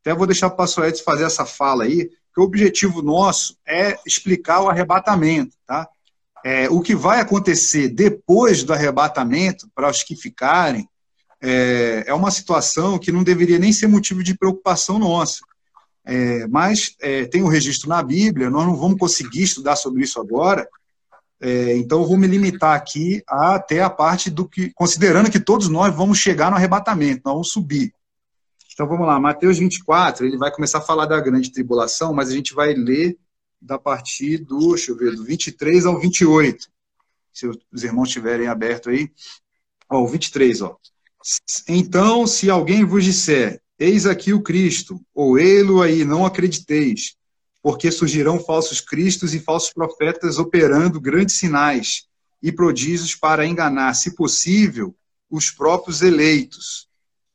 Até 0.01 0.15
vou 0.15 0.27
deixar 0.27 0.49
o 0.49 0.57
pastor 0.57 0.87
Edson 0.87 1.05
fazer 1.05 1.25
essa 1.25 1.47
fala 1.47 1.85
aí, 1.85 2.11
que 2.35 2.41
o 2.41 2.45
objetivo 2.45 3.03
nosso 3.03 3.57
é 3.67 3.99
explicar 4.07 4.61
o 4.61 4.69
arrebatamento, 4.69 5.57
tá? 5.67 5.89
É, 6.45 6.69
o 6.71 6.81
que 6.81 6.95
vai 6.95 7.21
acontecer 7.21 7.89
depois 7.89 8.63
do 8.65 8.73
arrebatamento, 8.73 9.69
para 9.75 9.91
os 9.91 10.03
que 10.03 10.17
ficarem, 10.17 10.89
é, 11.41 12.05
é 12.07 12.15
uma 12.15 12.31
situação 12.31 12.99
que 12.99 13.13
não 13.13 13.23
deveria 13.23 13.59
nem 13.59 13.73
ser 13.73 13.89
motivo 13.89 14.23
de 14.23 14.37
preocupação 14.37 14.99
nossa. 14.99 15.41
É, 16.13 16.45
mas 16.49 16.97
é, 17.01 17.25
tem 17.25 17.41
o 17.41 17.45
um 17.47 17.49
registro 17.49 17.89
na 17.89 18.03
Bíblia, 18.03 18.51
nós 18.51 18.67
não 18.67 18.75
vamos 18.75 18.99
conseguir 18.99 19.45
estudar 19.45 19.77
sobre 19.77 20.03
isso 20.03 20.21
agora, 20.21 20.69
é, 21.41 21.77
então 21.77 22.01
eu 22.01 22.09
vou 22.09 22.19
me 22.19 22.27
limitar 22.27 22.75
aqui 22.75 23.23
a, 23.29 23.55
até 23.55 23.81
a 23.81 23.89
parte 23.89 24.29
do 24.29 24.49
que, 24.49 24.73
considerando 24.75 25.31
que 25.31 25.39
todos 25.39 25.69
nós 25.69 25.95
vamos 25.95 26.19
chegar 26.19 26.51
no 26.51 26.57
arrebatamento, 26.57 27.23
nós 27.25 27.35
vamos 27.35 27.53
subir. 27.53 27.95
Então 28.73 28.89
vamos 28.89 29.07
lá, 29.07 29.21
Mateus 29.21 29.59
24, 29.59 30.27
ele 30.27 30.37
vai 30.37 30.51
começar 30.51 30.79
a 30.79 30.83
falar 30.83 31.07
da 31.07 31.21
grande 31.21 31.53
tribulação, 31.53 32.13
mas 32.13 32.29
a 32.29 32.33
gente 32.33 32.55
vai 32.55 32.75
ler 32.75 33.17
da 33.63 33.79
partir 33.79 34.39
do, 34.39 34.71
deixa 34.75 34.91
eu 34.91 34.97
ver, 34.97 35.15
do 35.15 35.23
23 35.23 35.87
ao 35.87 36.01
28. 36.01 36.67
Se 37.33 37.47
os 37.47 37.85
irmãos 37.85 38.09
estiverem 38.09 38.49
aberto 38.49 38.91
aí. 38.91 39.09
Ó, 39.89 40.03
o 40.03 40.09
23, 40.09 40.63
ó. 40.63 40.77
Então, 41.69 42.27
se 42.27 42.51
alguém 42.51 42.85
vos 42.85 43.05
disser, 43.05 43.63
eis 43.81 44.05
aqui 44.05 44.35
o 44.35 44.43
Cristo, 44.43 45.01
ou 45.15 45.39
ele 45.39 45.83
aí, 45.83 46.05
não 46.05 46.27
acrediteis, 46.27 47.17
porque 47.63 47.91
surgirão 47.91 48.39
falsos 48.39 48.81
cristos 48.81 49.35
e 49.35 49.41
falsos 49.41 49.73
profetas 49.73 50.39
operando 50.39 51.01
grandes 51.01 51.37
sinais 51.37 52.05
e 52.43 52.53
prodígios 52.53 53.15
para 53.15 53.47
enganar, 53.47 53.95
se 53.95 54.15
possível, 54.15 54.95
os 55.31 55.51
próprios 55.51 56.03
eleitos. 56.03 56.89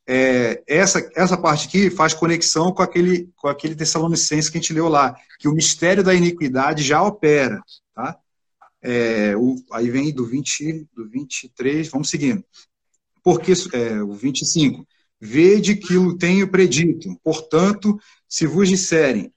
É, 0.07 0.63
essa, 0.67 1.09
essa 1.15 1.35
parte 1.35 1.67
aqui 1.67 1.89
faz 1.89 2.13
conexão 2.13 2.71
com 2.71 2.83
aquele, 2.83 3.29
com 3.35 3.47
aquele 3.47 3.75
Tessalonicense 3.75 4.51
que 4.51 4.57
a 4.57 4.61
gente 4.61 4.73
leu 4.73 4.87
lá, 4.87 5.15
que 5.39 5.47
o 5.47 5.53
mistério 5.53 6.03
da 6.03 6.13
iniquidade 6.13 6.83
já 6.83 7.01
opera. 7.01 7.61
Tá? 7.95 8.17
É, 8.83 9.35
o, 9.35 9.55
aí 9.71 9.89
vem 9.89 10.13
do, 10.13 10.25
20, 10.25 10.87
do 10.95 11.09
23, 11.09 11.87
vamos 11.89 12.09
seguindo. 12.09 12.43
Porque, 13.23 13.53
é, 13.73 14.03
o 14.03 14.13
25. 14.13 14.85
Vede 15.19 15.75
que 15.75 15.97
o 15.97 16.17
tenho 16.17 16.49
predito. 16.49 17.19
Portanto, 17.23 17.99
se 18.27 18.45
vos 18.45 18.67
disserem, 18.67 19.33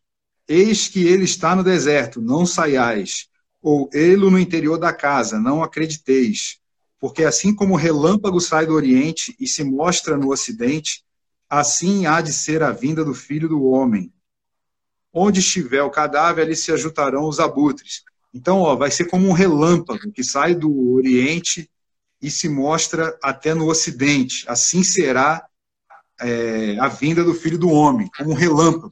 eis 0.47 0.89
que 0.89 1.07
ele 1.07 1.25
está 1.25 1.55
no 1.55 1.63
deserto, 1.63 2.21
não 2.21 2.45
saiais 2.45 3.29
ou 3.61 3.91
ele 3.93 4.31
no 4.31 4.39
interior 4.39 4.79
da 4.79 4.93
casa, 4.93 5.39
não 5.39 5.63
acrediteis, 5.63 6.59
porque 6.99 7.25
assim 7.25 7.55
como 7.55 7.75
o 7.75 7.77
relâmpago 7.77 8.41
sai 8.41 8.67
do 8.67 8.75
oriente 8.75 9.37
e 9.39 9.47
se 9.47 9.65
mostra 9.65 10.17
no 10.17 10.31
ocidente, 10.31 11.05
assim 11.49 12.07
há 12.07 12.21
de 12.21 12.33
ser 12.33 12.63
a 12.63 12.71
vinda 12.71 13.05
do 13.05 13.15
filho 13.15 13.49
do 13.49 13.65
homem. 13.65 14.13
Onde 15.13 15.41
estiver 15.41 15.83
o 15.83 15.91
cadáver, 15.91 16.43
ali 16.43 16.55
se 16.55 16.71
ajuntarão 16.71 17.29
os 17.29 17.41
abutres. 17.41 18.03
Então, 18.33 18.61
ó, 18.61 18.77
vai 18.77 18.91
ser 18.91 19.07
como 19.07 19.29
um 19.29 19.33
relâmpago 19.33 20.13
que 20.13 20.23
sai 20.23 20.55
do 20.55 20.93
oriente 20.93 21.69
e 22.21 22.31
se 22.31 22.49
mostra 22.49 23.17
até 23.23 23.55
no 23.55 23.69
ocidente. 23.69 24.45
Assim 24.47 24.83
será 24.83 25.45
é, 26.21 26.79
a 26.79 26.89
vinda 26.89 27.23
do 27.25 27.35
filho 27.35 27.59
do 27.59 27.71
homem, 27.71 28.11
como 28.17 28.31
um 28.31 28.35
relâmpago. 28.35 28.91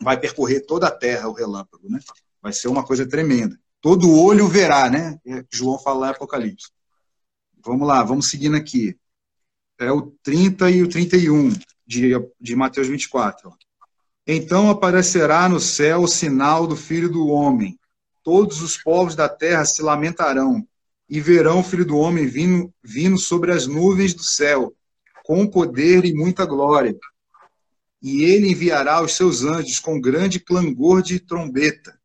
Vai 0.00 0.18
percorrer 0.18 0.66
toda 0.66 0.88
a 0.88 0.90
terra 0.90 1.28
o 1.28 1.32
relâmpago, 1.32 1.88
né? 1.88 2.00
Vai 2.40 2.52
ser 2.52 2.68
uma 2.68 2.84
coisa 2.84 3.08
tremenda. 3.08 3.58
Todo 3.80 4.16
olho 4.16 4.48
verá, 4.48 4.88
né? 4.90 5.18
É, 5.26 5.44
João 5.50 5.78
fala 5.78 6.08
em 6.08 6.10
Apocalipse. 6.10 6.70
Vamos 7.64 7.86
lá, 7.86 8.02
vamos 8.02 8.28
seguindo 8.28 8.56
aqui. 8.56 8.96
É 9.78 9.90
o 9.90 10.12
30 10.22 10.70
e 10.70 10.82
o 10.82 10.88
31 10.88 11.52
de, 11.86 12.12
de 12.40 12.56
Mateus 12.56 12.88
24. 12.88 13.52
Então 14.26 14.70
aparecerá 14.70 15.48
no 15.48 15.58
céu 15.58 16.02
o 16.02 16.08
sinal 16.08 16.66
do 16.66 16.76
Filho 16.76 17.10
do 17.10 17.26
Homem. 17.26 17.78
Todos 18.22 18.62
os 18.62 18.76
povos 18.76 19.16
da 19.16 19.28
terra 19.28 19.64
se 19.64 19.82
lamentarão 19.82 20.66
e 21.08 21.20
verão 21.20 21.60
o 21.60 21.64
Filho 21.64 21.84
do 21.84 21.96
Homem 21.96 22.26
vindo, 22.26 22.72
vindo 22.82 23.18
sobre 23.18 23.52
as 23.52 23.66
nuvens 23.66 24.14
do 24.14 24.22
céu, 24.22 24.72
com 25.32 25.46
poder 25.46 26.04
e 26.04 26.12
muita 26.12 26.44
glória. 26.44 26.94
E 28.02 28.22
ele 28.24 28.50
enviará 28.50 29.02
os 29.02 29.14
seus 29.14 29.42
anjos 29.42 29.80
com 29.80 29.98
grande 29.98 30.38
clangor 30.38 31.00
de 31.00 31.18
trombeta 31.18 31.98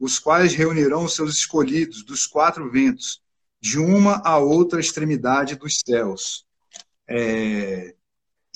os 0.00 0.18
quais 0.18 0.54
reunirão 0.54 1.04
os 1.04 1.14
seus 1.14 1.36
escolhidos 1.36 2.02
dos 2.02 2.26
quatro 2.26 2.70
ventos, 2.70 3.20
de 3.60 3.78
uma 3.78 4.22
a 4.24 4.38
outra 4.38 4.80
extremidade 4.80 5.54
dos 5.54 5.78
céus. 5.86 6.46
É... 7.06 7.94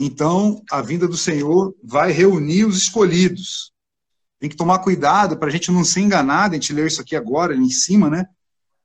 Então, 0.00 0.62
a 0.72 0.80
vinda 0.80 1.06
do 1.06 1.16
Senhor 1.16 1.76
vai 1.84 2.10
reunir 2.10 2.64
os 2.64 2.78
escolhidos. 2.78 3.72
Tem 4.40 4.48
que 4.48 4.56
tomar 4.56 4.78
cuidado 4.78 5.36
para 5.36 5.48
a 5.48 5.52
gente 5.52 5.70
não 5.70 5.84
ser 5.84 6.00
enganado. 6.00 6.54
A 6.54 6.58
gente 6.58 6.72
leu 6.72 6.86
isso 6.86 7.00
aqui 7.00 7.14
agora, 7.14 7.52
ali 7.52 7.62
em 7.62 7.70
cima, 7.70 8.08
né? 8.08 8.26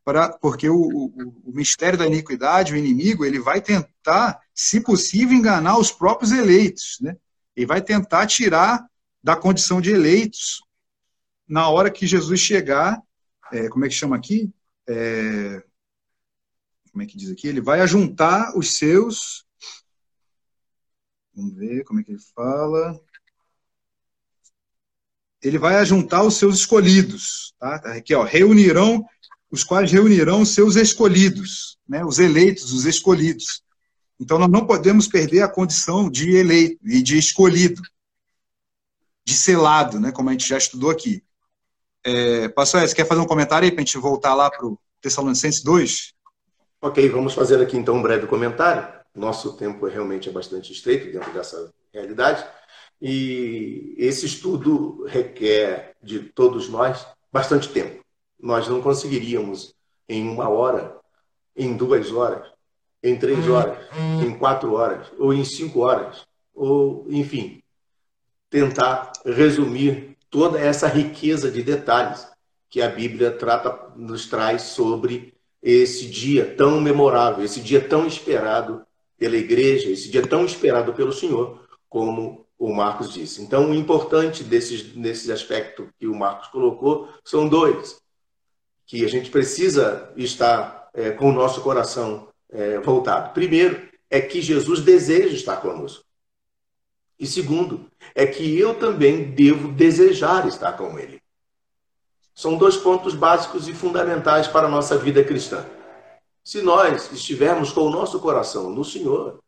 Pra, 0.03 0.29
porque 0.29 0.69
o, 0.69 0.75
o, 0.75 1.05
o 1.45 1.51
mistério 1.51 1.99
da 1.99 2.07
iniquidade, 2.07 2.73
o 2.73 2.77
inimigo, 2.77 3.25
ele 3.25 3.39
vai 3.39 3.61
tentar, 3.61 4.39
se 4.53 4.81
possível, 4.81 5.37
enganar 5.37 5.77
os 5.77 5.91
próprios 5.91 6.31
eleitos, 6.31 6.97
né? 7.01 7.15
Ele 7.55 7.65
vai 7.65 7.81
tentar 7.81 8.25
tirar 8.25 8.85
da 9.21 9.35
condição 9.35 9.81
de 9.81 9.91
eleitos 9.91 10.61
na 11.47 11.67
hora 11.67 11.91
que 11.91 12.07
Jesus 12.07 12.39
chegar, 12.39 13.01
é, 13.51 13.67
como 13.67 13.83
é 13.83 13.89
que 13.89 13.95
chama 13.95 14.15
aqui? 14.15 14.53
É, 14.87 15.63
como 16.91 17.03
é 17.03 17.05
que 17.05 17.17
diz 17.17 17.31
aqui? 17.31 17.47
Ele 17.47 17.61
vai 17.61 17.81
ajuntar 17.81 18.57
os 18.57 18.75
seus. 18.75 19.45
Vamos 21.33 21.55
ver 21.55 21.83
como 21.83 21.99
é 21.99 22.03
que 22.03 22.11
ele 22.11 22.21
fala. 22.35 22.99
Ele 25.41 25.57
vai 25.57 25.77
ajuntar 25.77 26.23
os 26.23 26.35
seus 26.35 26.55
escolhidos, 26.55 27.55
tá 27.57 27.75
aqui, 27.95 28.13
ó, 28.13 28.23
reunirão, 28.23 29.05
os 29.51 29.63
quais 29.63 29.91
reunirão 29.91 30.45
seus 30.45 30.75
escolhidos, 30.75 31.77
né? 31.87 32.05
Os 32.05 32.19
eleitos, 32.19 32.71
os 32.71 32.85
escolhidos. 32.85 33.63
Então 34.19 34.37
nós 34.37 34.49
não 34.49 34.65
podemos 34.65 35.07
perder 35.07 35.41
a 35.41 35.47
condição 35.47 36.09
de 36.09 36.35
eleito 36.35 36.79
e 36.85 37.01
de 37.01 37.17
escolhido, 37.17 37.81
de 39.25 39.33
selado, 39.33 39.99
né? 39.99 40.11
Como 40.11 40.29
a 40.29 40.31
gente 40.33 40.47
já 40.47 40.57
estudou 40.57 40.89
aqui. 40.89 41.23
É, 42.03 42.49
Pastor, 42.49 42.81
você 42.81 42.95
quer 42.95 43.05
fazer 43.05 43.21
um 43.21 43.27
comentário 43.27 43.65
aí 43.65 43.71
para 43.71 43.81
a 43.81 43.85
gente 43.85 43.97
voltar 43.97 44.33
lá 44.33 44.49
para 44.49 44.65
o 44.65 44.79
Tessalonicenses 45.01 45.63
2? 45.63 46.13
Ok, 46.81 47.09
vamos 47.09 47.33
fazer 47.33 47.61
aqui 47.61 47.77
então 47.77 47.95
um 47.95 48.01
breve 48.01 48.27
comentário. 48.27 48.99
Nosso 49.15 49.53
tempo 49.57 49.85
realmente 49.87 50.29
é 50.29 50.31
bastante 50.31 50.71
estreito 50.71 51.11
dentro 51.11 51.31
dessa 51.33 51.73
realidade. 51.93 52.45
E 53.01 53.95
esse 53.97 54.25
estudo 54.25 55.05
requer 55.05 55.95
de 56.01 56.19
todos 56.19 56.69
nós 56.69 57.05
bastante 57.31 57.69
tempo. 57.69 58.03
Nós 58.39 58.67
não 58.67 58.81
conseguiríamos 58.81 59.75
em 60.07 60.27
uma 60.27 60.49
hora, 60.49 60.95
em 61.55 61.75
duas 61.75 62.11
horas, 62.11 62.47
em 63.03 63.17
três 63.17 63.47
horas, 63.47 63.77
em 64.23 64.37
quatro 64.37 64.73
horas, 64.73 65.07
ou 65.17 65.33
em 65.33 65.43
cinco 65.43 65.81
horas, 65.81 66.25
ou 66.53 67.05
enfim, 67.09 67.61
tentar 68.49 69.11
resumir 69.25 70.17
toda 70.29 70.59
essa 70.59 70.87
riqueza 70.87 71.51
de 71.51 71.63
detalhes 71.63 72.27
que 72.69 72.81
a 72.81 72.89
Bíblia 72.89 73.31
trata, 73.31 73.91
nos 73.95 74.27
traz 74.27 74.61
sobre 74.61 75.33
esse 75.61 76.07
dia 76.07 76.55
tão 76.55 76.79
memorável, 76.79 77.43
esse 77.43 77.59
dia 77.59 77.81
tão 77.81 78.05
esperado 78.05 78.85
pela 79.17 79.35
igreja, 79.35 79.89
esse 79.89 80.09
dia 80.09 80.25
tão 80.25 80.45
esperado 80.45 80.93
pelo 80.93 81.11
Senhor, 81.11 81.61
como 81.89 82.45
o 82.57 82.73
Marcos 82.73 83.13
disse. 83.13 83.41
Então, 83.41 83.71
o 83.71 83.75
importante 83.75 84.43
desses, 84.43 84.83
desses 84.83 85.29
aspectos 85.29 85.87
que 85.99 86.07
o 86.07 86.15
Marcos 86.15 86.47
colocou 86.49 87.09
são 87.23 87.47
dois, 87.47 88.01
que 88.89 89.05
a 89.05 89.07
gente 89.07 89.29
precisa 89.29 90.11
estar 90.17 90.89
é, 90.95 91.11
com 91.11 91.29
o 91.29 91.31
nosso 91.31 91.61
coração 91.61 92.27
é, 92.49 92.79
voltado. 92.79 93.35
Primeiro, 93.35 93.87
é 94.09 94.19
que 94.19 94.41
Jesus 94.41 94.81
deseja 94.81 95.35
estar 95.35 95.57
conosco. 95.57 96.03
E 97.19 97.27
segundo, 97.27 97.85
é 98.15 98.25
que 98.25 98.57
eu 98.57 98.73
também 98.73 99.29
devo 99.29 99.71
desejar 99.71 100.47
estar 100.47 100.73
com 100.73 100.97
Ele. 100.97 101.21
São 102.33 102.57
dois 102.57 102.77
pontos 102.77 103.13
básicos 103.13 103.67
e 103.67 103.75
fundamentais 103.75 104.47
para 104.47 104.65
a 104.65 104.71
nossa 104.71 104.97
vida 104.97 105.23
cristã. 105.23 105.63
Se 106.43 106.59
nós 106.63 107.11
estivermos 107.11 107.71
com 107.71 107.81
o 107.81 107.91
nosso 107.91 108.19
coração 108.19 108.71
no 108.71 108.83
Senhor, 108.83 109.39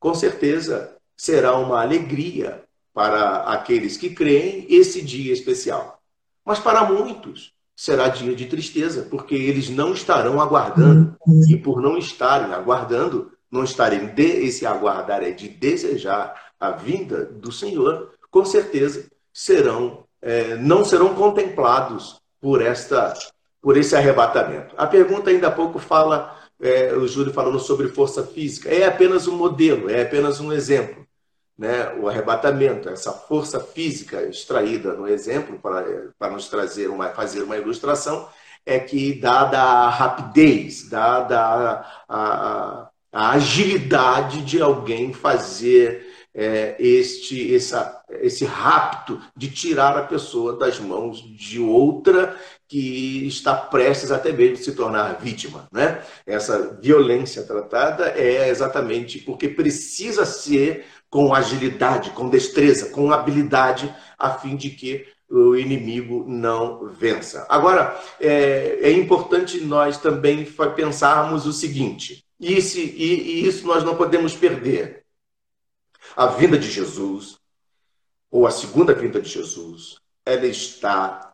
com 0.00 0.14
certeza 0.14 0.96
será 1.16 1.54
uma 1.56 1.80
alegria 1.80 2.64
para 2.92 3.44
aqueles 3.44 3.96
que 3.96 4.12
creem 4.12 4.66
esse 4.68 5.00
dia 5.00 5.32
especial. 5.32 6.02
Mas 6.44 6.58
para 6.58 6.84
muitos 6.84 7.53
será 7.76 8.08
dia 8.08 8.34
de 8.34 8.46
tristeza, 8.46 9.06
porque 9.10 9.34
eles 9.34 9.68
não 9.68 9.92
estarão 9.92 10.40
aguardando. 10.40 11.16
E 11.48 11.56
por 11.56 11.80
não 11.80 11.96
estarem 11.96 12.52
aguardando, 12.52 13.32
não 13.50 13.64
estarem 13.64 14.06
de, 14.06 14.22
esse 14.22 14.66
aguardar 14.66 15.22
é 15.22 15.30
de 15.30 15.48
desejar 15.48 16.34
a 16.58 16.70
vinda 16.70 17.24
do 17.24 17.52
Senhor, 17.52 18.10
com 18.30 18.44
certeza 18.44 19.06
serão 19.32 20.04
é, 20.24 20.56
não 20.56 20.84
serão 20.84 21.14
contemplados 21.14 22.18
por 22.40 22.62
esta 22.62 23.14
por 23.60 23.76
esse 23.76 23.96
arrebatamento. 23.96 24.74
A 24.76 24.86
pergunta 24.86 25.30
ainda 25.30 25.48
há 25.48 25.50
pouco 25.50 25.78
fala 25.78 26.38
é, 26.60 26.92
o 26.94 27.06
Júlio 27.06 27.32
falando 27.32 27.58
sobre 27.58 27.88
força 27.88 28.22
física 28.22 28.68
é 28.68 28.86
apenas 28.86 29.26
um 29.26 29.36
modelo, 29.36 29.90
é 29.90 30.02
apenas 30.02 30.40
um 30.40 30.52
exemplo, 30.52 31.03
né? 31.56 31.94
O 32.00 32.08
arrebatamento, 32.08 32.88
essa 32.88 33.12
força 33.12 33.60
física 33.60 34.22
extraída 34.22 34.94
no 34.94 35.08
exemplo 35.08 35.58
para 35.58 36.10
para 36.18 36.32
nos 36.32 36.48
trazer 36.48 36.88
uma 36.88 37.10
fazer 37.10 37.42
uma 37.42 37.56
ilustração 37.56 38.28
é 38.66 38.78
que 38.78 39.12
dada 39.14 39.60
a 39.60 39.88
rapidez, 39.90 40.88
dada 40.88 41.40
a, 41.40 41.86
a, 42.08 42.90
a 43.12 43.30
agilidade 43.32 44.42
de 44.42 44.60
alguém 44.60 45.12
fazer 45.12 46.03
é, 46.34 46.74
este 46.78 47.54
essa, 47.54 48.02
esse 48.20 48.44
rapto 48.44 49.20
de 49.36 49.50
tirar 49.50 49.96
a 49.96 50.02
pessoa 50.02 50.56
das 50.56 50.80
mãos 50.80 51.22
de 51.22 51.60
outra 51.60 52.36
que 52.66 53.26
está 53.26 53.54
prestes 53.54 54.10
até 54.10 54.32
mesmo 54.32 54.56
se 54.56 54.72
tornar 54.72 55.20
vítima. 55.20 55.68
Né? 55.70 56.02
Essa 56.26 56.76
violência 56.82 57.44
tratada 57.44 58.08
é 58.16 58.48
exatamente 58.48 59.18
porque 59.20 59.48
precisa 59.48 60.24
ser 60.24 60.84
com 61.08 61.32
agilidade, 61.32 62.10
com 62.10 62.28
destreza, 62.28 62.90
com 62.90 63.12
habilidade, 63.12 63.94
a 64.18 64.30
fim 64.30 64.56
de 64.56 64.70
que 64.70 65.06
o 65.30 65.54
inimigo 65.54 66.24
não 66.26 66.88
vença. 66.88 67.46
Agora, 67.48 67.96
é, 68.20 68.78
é 68.82 68.90
importante 68.90 69.60
nós 69.60 69.96
também 69.96 70.44
pensarmos 70.74 71.46
o 71.46 71.52
seguinte, 71.52 72.24
e, 72.40 72.54
esse, 72.54 72.80
e, 72.80 73.42
e 73.42 73.46
isso 73.46 73.66
nós 73.66 73.84
não 73.84 73.96
podemos 73.96 74.34
perder. 74.34 75.03
A 76.16 76.26
vinda 76.26 76.58
de 76.58 76.70
Jesus, 76.70 77.36
ou 78.30 78.46
a 78.46 78.50
segunda 78.50 78.94
vinda 78.94 79.20
de 79.20 79.28
Jesus, 79.28 79.96
ela 80.24 80.46
está 80.46 81.32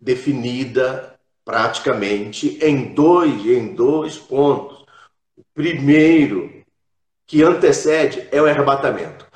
definida 0.00 1.18
praticamente 1.44 2.58
em 2.62 2.92
dois, 2.92 3.46
em 3.46 3.74
dois 3.74 4.18
pontos. 4.18 4.84
O 5.36 5.42
primeiro, 5.54 6.64
que 7.26 7.42
antecede, 7.42 8.28
é 8.30 8.42
o 8.42 8.46
arrebatamento 8.46 9.26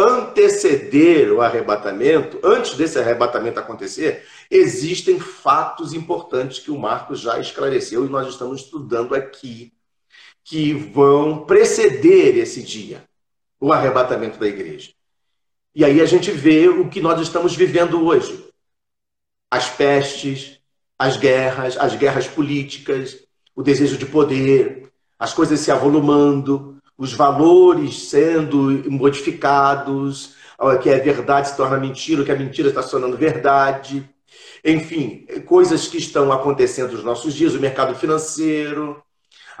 anteceder 0.00 1.32
o 1.32 1.40
arrebatamento, 1.40 2.38
antes 2.42 2.74
desse 2.74 2.98
arrebatamento 2.98 3.60
acontecer, 3.60 4.24
existem 4.50 5.18
fatos 5.18 5.92
importantes 5.92 6.58
que 6.58 6.70
o 6.70 6.78
Marcos 6.78 7.20
já 7.20 7.38
esclareceu 7.38 8.06
e 8.06 8.08
nós 8.08 8.28
estamos 8.28 8.62
estudando 8.62 9.14
aqui, 9.14 9.72
que 10.42 10.72
vão 10.72 11.44
preceder 11.44 12.36
esse 12.36 12.62
dia, 12.62 13.04
o 13.60 13.72
arrebatamento 13.72 14.38
da 14.38 14.48
igreja. 14.48 14.90
E 15.74 15.84
aí 15.84 16.00
a 16.00 16.06
gente 16.06 16.30
vê 16.30 16.68
o 16.68 16.88
que 16.88 17.00
nós 17.00 17.20
estamos 17.20 17.54
vivendo 17.54 18.04
hoje: 18.04 18.46
as 19.50 19.68
pestes, 19.68 20.58
as 20.98 21.16
guerras, 21.16 21.76
as 21.76 21.94
guerras 21.94 22.26
políticas, 22.26 23.18
o 23.54 23.62
desejo 23.62 23.98
de 23.98 24.06
poder, 24.06 24.90
as 25.18 25.34
coisas 25.34 25.60
se 25.60 25.70
avolumando, 25.70 26.80
os 26.96 27.12
valores 27.12 28.08
sendo 28.08 28.90
modificados, 28.90 30.34
que 30.82 30.90
é 30.90 30.98
verdade 30.98 31.48
se 31.48 31.56
torna 31.56 31.78
mentira, 31.78 32.24
que 32.24 32.32
a 32.32 32.36
mentira 32.36 32.68
está 32.68 32.82
se 32.82 32.90
tornando 32.90 33.16
verdade. 33.16 34.08
Enfim, 34.64 35.26
coisas 35.46 35.88
que 35.88 35.98
estão 35.98 36.30
acontecendo 36.32 36.92
nos 36.92 37.04
nossos 37.04 37.34
dias, 37.34 37.54
o 37.54 37.60
mercado 37.60 37.94
financeiro, 37.94 39.02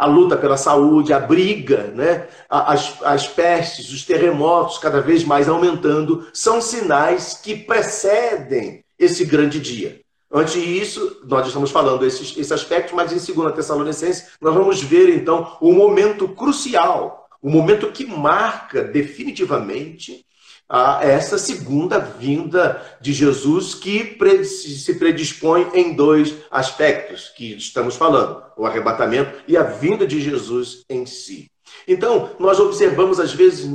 a 0.00 0.06
luta 0.06 0.34
pela 0.34 0.56
saúde, 0.56 1.12
a 1.12 1.20
briga, 1.20 1.92
né? 1.94 2.26
as, 2.48 2.96
as 3.02 3.28
pestes, 3.28 3.92
os 3.92 4.02
terremotos 4.02 4.78
cada 4.78 5.00
vez 5.00 5.22
mais 5.24 5.46
aumentando, 5.46 6.26
são 6.32 6.60
sinais 6.60 7.34
que 7.34 7.54
precedem 7.54 8.82
esse 8.98 9.26
grande 9.26 9.60
dia. 9.60 10.00
Antes 10.32 10.54
disso, 10.54 11.20
nós 11.24 11.46
estamos 11.46 11.70
falando 11.70 12.06
esses, 12.06 12.34
esse 12.36 12.54
aspecto, 12.54 12.96
mas 12.96 13.12
em 13.12 13.34
2 13.34 13.54
Tessalonicenses 13.54 14.28
nós 14.40 14.54
vamos 14.54 14.80
ver 14.80 15.14
então 15.14 15.56
o 15.60 15.72
momento 15.72 16.28
crucial 16.28 17.20
o 17.42 17.48
momento 17.48 17.90
que 17.90 18.04
marca 18.04 18.84
definitivamente 18.84 20.26
a 20.72 21.00
essa 21.02 21.36
segunda 21.36 21.98
vinda 21.98 22.80
de 23.00 23.12
Jesus, 23.12 23.74
que 23.74 24.16
se 24.44 24.94
predispõe 24.94 25.68
em 25.74 25.96
dois 25.96 26.36
aspectos 26.48 27.28
que 27.30 27.56
estamos 27.56 27.96
falando: 27.96 28.40
o 28.56 28.64
arrebatamento 28.64 29.42
e 29.48 29.56
a 29.56 29.64
vinda 29.64 30.06
de 30.06 30.20
Jesus 30.20 30.84
em 30.88 31.04
si. 31.04 31.50
Então, 31.88 32.30
nós 32.38 32.60
observamos 32.60 33.18
às 33.18 33.32
vezes 33.32 33.66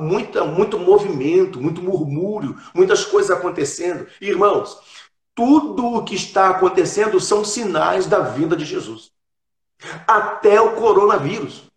muita, 0.00 0.44
muito 0.44 0.78
movimento, 0.78 1.60
muito 1.60 1.82
murmúrio, 1.82 2.56
muitas 2.74 3.04
coisas 3.04 3.30
acontecendo. 3.30 4.06
Irmãos, 4.20 4.78
tudo 5.34 5.86
o 5.86 6.04
que 6.04 6.14
está 6.14 6.50
acontecendo 6.50 7.18
são 7.18 7.44
sinais 7.44 8.06
da 8.06 8.20
vinda 8.20 8.54
de 8.54 8.66
Jesus. 8.66 9.10
Até 10.06 10.60
o 10.60 10.74
coronavírus. 10.74 11.71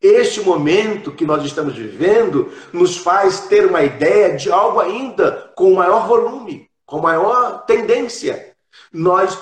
Este 0.00 0.40
momento 0.40 1.10
que 1.10 1.24
nós 1.24 1.44
estamos 1.44 1.74
vivendo 1.74 2.52
nos 2.72 2.96
faz 2.96 3.40
ter 3.40 3.66
uma 3.66 3.82
ideia 3.82 4.36
de 4.36 4.50
algo 4.50 4.78
ainda 4.78 5.50
com 5.56 5.74
maior 5.74 6.06
volume, 6.06 6.70
com 6.86 7.00
maior 7.00 7.64
tendência. 7.64 8.54
Nós, 8.92 9.36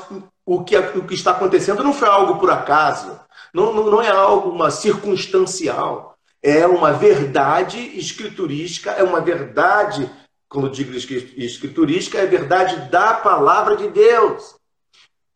o 0.47 0.65
que, 0.65 0.77
o 0.79 1.07
que 1.07 1.15
está 1.15 1.33
acontecendo 1.33 1.85
não 1.85 1.93
foi 1.93 2.09
algo 2.09 2.39
por 2.39 2.51
acaso, 2.51 3.21
não, 3.53 3.73
não, 3.73 3.91
não 3.91 4.03
é 4.03 4.09
algo 4.09 4.49
uma 4.49 4.71
circunstancial, 4.71 6.17
é 6.43 6.67
uma 6.67 6.93
verdade 6.93 7.79
escriturística, 7.99 8.93
é 8.93 9.03
uma 9.03 9.21
verdade, 9.21 10.11
quando 10.49 10.71
digo 10.71 10.95
escriturística, 10.95 12.19
é 12.19 12.25
verdade 12.25 12.91
da 12.91 13.13
palavra 13.13 13.77
de 13.77 13.89
Deus 13.89 14.57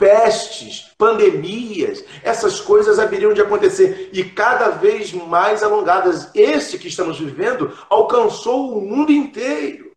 pestes, 0.01 0.91
pandemias, 0.97 2.03
essas 2.23 2.59
coisas 2.59 2.99
haveriam 2.99 3.35
de 3.35 3.43
acontecer 3.43 4.09
e 4.15 4.25
cada 4.25 4.71
vez 4.71 5.13
mais 5.13 5.63
alongadas. 5.63 6.31
Esse 6.35 6.79
que 6.79 6.89
estamos 6.89 7.21
vivendo 7.21 7.71
alcançou 7.91 8.79
o 8.79 8.81
mundo 8.81 9.13
inteiro. 9.13 9.93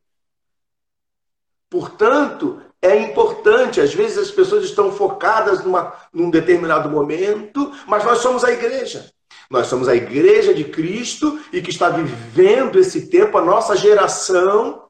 Portanto, 1.69 2.61
é 2.81 2.97
importante, 2.97 3.79
às 3.79 3.93
vezes 3.93 4.17
as 4.17 4.29
pessoas 4.29 4.65
estão 4.65 4.91
focadas 4.91 5.63
numa, 5.63 5.93
num 6.11 6.29
determinado 6.29 6.89
momento, 6.89 7.71
mas 7.87 8.03
nós 8.03 8.19
somos 8.19 8.43
a 8.43 8.51
igreja. 8.51 9.09
Nós 9.49 9.67
somos 9.67 9.87
a 9.87 9.95
igreja 9.95 10.53
de 10.53 10.65
Cristo 10.65 11.39
e 11.53 11.61
que 11.61 11.69
está 11.69 11.87
vivendo 11.87 12.77
esse 12.77 13.07
tempo, 13.07 13.37
a 13.37 13.41
nossa 13.41 13.75
geração 13.77 14.82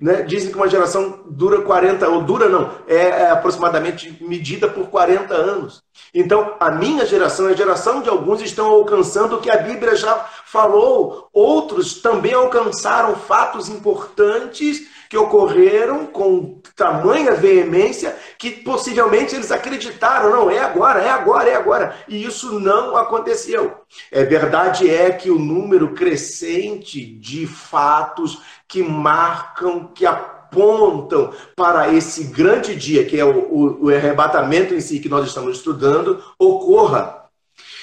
né? 0.00 0.22
Dizem 0.22 0.50
que 0.50 0.56
uma 0.56 0.68
geração 0.68 1.24
dura 1.28 1.62
40, 1.62 2.08
ou 2.08 2.22
dura 2.22 2.48
não, 2.48 2.70
é, 2.86 2.94
é 2.96 3.30
aproximadamente 3.30 4.16
medida 4.20 4.68
por 4.68 4.86
40 4.86 5.34
anos. 5.34 5.82
Então, 6.14 6.54
a 6.60 6.70
minha 6.70 7.04
geração, 7.04 7.46
a 7.46 7.54
geração 7.54 8.00
de 8.00 8.08
alguns 8.08 8.40
estão 8.40 8.66
alcançando 8.66 9.36
o 9.36 9.40
que 9.40 9.50
a 9.50 9.56
Bíblia 9.56 9.96
já 9.96 10.14
falou. 10.46 11.28
Outros 11.32 12.00
também 12.00 12.32
alcançaram 12.32 13.16
fatos 13.16 13.68
importantes 13.68 14.86
que 15.08 15.16
ocorreram 15.16 16.06
com 16.06 16.60
tamanha 16.76 17.34
veemência 17.34 18.16
que 18.38 18.50
possivelmente 18.50 19.34
eles 19.34 19.50
acreditaram, 19.50 20.30
não, 20.30 20.50
é 20.50 20.58
agora, 20.58 21.00
é 21.00 21.10
agora, 21.10 21.48
é 21.48 21.54
agora. 21.56 21.96
E 22.06 22.24
isso 22.24 22.60
não 22.60 22.96
aconteceu. 22.96 23.78
É 24.12 24.24
verdade 24.24 24.88
é 24.88 25.10
que 25.10 25.30
o 25.30 25.38
número 25.38 25.94
crescente 25.94 27.04
de 27.04 27.46
fatos 27.46 28.40
que 28.66 28.82
marcam, 28.82 29.88
que 29.88 30.04
apontam 30.04 31.32
para 31.56 31.92
esse 31.92 32.24
grande 32.24 32.76
dia, 32.76 33.04
que 33.04 33.18
é 33.18 33.24
o, 33.24 33.38
o, 33.38 33.84
o 33.86 33.94
arrebatamento 33.94 34.74
em 34.74 34.80
si 34.80 35.00
que 35.00 35.08
nós 35.08 35.26
estamos 35.26 35.56
estudando, 35.56 36.22
ocorra. 36.38 37.18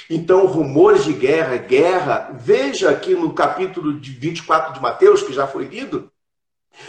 Então, 0.10 0.46
rumores 0.46 1.04
de 1.04 1.14
guerra, 1.14 1.58
guerra, 1.58 2.30
veja 2.40 2.92
aqui 2.92 3.16
no 3.16 3.34
capítulo 3.34 4.00
de 4.00 4.12
24 4.12 4.74
de 4.74 4.82
Mateus, 4.82 5.24
que 5.24 5.34
já 5.34 5.48
foi 5.48 5.66
lido, 5.66 6.12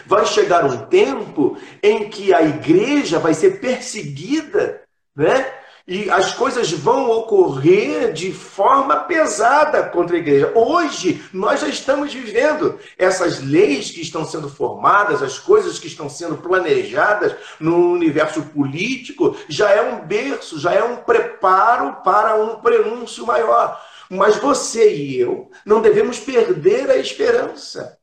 vai 0.06 0.24
chegar 0.26 0.64
um 0.64 0.86
tempo 0.86 1.56
em 1.82 2.08
que 2.08 2.32
a 2.32 2.42
igreja 2.42 3.18
vai 3.18 3.34
ser 3.34 3.60
perseguida, 3.60 4.82
né? 5.14 5.52
E 5.88 6.10
as 6.10 6.32
coisas 6.32 6.72
vão 6.72 7.08
ocorrer 7.12 8.12
de 8.12 8.32
forma 8.32 8.96
pesada 9.04 9.84
contra 9.84 10.16
a 10.16 10.18
igreja. 10.18 10.50
Hoje, 10.52 11.22
nós 11.32 11.60
já 11.60 11.68
estamos 11.68 12.12
vivendo 12.12 12.76
essas 12.98 13.40
leis 13.40 13.92
que 13.92 14.00
estão 14.00 14.24
sendo 14.24 14.48
formadas, 14.48 15.22
as 15.22 15.38
coisas 15.38 15.78
que 15.78 15.86
estão 15.86 16.08
sendo 16.08 16.38
planejadas 16.38 17.36
no 17.60 17.92
universo 17.92 18.42
político, 18.42 19.36
já 19.48 19.70
é 19.70 19.80
um 19.80 20.04
berço, 20.04 20.58
já 20.58 20.72
é 20.72 20.82
um 20.82 20.96
preparo 20.96 22.02
para 22.02 22.34
um 22.34 22.56
prenúncio 22.56 23.24
maior. 23.24 23.80
Mas 24.10 24.36
você 24.38 24.92
e 24.92 25.20
eu 25.20 25.48
não 25.64 25.80
devemos 25.80 26.18
perder 26.18 26.90
a 26.90 26.96
esperança. 26.96 27.95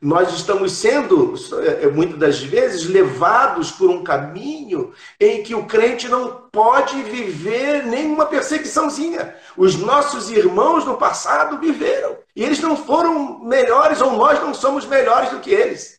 Nós 0.00 0.32
estamos 0.32 0.72
sendo, 0.72 1.34
é, 1.60 1.88
muitas 1.88 2.18
das 2.18 2.40
vezes, 2.40 2.88
levados 2.88 3.72
por 3.72 3.90
um 3.90 4.04
caminho 4.04 4.92
em 5.18 5.42
que 5.42 5.56
o 5.56 5.66
crente 5.66 6.08
não 6.08 6.48
pode 6.52 7.02
viver 7.02 7.84
nenhuma 7.84 8.26
perseguiçãozinha. 8.26 9.34
Os 9.56 9.74
nossos 9.74 10.30
irmãos 10.30 10.84
no 10.84 10.96
passado 10.96 11.58
viveram. 11.58 12.16
E 12.36 12.44
eles 12.44 12.60
não 12.60 12.76
foram 12.76 13.40
melhores, 13.40 14.00
ou 14.00 14.12
nós 14.12 14.40
não 14.40 14.54
somos 14.54 14.86
melhores 14.86 15.30
do 15.30 15.40
que 15.40 15.50
eles. 15.50 15.98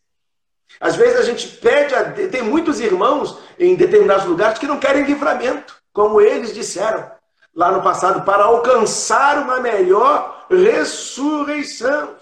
Às 0.80 0.95
vezes 0.95 1.20
a 1.20 1.24
gente 1.24 1.47
pede, 1.58 1.93
a... 1.93 2.10
tem 2.10 2.41
muitos 2.41 2.80
irmãos 2.80 3.38
em 3.60 3.76
determinados 3.76 4.24
lugares 4.26 4.58
que 4.58 4.68
não 4.68 4.80
querem 4.80 5.04
livramento, 5.04 5.76
como 5.91 6.22
eles 6.22 6.54
disseram 6.54 7.12
lá 7.54 7.72
no 7.72 7.82
passado, 7.82 8.24
para 8.24 8.45
alcançar 8.45 9.39
uma 9.39 9.60
melhor 9.60 10.45
ressurreição. 10.50 12.16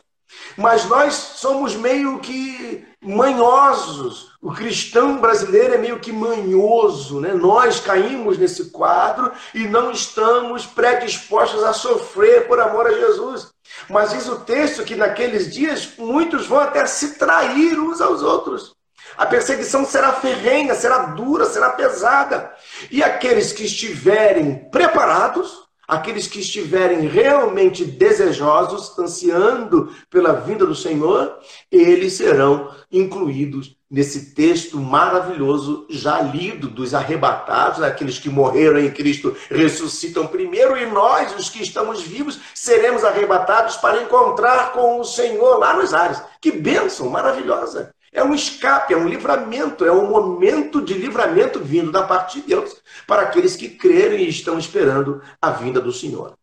Mas 0.55 0.85
nós 0.85 1.13
somos 1.13 1.75
meio 1.75 2.19
que 2.19 2.85
manhosos. 3.01 4.31
O 4.41 4.53
cristão 4.53 5.19
brasileiro 5.19 5.75
é 5.75 5.77
meio 5.77 5.99
que 5.99 6.11
manhoso, 6.11 7.19
né? 7.19 7.33
Nós 7.33 7.79
caímos 7.79 8.37
nesse 8.37 8.71
quadro 8.71 9.31
e 9.53 9.67
não 9.67 9.91
estamos 9.91 10.65
predispostos 10.65 11.63
a 11.63 11.73
sofrer 11.73 12.47
por 12.47 12.59
amor 12.59 12.87
a 12.87 12.93
Jesus. 12.93 13.51
Mas 13.89 14.11
diz 14.11 14.27
o 14.27 14.39
texto 14.39 14.83
que 14.83 14.95
naqueles 14.95 15.53
dias 15.53 15.93
muitos 15.97 16.47
vão 16.47 16.59
até 16.59 16.85
se 16.85 17.15
trair 17.15 17.79
uns 17.79 18.01
aos 18.01 18.21
outros. 18.21 18.75
A 19.15 19.25
perseguição 19.25 19.85
será 19.85 20.11
ferrenha, 20.13 20.75
será 20.75 20.97
dura, 21.07 21.45
será 21.45 21.69
pesada. 21.71 22.53
E 22.91 23.03
aqueles 23.03 23.53
que 23.53 23.63
estiverem 23.63 24.69
preparados, 24.69 25.66
Aqueles 25.87 26.27
que 26.27 26.39
estiverem 26.39 27.07
realmente 27.07 27.85
desejosos, 27.85 28.97
ansiando 28.99 29.89
pela 30.09 30.33
vinda 30.33 30.65
do 30.65 30.75
Senhor, 30.75 31.39
eles 31.71 32.13
serão 32.13 32.69
incluídos 32.91 33.77
nesse 33.89 34.35
texto 34.35 34.77
maravilhoso 34.77 35.87
já 35.89 36.19
lido 36.19 36.67
dos 36.67 36.93
arrebatados, 36.93 37.81
aqueles 37.81 38.19
que 38.19 38.29
morreram 38.29 38.79
em 38.79 38.91
Cristo 38.91 39.33
ressuscitam 39.49 40.27
primeiro, 40.27 40.77
e 40.77 40.85
nós, 40.85 41.33
os 41.37 41.49
que 41.49 41.63
estamos 41.63 42.01
vivos, 42.01 42.37
seremos 42.53 43.05
arrebatados 43.05 43.77
para 43.77 44.03
encontrar 44.03 44.73
com 44.73 44.99
o 44.99 45.05
Senhor 45.05 45.57
lá 45.57 45.73
nos 45.73 45.93
ares. 45.93 46.21
Que 46.41 46.51
bênção 46.51 47.09
maravilhosa! 47.09 47.95
É 48.11 48.23
um 48.23 48.33
escape, 48.33 48.93
é 48.93 48.97
um 48.97 49.07
livramento, 49.07 49.85
é 49.85 49.91
um 49.91 50.09
momento 50.09 50.81
de 50.81 50.93
livramento 50.93 51.59
vindo 51.59 51.91
da 51.91 52.07
parte 52.07 52.41
de 52.41 52.47
Deus 52.47 52.81
para 53.05 53.23
aqueles 53.23 53.55
que 53.55 53.69
creram 53.69 54.15
e 54.15 54.27
estão 54.27 54.57
esperando 54.57 55.21
a 55.41 55.51
vinda 55.51 55.81
do 55.81 55.91
Senhor. 55.91 56.37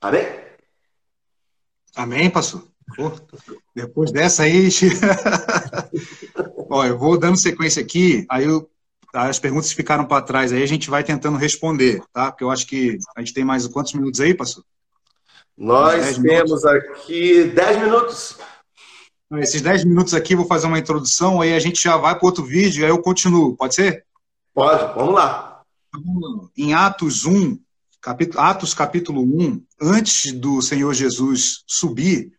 Amém? 0.00 0.40
Amém, 1.94 2.30
pastor. 2.30 2.66
Depois 3.74 4.10
dessa 4.10 4.44
aí. 4.44 4.68
Ó, 6.68 6.84
eu 6.84 6.98
vou 6.98 7.18
dando 7.18 7.38
sequência 7.38 7.82
aqui, 7.82 8.24
aí 8.28 8.44
eu, 8.44 8.68
as 9.12 9.38
perguntas 9.38 9.72
ficaram 9.72 10.06
para 10.06 10.22
trás, 10.22 10.52
aí 10.52 10.62
a 10.62 10.66
gente 10.66 10.88
vai 10.88 11.04
tentando 11.04 11.36
responder, 11.36 12.02
tá? 12.12 12.30
Porque 12.30 12.44
eu 12.44 12.50
acho 12.50 12.66
que 12.66 12.98
a 13.16 13.20
gente 13.20 13.34
tem 13.34 13.44
mais 13.44 13.66
quantos 13.66 13.92
minutos 13.92 14.20
aí, 14.20 14.34
pastor? 14.34 14.64
Nós 15.60 16.16
temos 16.16 16.62
minutos. 16.62 16.64
aqui 16.64 17.44
10 17.44 17.82
minutos. 17.82 18.38
Esses 19.34 19.60
10 19.60 19.84
minutos 19.84 20.14
aqui, 20.14 20.34
vou 20.34 20.46
fazer 20.46 20.66
uma 20.66 20.78
introdução, 20.78 21.38
aí 21.38 21.52
a 21.52 21.58
gente 21.58 21.82
já 21.82 21.98
vai 21.98 22.18
para 22.18 22.26
outro 22.26 22.42
vídeo, 22.42 22.82
aí 22.82 22.90
eu 22.90 23.02
continuo. 23.02 23.54
Pode 23.54 23.74
ser? 23.74 24.06
Pode, 24.54 24.94
vamos 24.94 25.14
lá. 25.14 25.60
Em 26.56 26.72
Atos 26.72 27.26
1, 27.26 27.58
capítulo, 28.00 28.40
Atos 28.40 28.72
capítulo 28.72 29.20
1, 29.20 29.62
antes 29.82 30.32
do 30.32 30.62
Senhor 30.62 30.94
Jesus 30.94 31.62
subir, 31.66 32.32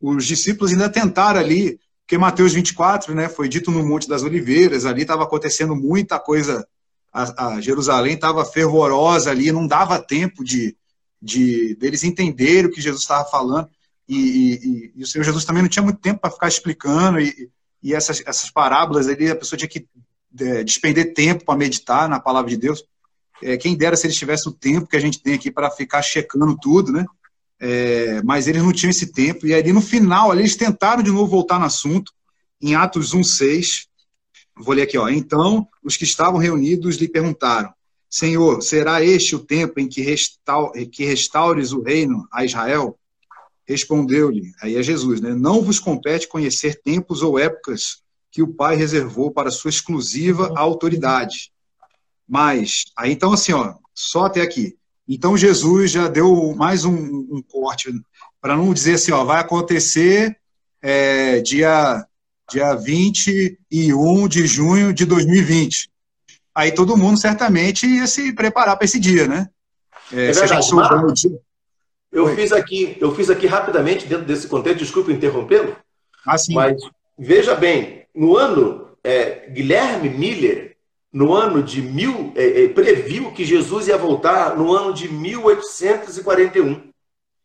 os 0.00 0.24
discípulos 0.24 0.72
ainda 0.72 0.88
tentaram 0.88 1.40
ali, 1.40 1.78
porque 2.00 2.16
Mateus 2.16 2.54
24, 2.54 3.14
né, 3.14 3.28
foi 3.28 3.50
dito 3.50 3.70
no 3.70 3.84
Monte 3.84 4.08
das 4.08 4.22
Oliveiras, 4.22 4.86
ali 4.86 5.02
estava 5.02 5.24
acontecendo 5.24 5.76
muita 5.76 6.18
coisa, 6.18 6.66
a, 7.12 7.48
a 7.48 7.60
Jerusalém 7.60 8.14
estava 8.14 8.46
fervorosa 8.46 9.30
ali, 9.30 9.52
não 9.52 9.66
dava 9.66 10.02
tempo 10.02 10.42
de, 10.42 10.74
de 11.22 11.76
deles 11.76 12.02
entenderem 12.02 12.66
o 12.66 12.70
que 12.70 12.80
Jesus 12.80 13.02
estava 13.02 13.28
falando, 13.28 13.68
e, 14.08 14.16
e, 14.16 14.92
e, 14.96 15.02
o 15.04 15.06
Senhor 15.06 15.22
Jesus 15.22 15.44
também 15.44 15.62
não 15.62 15.68
tinha 15.68 15.82
muito 15.82 16.00
tempo 16.00 16.20
para 16.20 16.32
ficar 16.32 16.48
explicando, 16.48 17.20
e, 17.20 17.48
e 17.80 17.94
essas, 17.94 18.22
essas 18.26 18.50
parábolas 18.50 19.08
ali, 19.08 19.30
a 19.30 19.36
pessoa 19.36 19.56
tinha 19.56 19.68
que 19.68 19.86
é, 20.40 20.64
despender 20.64 21.14
tempo 21.14 21.44
para 21.44 21.56
meditar 21.56 22.08
na 22.08 22.18
palavra 22.18 22.50
de 22.50 22.56
Deus. 22.56 22.84
É, 23.40 23.56
quem 23.56 23.76
dera 23.76 23.96
se 23.96 24.06
eles 24.06 24.16
tivessem 24.16 24.50
o 24.50 24.54
tempo 24.54 24.88
que 24.88 24.96
a 24.96 25.00
gente 25.00 25.22
tem 25.22 25.34
aqui 25.34 25.50
para 25.50 25.70
ficar 25.70 26.02
checando 26.02 26.56
tudo, 26.60 26.92
né? 26.92 27.06
É, 27.60 28.20
mas 28.22 28.48
eles 28.48 28.62
não 28.62 28.72
tinham 28.72 28.90
esse 28.90 29.12
tempo, 29.12 29.46
e 29.46 29.54
ali 29.54 29.72
no 29.72 29.80
final, 29.80 30.32
ali, 30.32 30.42
eles 30.42 30.56
tentaram 30.56 31.02
de 31.02 31.12
novo 31.12 31.30
voltar 31.30 31.60
no 31.60 31.64
assunto, 31.64 32.12
em 32.60 32.74
Atos 32.74 33.14
1,6, 33.14 33.86
vou 34.56 34.74
ler 34.74 34.82
aqui, 34.82 34.98
ó. 34.98 35.08
Então, 35.08 35.68
os 35.82 35.96
que 35.96 36.04
estavam 36.04 36.40
reunidos 36.40 36.96
lhe 36.96 37.08
perguntaram: 37.08 37.72
Senhor, 38.12 38.60
será 38.60 39.02
este 39.02 39.34
o 39.34 39.38
tempo 39.38 39.80
em 39.80 39.88
que, 39.88 40.02
restaure, 40.02 40.84
que 40.84 41.02
restaures 41.02 41.72
o 41.72 41.80
reino 41.80 42.28
a 42.30 42.44
Israel? 42.44 42.98
Respondeu-lhe, 43.66 44.52
aí 44.60 44.76
é 44.76 44.82
Jesus, 44.82 45.18
né? 45.22 45.34
Não 45.34 45.62
vos 45.62 45.78
compete 45.78 46.28
conhecer 46.28 46.82
tempos 46.82 47.22
ou 47.22 47.38
épocas 47.38 48.02
que 48.30 48.42
o 48.42 48.52
Pai 48.52 48.76
reservou 48.76 49.30
para 49.30 49.50
sua 49.50 49.70
exclusiva 49.70 50.52
autoridade. 50.54 51.50
Mas, 52.28 52.84
aí 52.98 53.12
então 53.12 53.32
assim, 53.32 53.54
ó, 53.54 53.76
só 53.94 54.26
até 54.26 54.42
aqui. 54.42 54.76
Então 55.08 55.34
Jesus 55.34 55.90
já 55.90 56.06
deu 56.06 56.54
mais 56.54 56.84
um, 56.84 56.92
um 56.92 57.42
corte, 57.42 57.90
para 58.42 58.54
não 58.54 58.74
dizer 58.74 58.94
assim, 58.94 59.12
ó, 59.12 59.24
vai 59.24 59.40
acontecer 59.40 60.36
é, 60.82 61.40
dia, 61.40 62.06
dia 62.50 62.74
21 62.74 64.28
de 64.28 64.46
junho 64.46 64.92
de 64.92 65.06
2020. 65.06 65.91
Aí 66.54 66.72
todo 66.72 66.96
mundo 66.96 67.18
certamente 67.18 67.86
ia 67.86 68.06
se 68.06 68.32
preparar 68.32 68.76
para 68.76 68.84
esse 68.84 69.00
dia, 69.00 69.26
né? 69.26 69.48
É, 70.12 70.26
é 70.26 70.32
verdade, 70.32 70.68
eu 72.12 72.26
Oi. 72.26 72.34
fiz 72.36 72.52
aqui, 72.52 72.96
eu 73.00 73.14
fiz 73.14 73.30
aqui 73.30 73.46
rapidamente 73.46 74.06
dentro 74.06 74.26
desse 74.26 74.46
contexto, 74.46 74.80
desculpe 74.80 75.12
interrompê-lo. 75.12 75.74
Ah, 76.26 76.36
sim. 76.36 76.52
Mas 76.52 76.82
veja 77.18 77.54
bem, 77.54 78.04
no 78.14 78.36
ano 78.36 78.88
é, 79.02 79.48
Guilherme 79.48 80.10
Miller 80.10 80.72
no 81.12 81.34
ano 81.34 81.62
de 81.62 81.82
mil, 81.82 82.32
é, 82.34 82.64
é, 82.64 82.68
previu 82.68 83.32
que 83.32 83.44
Jesus 83.44 83.86
ia 83.86 83.98
voltar 83.98 84.56
no 84.56 84.72
ano 84.72 84.94
de 84.94 85.08
1841. 85.08 86.90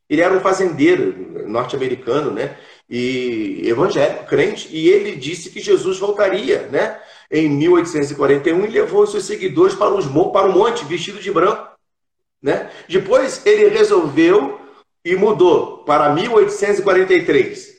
Ele 0.09 0.21
era 0.21 0.33
um 0.33 0.39
fazendeiro 0.39 1.45
norte-americano, 1.49 2.31
né? 2.31 2.55
E 2.89 3.63
evangélico, 3.65 4.25
crente, 4.25 4.69
e 4.71 4.87
ele 4.87 5.17
disse 5.17 5.49
que 5.49 5.59
Jesus 5.59 5.99
voltaria, 5.99 6.69
né? 6.71 6.97
Em 7.31 7.49
1841 7.49 8.65
e 8.65 8.67
levou 8.67 9.05
seus 9.05 9.25
seguidores 9.25 9.75
para, 9.75 9.93
os, 9.93 10.05
para 10.05 10.47
o 10.47 10.51
monte 10.53 10.85
vestido 10.85 11.19
de 11.19 11.31
branco, 11.31 11.67
né? 12.41 12.69
Depois 12.87 13.45
ele 13.45 13.67
resolveu 13.67 14.59
e 15.03 15.15
mudou 15.15 15.79
para 15.79 16.13
1843. 16.13 17.77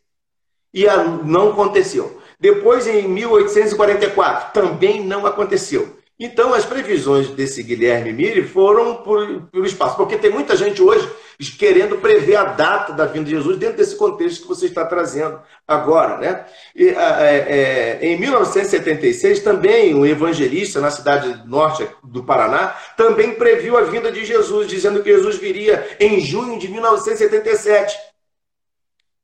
E 0.75 0.85
não 1.25 1.51
aconteceu. 1.51 2.21
Depois, 2.39 2.87
em 2.87 3.09
1844, 3.09 4.53
também 4.53 5.03
não 5.03 5.27
aconteceu. 5.27 5.99
Então, 6.21 6.53
as 6.53 6.65
previsões 6.65 7.29
desse 7.29 7.63
Guilherme 7.63 8.13
Miri 8.13 8.43
foram 8.43 8.97
por, 8.97 9.43
pelo 9.53 9.67
espaço, 9.67 9.97
porque 9.97 10.17
tem 10.17 10.31
muita 10.31 10.57
gente 10.57 10.83
hoje 10.83 11.09
querendo 11.47 11.99
prever 11.99 12.35
a 12.35 12.45
data 12.45 12.93
da 12.93 13.07
vinda 13.07 13.27
de 13.27 13.31
Jesus 13.31 13.57
dentro 13.59 13.77
desse 13.77 13.95
contexto 13.95 14.43
que 14.43 14.49
você 14.49 14.67
está 14.67 14.85
trazendo 14.85 15.41
agora. 15.69 16.17
Né? 16.19 16.45
E, 16.75 16.89
é, 16.89 17.99
é, 18.03 18.07
em 18.07 18.19
1976, 18.19 19.41
também 19.41 19.95
um 19.95 20.05
evangelista 20.05 20.81
na 20.81 20.91
cidade 20.91 21.47
norte 21.47 21.89
do 22.03 22.25
Paraná 22.25 22.77
também 22.97 23.37
previu 23.37 23.79
a 23.79 23.83
vinda 23.83 24.11
de 24.11 24.25
Jesus, 24.25 24.67
dizendo 24.67 25.01
que 25.01 25.13
Jesus 25.13 25.37
viria 25.37 25.97
em 26.01 26.21
junho 26.21 26.59
de 26.59 26.67
1977. 26.67 27.97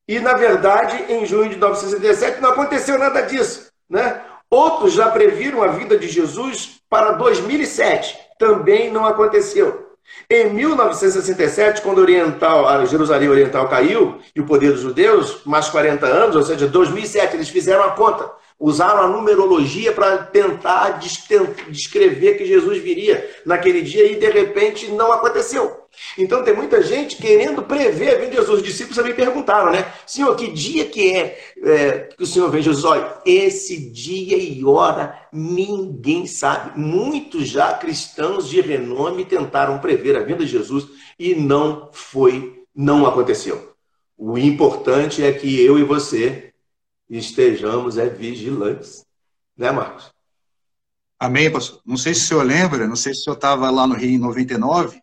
E, 0.06 0.20
na 0.20 0.34
verdade, 0.34 1.12
em 1.12 1.26
junho 1.26 1.48
de 1.48 1.56
1967 1.56 2.40
não 2.40 2.50
aconteceu 2.50 2.96
nada 2.96 3.22
disso. 3.22 3.72
Né? 3.90 4.22
Outros 4.48 4.92
já 4.92 5.10
previram 5.10 5.64
a 5.64 5.68
vinda 5.68 5.98
de 5.98 6.06
Jesus 6.06 6.80
para 6.88 7.12
2007. 7.12 8.16
Também 8.38 8.88
não 8.88 9.04
aconteceu. 9.04 9.83
Em 10.30 10.52
1967, 10.52 11.82
quando 11.82 11.98
Oriental, 11.98 12.86
Jerusalém 12.86 13.28
Oriental 13.28 13.68
caiu 13.68 14.18
e 14.34 14.40
o 14.40 14.46
poder 14.46 14.72
dos 14.72 14.80
judeus, 14.80 15.40
mais 15.44 15.68
40 15.68 16.06
anos, 16.06 16.36
ou 16.36 16.42
seja, 16.42 16.66
2007, 16.66 17.36
eles 17.36 17.48
fizeram 17.48 17.84
a 17.84 17.90
conta 17.90 18.30
usaram 18.58 19.02
a 19.02 19.08
numerologia 19.08 19.92
para 19.92 20.18
tentar 20.18 21.00
descrever 21.68 22.34
que 22.38 22.46
Jesus 22.46 22.78
viria 22.78 23.28
naquele 23.44 23.82
dia 23.82 24.10
e 24.10 24.16
de 24.16 24.30
repente 24.30 24.90
não 24.90 25.12
aconteceu. 25.12 25.83
Então 26.18 26.42
tem 26.44 26.54
muita 26.54 26.82
gente 26.82 27.16
querendo 27.16 27.62
prever 27.62 28.14
a 28.14 28.18
vinda 28.18 28.30
de 28.30 28.36
Jesus. 28.36 28.58
Os 28.60 28.66
discípulos 28.66 28.96
também 28.96 29.14
perguntaram, 29.14 29.72
né? 29.72 29.92
Senhor, 30.06 30.34
que 30.36 30.50
dia 30.50 30.86
que 30.86 31.12
é, 31.12 31.38
é 31.62 31.98
que 32.16 32.22
o 32.22 32.26
Senhor 32.26 32.50
vem? 32.50 32.62
Jesus, 32.62 32.84
olha, 32.84 33.14
esse 33.24 33.90
dia 33.90 34.36
e 34.36 34.64
hora 34.64 35.18
ninguém 35.32 36.26
sabe. 36.26 36.78
Muitos 36.78 37.48
já 37.48 37.74
cristãos 37.74 38.48
de 38.48 38.60
renome 38.60 39.24
tentaram 39.24 39.78
prever 39.78 40.16
a 40.16 40.22
vinda 40.22 40.44
de 40.44 40.50
Jesus 40.50 40.86
e 41.18 41.34
não 41.34 41.90
foi, 41.92 42.64
não 42.74 43.06
aconteceu. 43.06 43.74
O 44.16 44.38
importante 44.38 45.22
é 45.22 45.32
que 45.32 45.60
eu 45.60 45.78
e 45.78 45.82
você 45.82 46.52
estejamos 47.08 47.98
é 47.98 48.08
vigilantes. 48.08 49.04
Né, 49.56 49.70
Marcos? 49.70 50.12
Amém, 51.18 51.50
pastor. 51.50 51.80
Não 51.84 51.96
sei 51.96 52.14
se 52.14 52.20
o 52.20 52.24
senhor 52.24 52.42
lembra, 52.42 52.86
não 52.86 52.96
sei 52.96 53.14
se 53.14 53.20
o 53.20 53.24
senhor 53.24 53.36
estava 53.36 53.70
lá 53.70 53.86
no 53.86 53.94
Rio 53.94 54.10
em 54.10 54.18
99, 54.18 55.00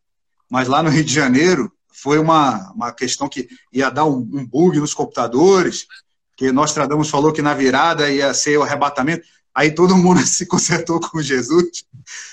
mas 0.51 0.67
lá 0.67 0.83
no 0.83 0.89
Rio 0.89 1.03
de 1.03 1.13
Janeiro 1.13 1.71
foi 1.91 2.19
uma, 2.19 2.71
uma 2.73 2.91
questão 2.91 3.27
que 3.27 3.47
ia 3.71 3.89
dar 3.89 4.05
um, 4.05 4.17
um 4.17 4.45
bug 4.45 4.79
nos 4.79 4.93
computadores, 4.93 5.87
que 6.35 6.51
Nostradamus 6.51 7.09
falou 7.09 7.31
que 7.31 7.41
na 7.41 7.53
virada 7.53 8.09
ia 8.11 8.33
ser 8.33 8.57
o 8.57 8.63
arrebatamento. 8.63 9.23
Aí 9.55 9.71
todo 9.71 9.97
mundo 9.97 10.19
se 10.27 10.45
consertou 10.45 10.99
com 10.99 11.21
Jesus, 11.21 11.85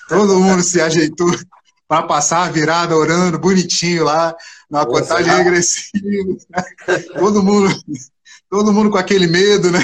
todo 0.08 0.40
mundo 0.40 0.62
se 0.62 0.80
ajeitou 0.80 1.32
para 1.86 2.02
passar 2.02 2.44
a 2.44 2.50
virada 2.50 2.94
orando, 2.94 3.38
bonitinho 3.38 4.04
lá, 4.04 4.34
na 4.70 4.84
contagem 4.84 5.34
regressiva. 5.34 6.36
Todo 7.18 7.42
mundo 7.42 7.68
Todo 8.50 8.72
mundo 8.72 8.90
com 8.90 8.96
aquele 8.96 9.26
medo, 9.26 9.70
né? 9.70 9.78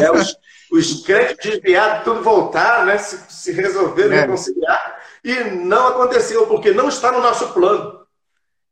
É, 0.00 0.10
os, 0.12 0.36
os 0.70 1.02
crentes 1.02 1.36
desviados, 1.42 2.04
tudo 2.04 2.22
voltar, 2.22 2.86
né? 2.86 2.96
Se, 2.96 3.18
se 3.28 3.52
resolveram 3.52 4.12
é. 4.12 4.20
reconciliar. 4.20 4.83
E 5.24 5.44
não 5.44 5.88
aconteceu, 5.88 6.46
porque 6.46 6.70
não 6.70 6.88
está 6.88 7.10
no 7.10 7.22
nosso 7.22 7.48
plano. 7.54 8.00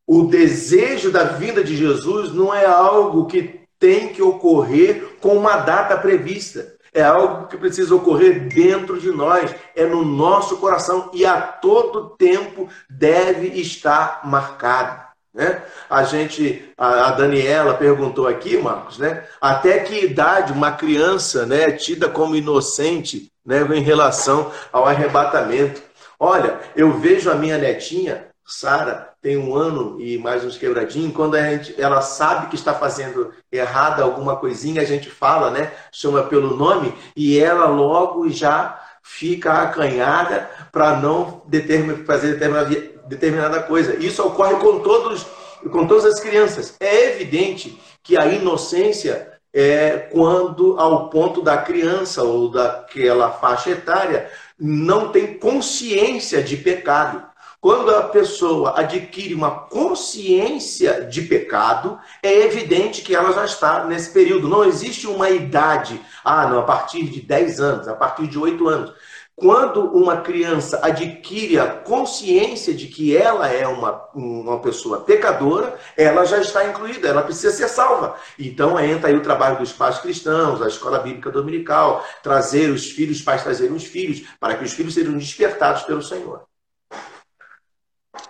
O 0.06 0.24
desejo 0.24 1.10
da 1.10 1.24
vinda 1.24 1.64
de 1.64 1.74
Jesus 1.74 2.32
não 2.32 2.52
é 2.54 2.66
algo 2.66 3.26
que 3.26 3.62
tem 3.78 4.12
que 4.12 4.22
ocorrer 4.22 5.16
com 5.20 5.36
uma 5.36 5.56
data 5.56 5.96
prevista. 5.96 6.76
É 6.94 7.02
algo 7.02 7.46
que 7.46 7.56
precisa 7.56 7.94
ocorrer 7.94 8.48
dentro 8.48 9.00
de 9.00 9.10
nós, 9.10 9.54
é 9.74 9.86
no 9.86 10.04
nosso 10.04 10.58
coração 10.58 11.10
e 11.14 11.24
a 11.24 11.40
todo 11.40 12.10
tempo 12.10 12.68
deve 12.90 13.48
estar 13.58 14.20
marcado. 14.24 15.02
Né? 15.32 15.62
A 15.88 16.04
gente, 16.04 16.70
a, 16.76 17.12
Daniela 17.12 17.72
perguntou 17.72 18.28
aqui, 18.28 18.58
Marcos, 18.58 18.98
né? 18.98 19.24
Até 19.40 19.78
que 19.78 20.04
idade 20.04 20.52
uma 20.52 20.72
criança, 20.72 21.46
né, 21.46 21.72
tida 21.72 22.06
como 22.10 22.36
inocente, 22.36 23.32
né, 23.44 23.66
em 23.74 23.80
relação 23.80 24.52
ao 24.70 24.84
arrebatamento? 24.84 25.82
Olha, 26.24 26.60
eu 26.76 26.92
vejo 27.00 27.32
a 27.32 27.34
minha 27.34 27.58
netinha, 27.58 28.28
Sara, 28.46 29.12
tem 29.20 29.36
um 29.36 29.56
ano 29.56 30.00
e 30.00 30.16
mais 30.18 30.44
uns 30.44 30.56
quebradinhos, 30.56 31.12
quando 31.12 31.34
a 31.34 31.42
gente, 31.42 31.74
ela 31.82 32.00
sabe 32.00 32.46
que 32.46 32.54
está 32.54 32.72
fazendo 32.72 33.32
errada 33.50 34.04
alguma 34.04 34.36
coisinha, 34.36 34.82
a 34.82 34.84
gente 34.84 35.10
fala, 35.10 35.50
né? 35.50 35.72
Chama 35.90 36.22
pelo 36.22 36.56
nome 36.56 36.94
e 37.16 37.40
ela 37.40 37.66
logo 37.66 38.28
já 38.28 38.80
fica 39.02 39.62
acanhada 39.64 40.48
para 40.70 40.96
não 40.96 41.42
determin, 41.48 42.04
fazer 42.04 42.34
determinada, 42.34 42.70
determinada 43.08 43.60
coisa. 43.64 43.96
Isso 43.96 44.24
ocorre 44.24 44.54
com 44.60 44.78
todos, 44.78 45.26
com 45.72 45.88
todas 45.88 46.04
as 46.04 46.20
crianças. 46.20 46.76
É 46.78 47.14
evidente 47.14 47.82
que 48.00 48.16
a 48.16 48.26
inocência 48.26 49.28
é 49.52 50.08
quando 50.10 50.78
ao 50.78 51.10
ponto 51.10 51.42
da 51.42 51.58
criança 51.58 52.22
ou 52.22 52.48
daquela 52.48 53.30
faixa 53.32 53.70
etária 53.70 54.30
não 54.62 55.08
tem 55.08 55.34
consciência 55.34 56.40
de 56.40 56.56
pecado. 56.56 57.24
Quando 57.60 57.94
a 57.94 58.04
pessoa 58.04 58.78
adquire 58.78 59.34
uma 59.34 59.50
consciência 59.50 61.04
de 61.04 61.22
pecado, 61.22 61.98
é 62.22 62.32
evidente 62.44 63.02
que 63.02 63.14
ela 63.14 63.32
já 63.32 63.44
está 63.44 63.84
nesse 63.84 64.10
período. 64.10 64.48
Não 64.48 64.64
existe 64.64 65.06
uma 65.06 65.30
idade, 65.30 66.00
ah, 66.24 66.46
não, 66.48 66.60
a 66.60 66.62
partir 66.64 67.04
de 67.04 67.20
10 67.20 67.60
anos, 67.60 67.88
a 67.88 67.94
partir 67.94 68.26
de 68.26 68.38
8 68.38 68.68
anos. 68.68 68.92
Quando 69.34 69.86
uma 69.96 70.20
criança 70.20 70.78
adquire 70.82 71.58
a 71.58 71.66
consciência 71.66 72.74
de 72.74 72.86
que 72.86 73.16
ela 73.16 73.48
é 73.48 73.66
uma, 73.66 74.04
uma 74.14 74.60
pessoa 74.60 75.00
pecadora, 75.00 75.78
ela 75.96 76.24
já 76.24 76.38
está 76.38 76.68
incluída, 76.68 77.08
ela 77.08 77.22
precisa 77.22 77.50
ser 77.50 77.68
salva. 77.68 78.16
Então 78.38 78.78
entra 78.78 79.08
aí 79.08 79.16
o 79.16 79.22
trabalho 79.22 79.58
dos 79.58 79.72
pais 79.72 79.98
cristãos, 79.98 80.60
a 80.60 80.68
escola 80.68 80.98
bíblica 80.98 81.30
dominical, 81.30 82.06
trazer 82.22 82.70
os 82.70 82.90
filhos, 82.90 83.18
os 83.18 83.24
pais 83.24 83.42
trazerem 83.42 83.74
os 83.74 83.84
filhos, 83.84 84.22
para 84.38 84.54
que 84.54 84.64
os 84.64 84.72
filhos 84.72 84.94
sejam 84.94 85.16
despertados 85.16 85.82
pelo 85.82 86.02
Senhor. 86.02 86.42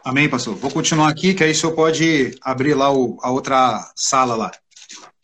Amém, 0.05 0.29
pastor. 0.29 0.55
Vou 0.55 0.71
continuar 0.71 1.09
aqui, 1.09 1.35
que 1.35 1.43
aí 1.43 1.51
o 1.51 1.55
senhor 1.55 1.75
pode 1.75 2.37
abrir 2.41 2.75
lá 2.75 2.93
o, 2.93 3.19
a 3.21 3.31
outra 3.31 3.93
sala 3.97 4.37
lá. 4.37 4.51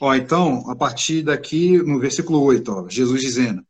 Ó, 0.01 0.15
então, 0.15 0.69
a 0.71 0.77
partir 0.77 1.23
daqui, 1.23 1.79
no 1.79 1.99
versículo 1.99 2.43
8, 2.43 2.73
ó, 2.73 2.89
Jesus 2.89 3.21
dizendo, 3.21 3.65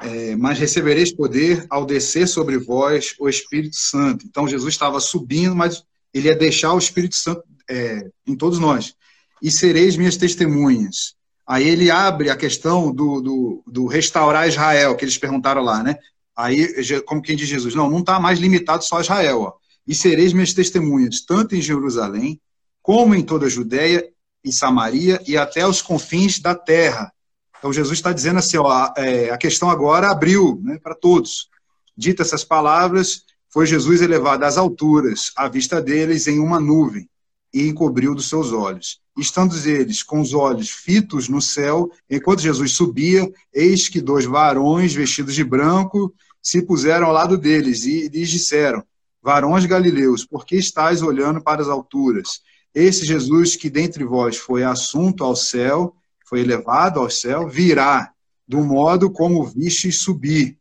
é, 0.00 0.36
mas 0.36 0.58
recebereis 0.58 1.12
poder 1.12 1.66
ao 1.68 1.84
descer 1.84 2.28
sobre 2.28 2.58
vós 2.58 3.14
o 3.18 3.28
Espírito 3.28 3.76
Santo. 3.76 4.26
Então, 4.26 4.48
Jesus 4.48 4.74
estava 4.74 5.00
subindo, 5.00 5.54
mas 5.54 5.82
ele 6.14 6.28
ia 6.28 6.36
deixar 6.36 6.72
o 6.72 6.78
Espírito 6.78 7.16
Santo 7.16 7.42
é, 7.68 8.08
em 8.26 8.36
todos 8.36 8.58
nós. 8.58 8.94
E 9.42 9.50
sereis 9.50 9.96
minhas 9.96 10.16
testemunhas. 10.16 11.14
Aí 11.46 11.66
ele 11.66 11.90
abre 11.90 12.30
a 12.30 12.36
questão 12.36 12.92
do, 12.92 13.20
do, 13.20 13.62
do 13.66 13.86
restaurar 13.86 14.48
Israel, 14.48 14.94
que 14.96 15.04
eles 15.04 15.16
perguntaram 15.16 15.62
lá, 15.62 15.82
né? 15.82 15.96
Aí, 16.36 16.68
como 17.04 17.22
quem 17.22 17.34
diz 17.34 17.48
Jesus, 17.48 17.74
não, 17.74 17.90
não 17.90 18.00
está 18.00 18.20
mais 18.20 18.38
limitado 18.38 18.84
só 18.84 18.98
a 18.98 19.00
Israel, 19.00 19.40
ó 19.40 19.52
e 19.88 19.94
sereis 19.94 20.34
minhas 20.34 20.52
testemunhas, 20.52 21.22
tanto 21.22 21.56
em 21.56 21.62
Jerusalém, 21.62 22.38
como 22.82 23.14
em 23.14 23.22
toda 23.22 23.46
a 23.46 23.48
Judéia 23.48 24.06
e 24.44 24.52
Samaria 24.52 25.18
e 25.26 25.34
até 25.34 25.66
os 25.66 25.80
confins 25.80 26.38
da 26.38 26.54
terra. 26.54 27.10
Então 27.58 27.72
Jesus 27.72 27.98
está 27.98 28.12
dizendo 28.12 28.38
assim, 28.38 28.56
ó, 28.56 28.68
a, 28.68 28.94
é, 28.96 29.30
a 29.30 29.36
questão 29.36 29.68
agora 29.70 30.10
abriu 30.10 30.60
né, 30.62 30.78
para 30.82 30.94
todos. 30.94 31.48
Dita 31.96 32.22
essas 32.22 32.44
palavras, 32.44 33.24
foi 33.50 33.66
Jesus 33.66 34.00
elevado 34.00 34.44
às 34.44 34.56
alturas, 34.56 35.32
à 35.36 35.48
vista 35.48 35.80
deles 35.80 36.26
em 36.26 36.38
uma 36.38 36.60
nuvem, 36.60 37.08
e 37.52 37.66
encobriu 37.66 38.14
dos 38.14 38.28
seus 38.28 38.52
olhos. 38.52 39.00
Estando 39.16 39.56
eles 39.66 40.02
com 40.02 40.20
os 40.20 40.32
olhos 40.32 40.70
fitos 40.70 41.28
no 41.28 41.42
céu, 41.42 41.90
enquanto 42.08 42.40
Jesus 42.40 42.72
subia, 42.72 43.28
eis 43.52 43.88
que 43.88 44.00
dois 44.00 44.24
varões 44.24 44.94
vestidos 44.94 45.34
de 45.34 45.42
branco 45.42 46.14
se 46.40 46.62
puseram 46.62 47.08
ao 47.08 47.12
lado 47.12 47.36
deles 47.36 47.84
e 47.84 48.08
lhes 48.08 48.30
disseram: 48.30 48.84
varões 49.20 49.66
galileus, 49.66 50.24
por 50.24 50.46
que 50.46 50.56
estáis 50.56 51.02
olhando 51.02 51.42
para 51.42 51.60
as 51.60 51.68
alturas? 51.68 52.40
Esse 52.74 53.04
Jesus 53.04 53.56
que 53.56 53.68
dentre 53.68 54.04
vós 54.04 54.36
foi 54.36 54.62
assunto 54.62 55.24
ao 55.24 55.34
céu, 55.34 55.96
foi 56.28 56.40
elevado 56.40 57.00
ao 57.00 57.08
céu, 57.08 57.48
virá 57.48 58.12
do 58.46 58.58
modo 58.58 59.10
como 59.10 59.44
vistes 59.44 60.00
subir. 60.00 60.58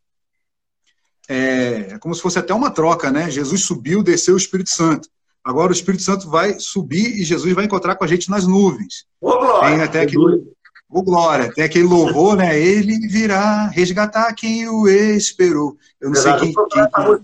É, 1.28 1.90
é 1.92 2.00
como 2.00 2.16
se 2.16 2.22
fosse 2.22 2.40
até 2.40 2.54
uma 2.54 2.72
troca, 2.72 3.12
né? 3.12 3.30
Jesus 3.30 3.64
subiu, 3.64 4.02
desceu 4.02 4.36
o 4.36 4.38
Espírito 4.38 4.70
Santo. 4.70 5.10
Agora 5.44 5.70
o 5.70 5.76
Espírito 5.76 6.04
Santo 6.04 6.30
vai 6.30 6.60
subir 6.60 7.20
e 7.20 7.24
Jesus 7.24 7.54
vai 7.54 7.66
encontrar 7.66 7.96
com 7.96 8.04
a 8.04 8.08
gente 8.08 8.30
nas 8.30 8.48
nuvens. 8.48 9.06
Ô, 9.20 9.38
glória! 9.38 9.70
Tem 9.70 9.82
até 9.82 10.02
aquele, 10.02 10.54
ô, 10.90 11.02
glória! 11.02 11.54
Tem 11.54 11.64
aquele 11.64 11.86
louvor, 11.86 12.38
né? 12.38 12.58
Ele 12.58 13.08
virá 13.08 13.68
resgatar 13.68 14.34
quem 14.34 14.68
o 14.70 14.88
esperou. 14.88 15.78
Eu 16.00 16.10
não 16.10 16.18
Exato. 16.18 16.46
sei 16.46 16.54
quem. 16.54 16.68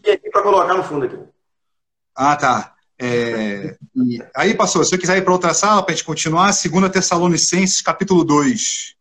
quem... 0.02 0.14
aqui 0.14 0.30
para 0.30 0.42
colocar 0.42 0.74
no 0.74 0.84
fundo 0.84 1.06
aqui. 1.06 1.18
Ah, 2.16 2.36
tá. 2.36 2.73
É, 3.00 3.76
aí, 4.36 4.54
pastor, 4.54 4.84
se 4.84 4.92
você 4.92 4.98
quiser 4.98 5.18
ir 5.18 5.24
para 5.24 5.34
outra 5.34 5.54
sala 5.54 5.82
para 5.82 5.94
a 5.94 5.96
gente 5.96 6.06
continuar, 6.06 6.52
2 6.52 6.92
Tessalonicenses, 6.92 7.82
capítulo 7.82 8.24
2. 8.24 8.94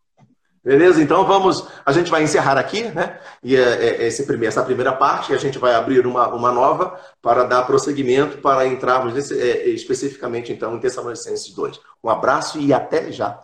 Beleza, 0.65 1.03
então 1.03 1.27
vamos. 1.27 1.67
A 1.85 1.91
gente 1.91 2.09
vai 2.09 2.23
encerrar 2.23 2.57
aqui, 2.57 2.85
né? 2.85 3.19
E 3.43 3.57
é, 3.57 3.61
é, 3.61 4.07
esse 4.07 4.25
primeiro, 4.25 4.47
essa 4.47 4.63
primeira 4.63 4.93
parte, 4.93 5.35
a 5.35 5.37
gente 5.37 5.59
vai 5.59 5.75
abrir 5.75 6.07
uma, 6.07 6.29
uma 6.29 6.53
nova 6.53 7.01
para 7.21 7.43
dar 7.43 7.65
prosseguimento, 7.65 8.39
para 8.39 8.65
entrarmos 8.67 9.13
nesse, 9.13 9.39
é, 9.39 9.69
especificamente 9.71 10.53
então 10.53 10.77
em 10.77 10.79
Tessalonicenses 10.79 11.53
2. 11.53 11.81
Um 12.03 12.09
abraço 12.09 12.61
e 12.61 12.73
até 12.73 13.11
já. 13.11 13.41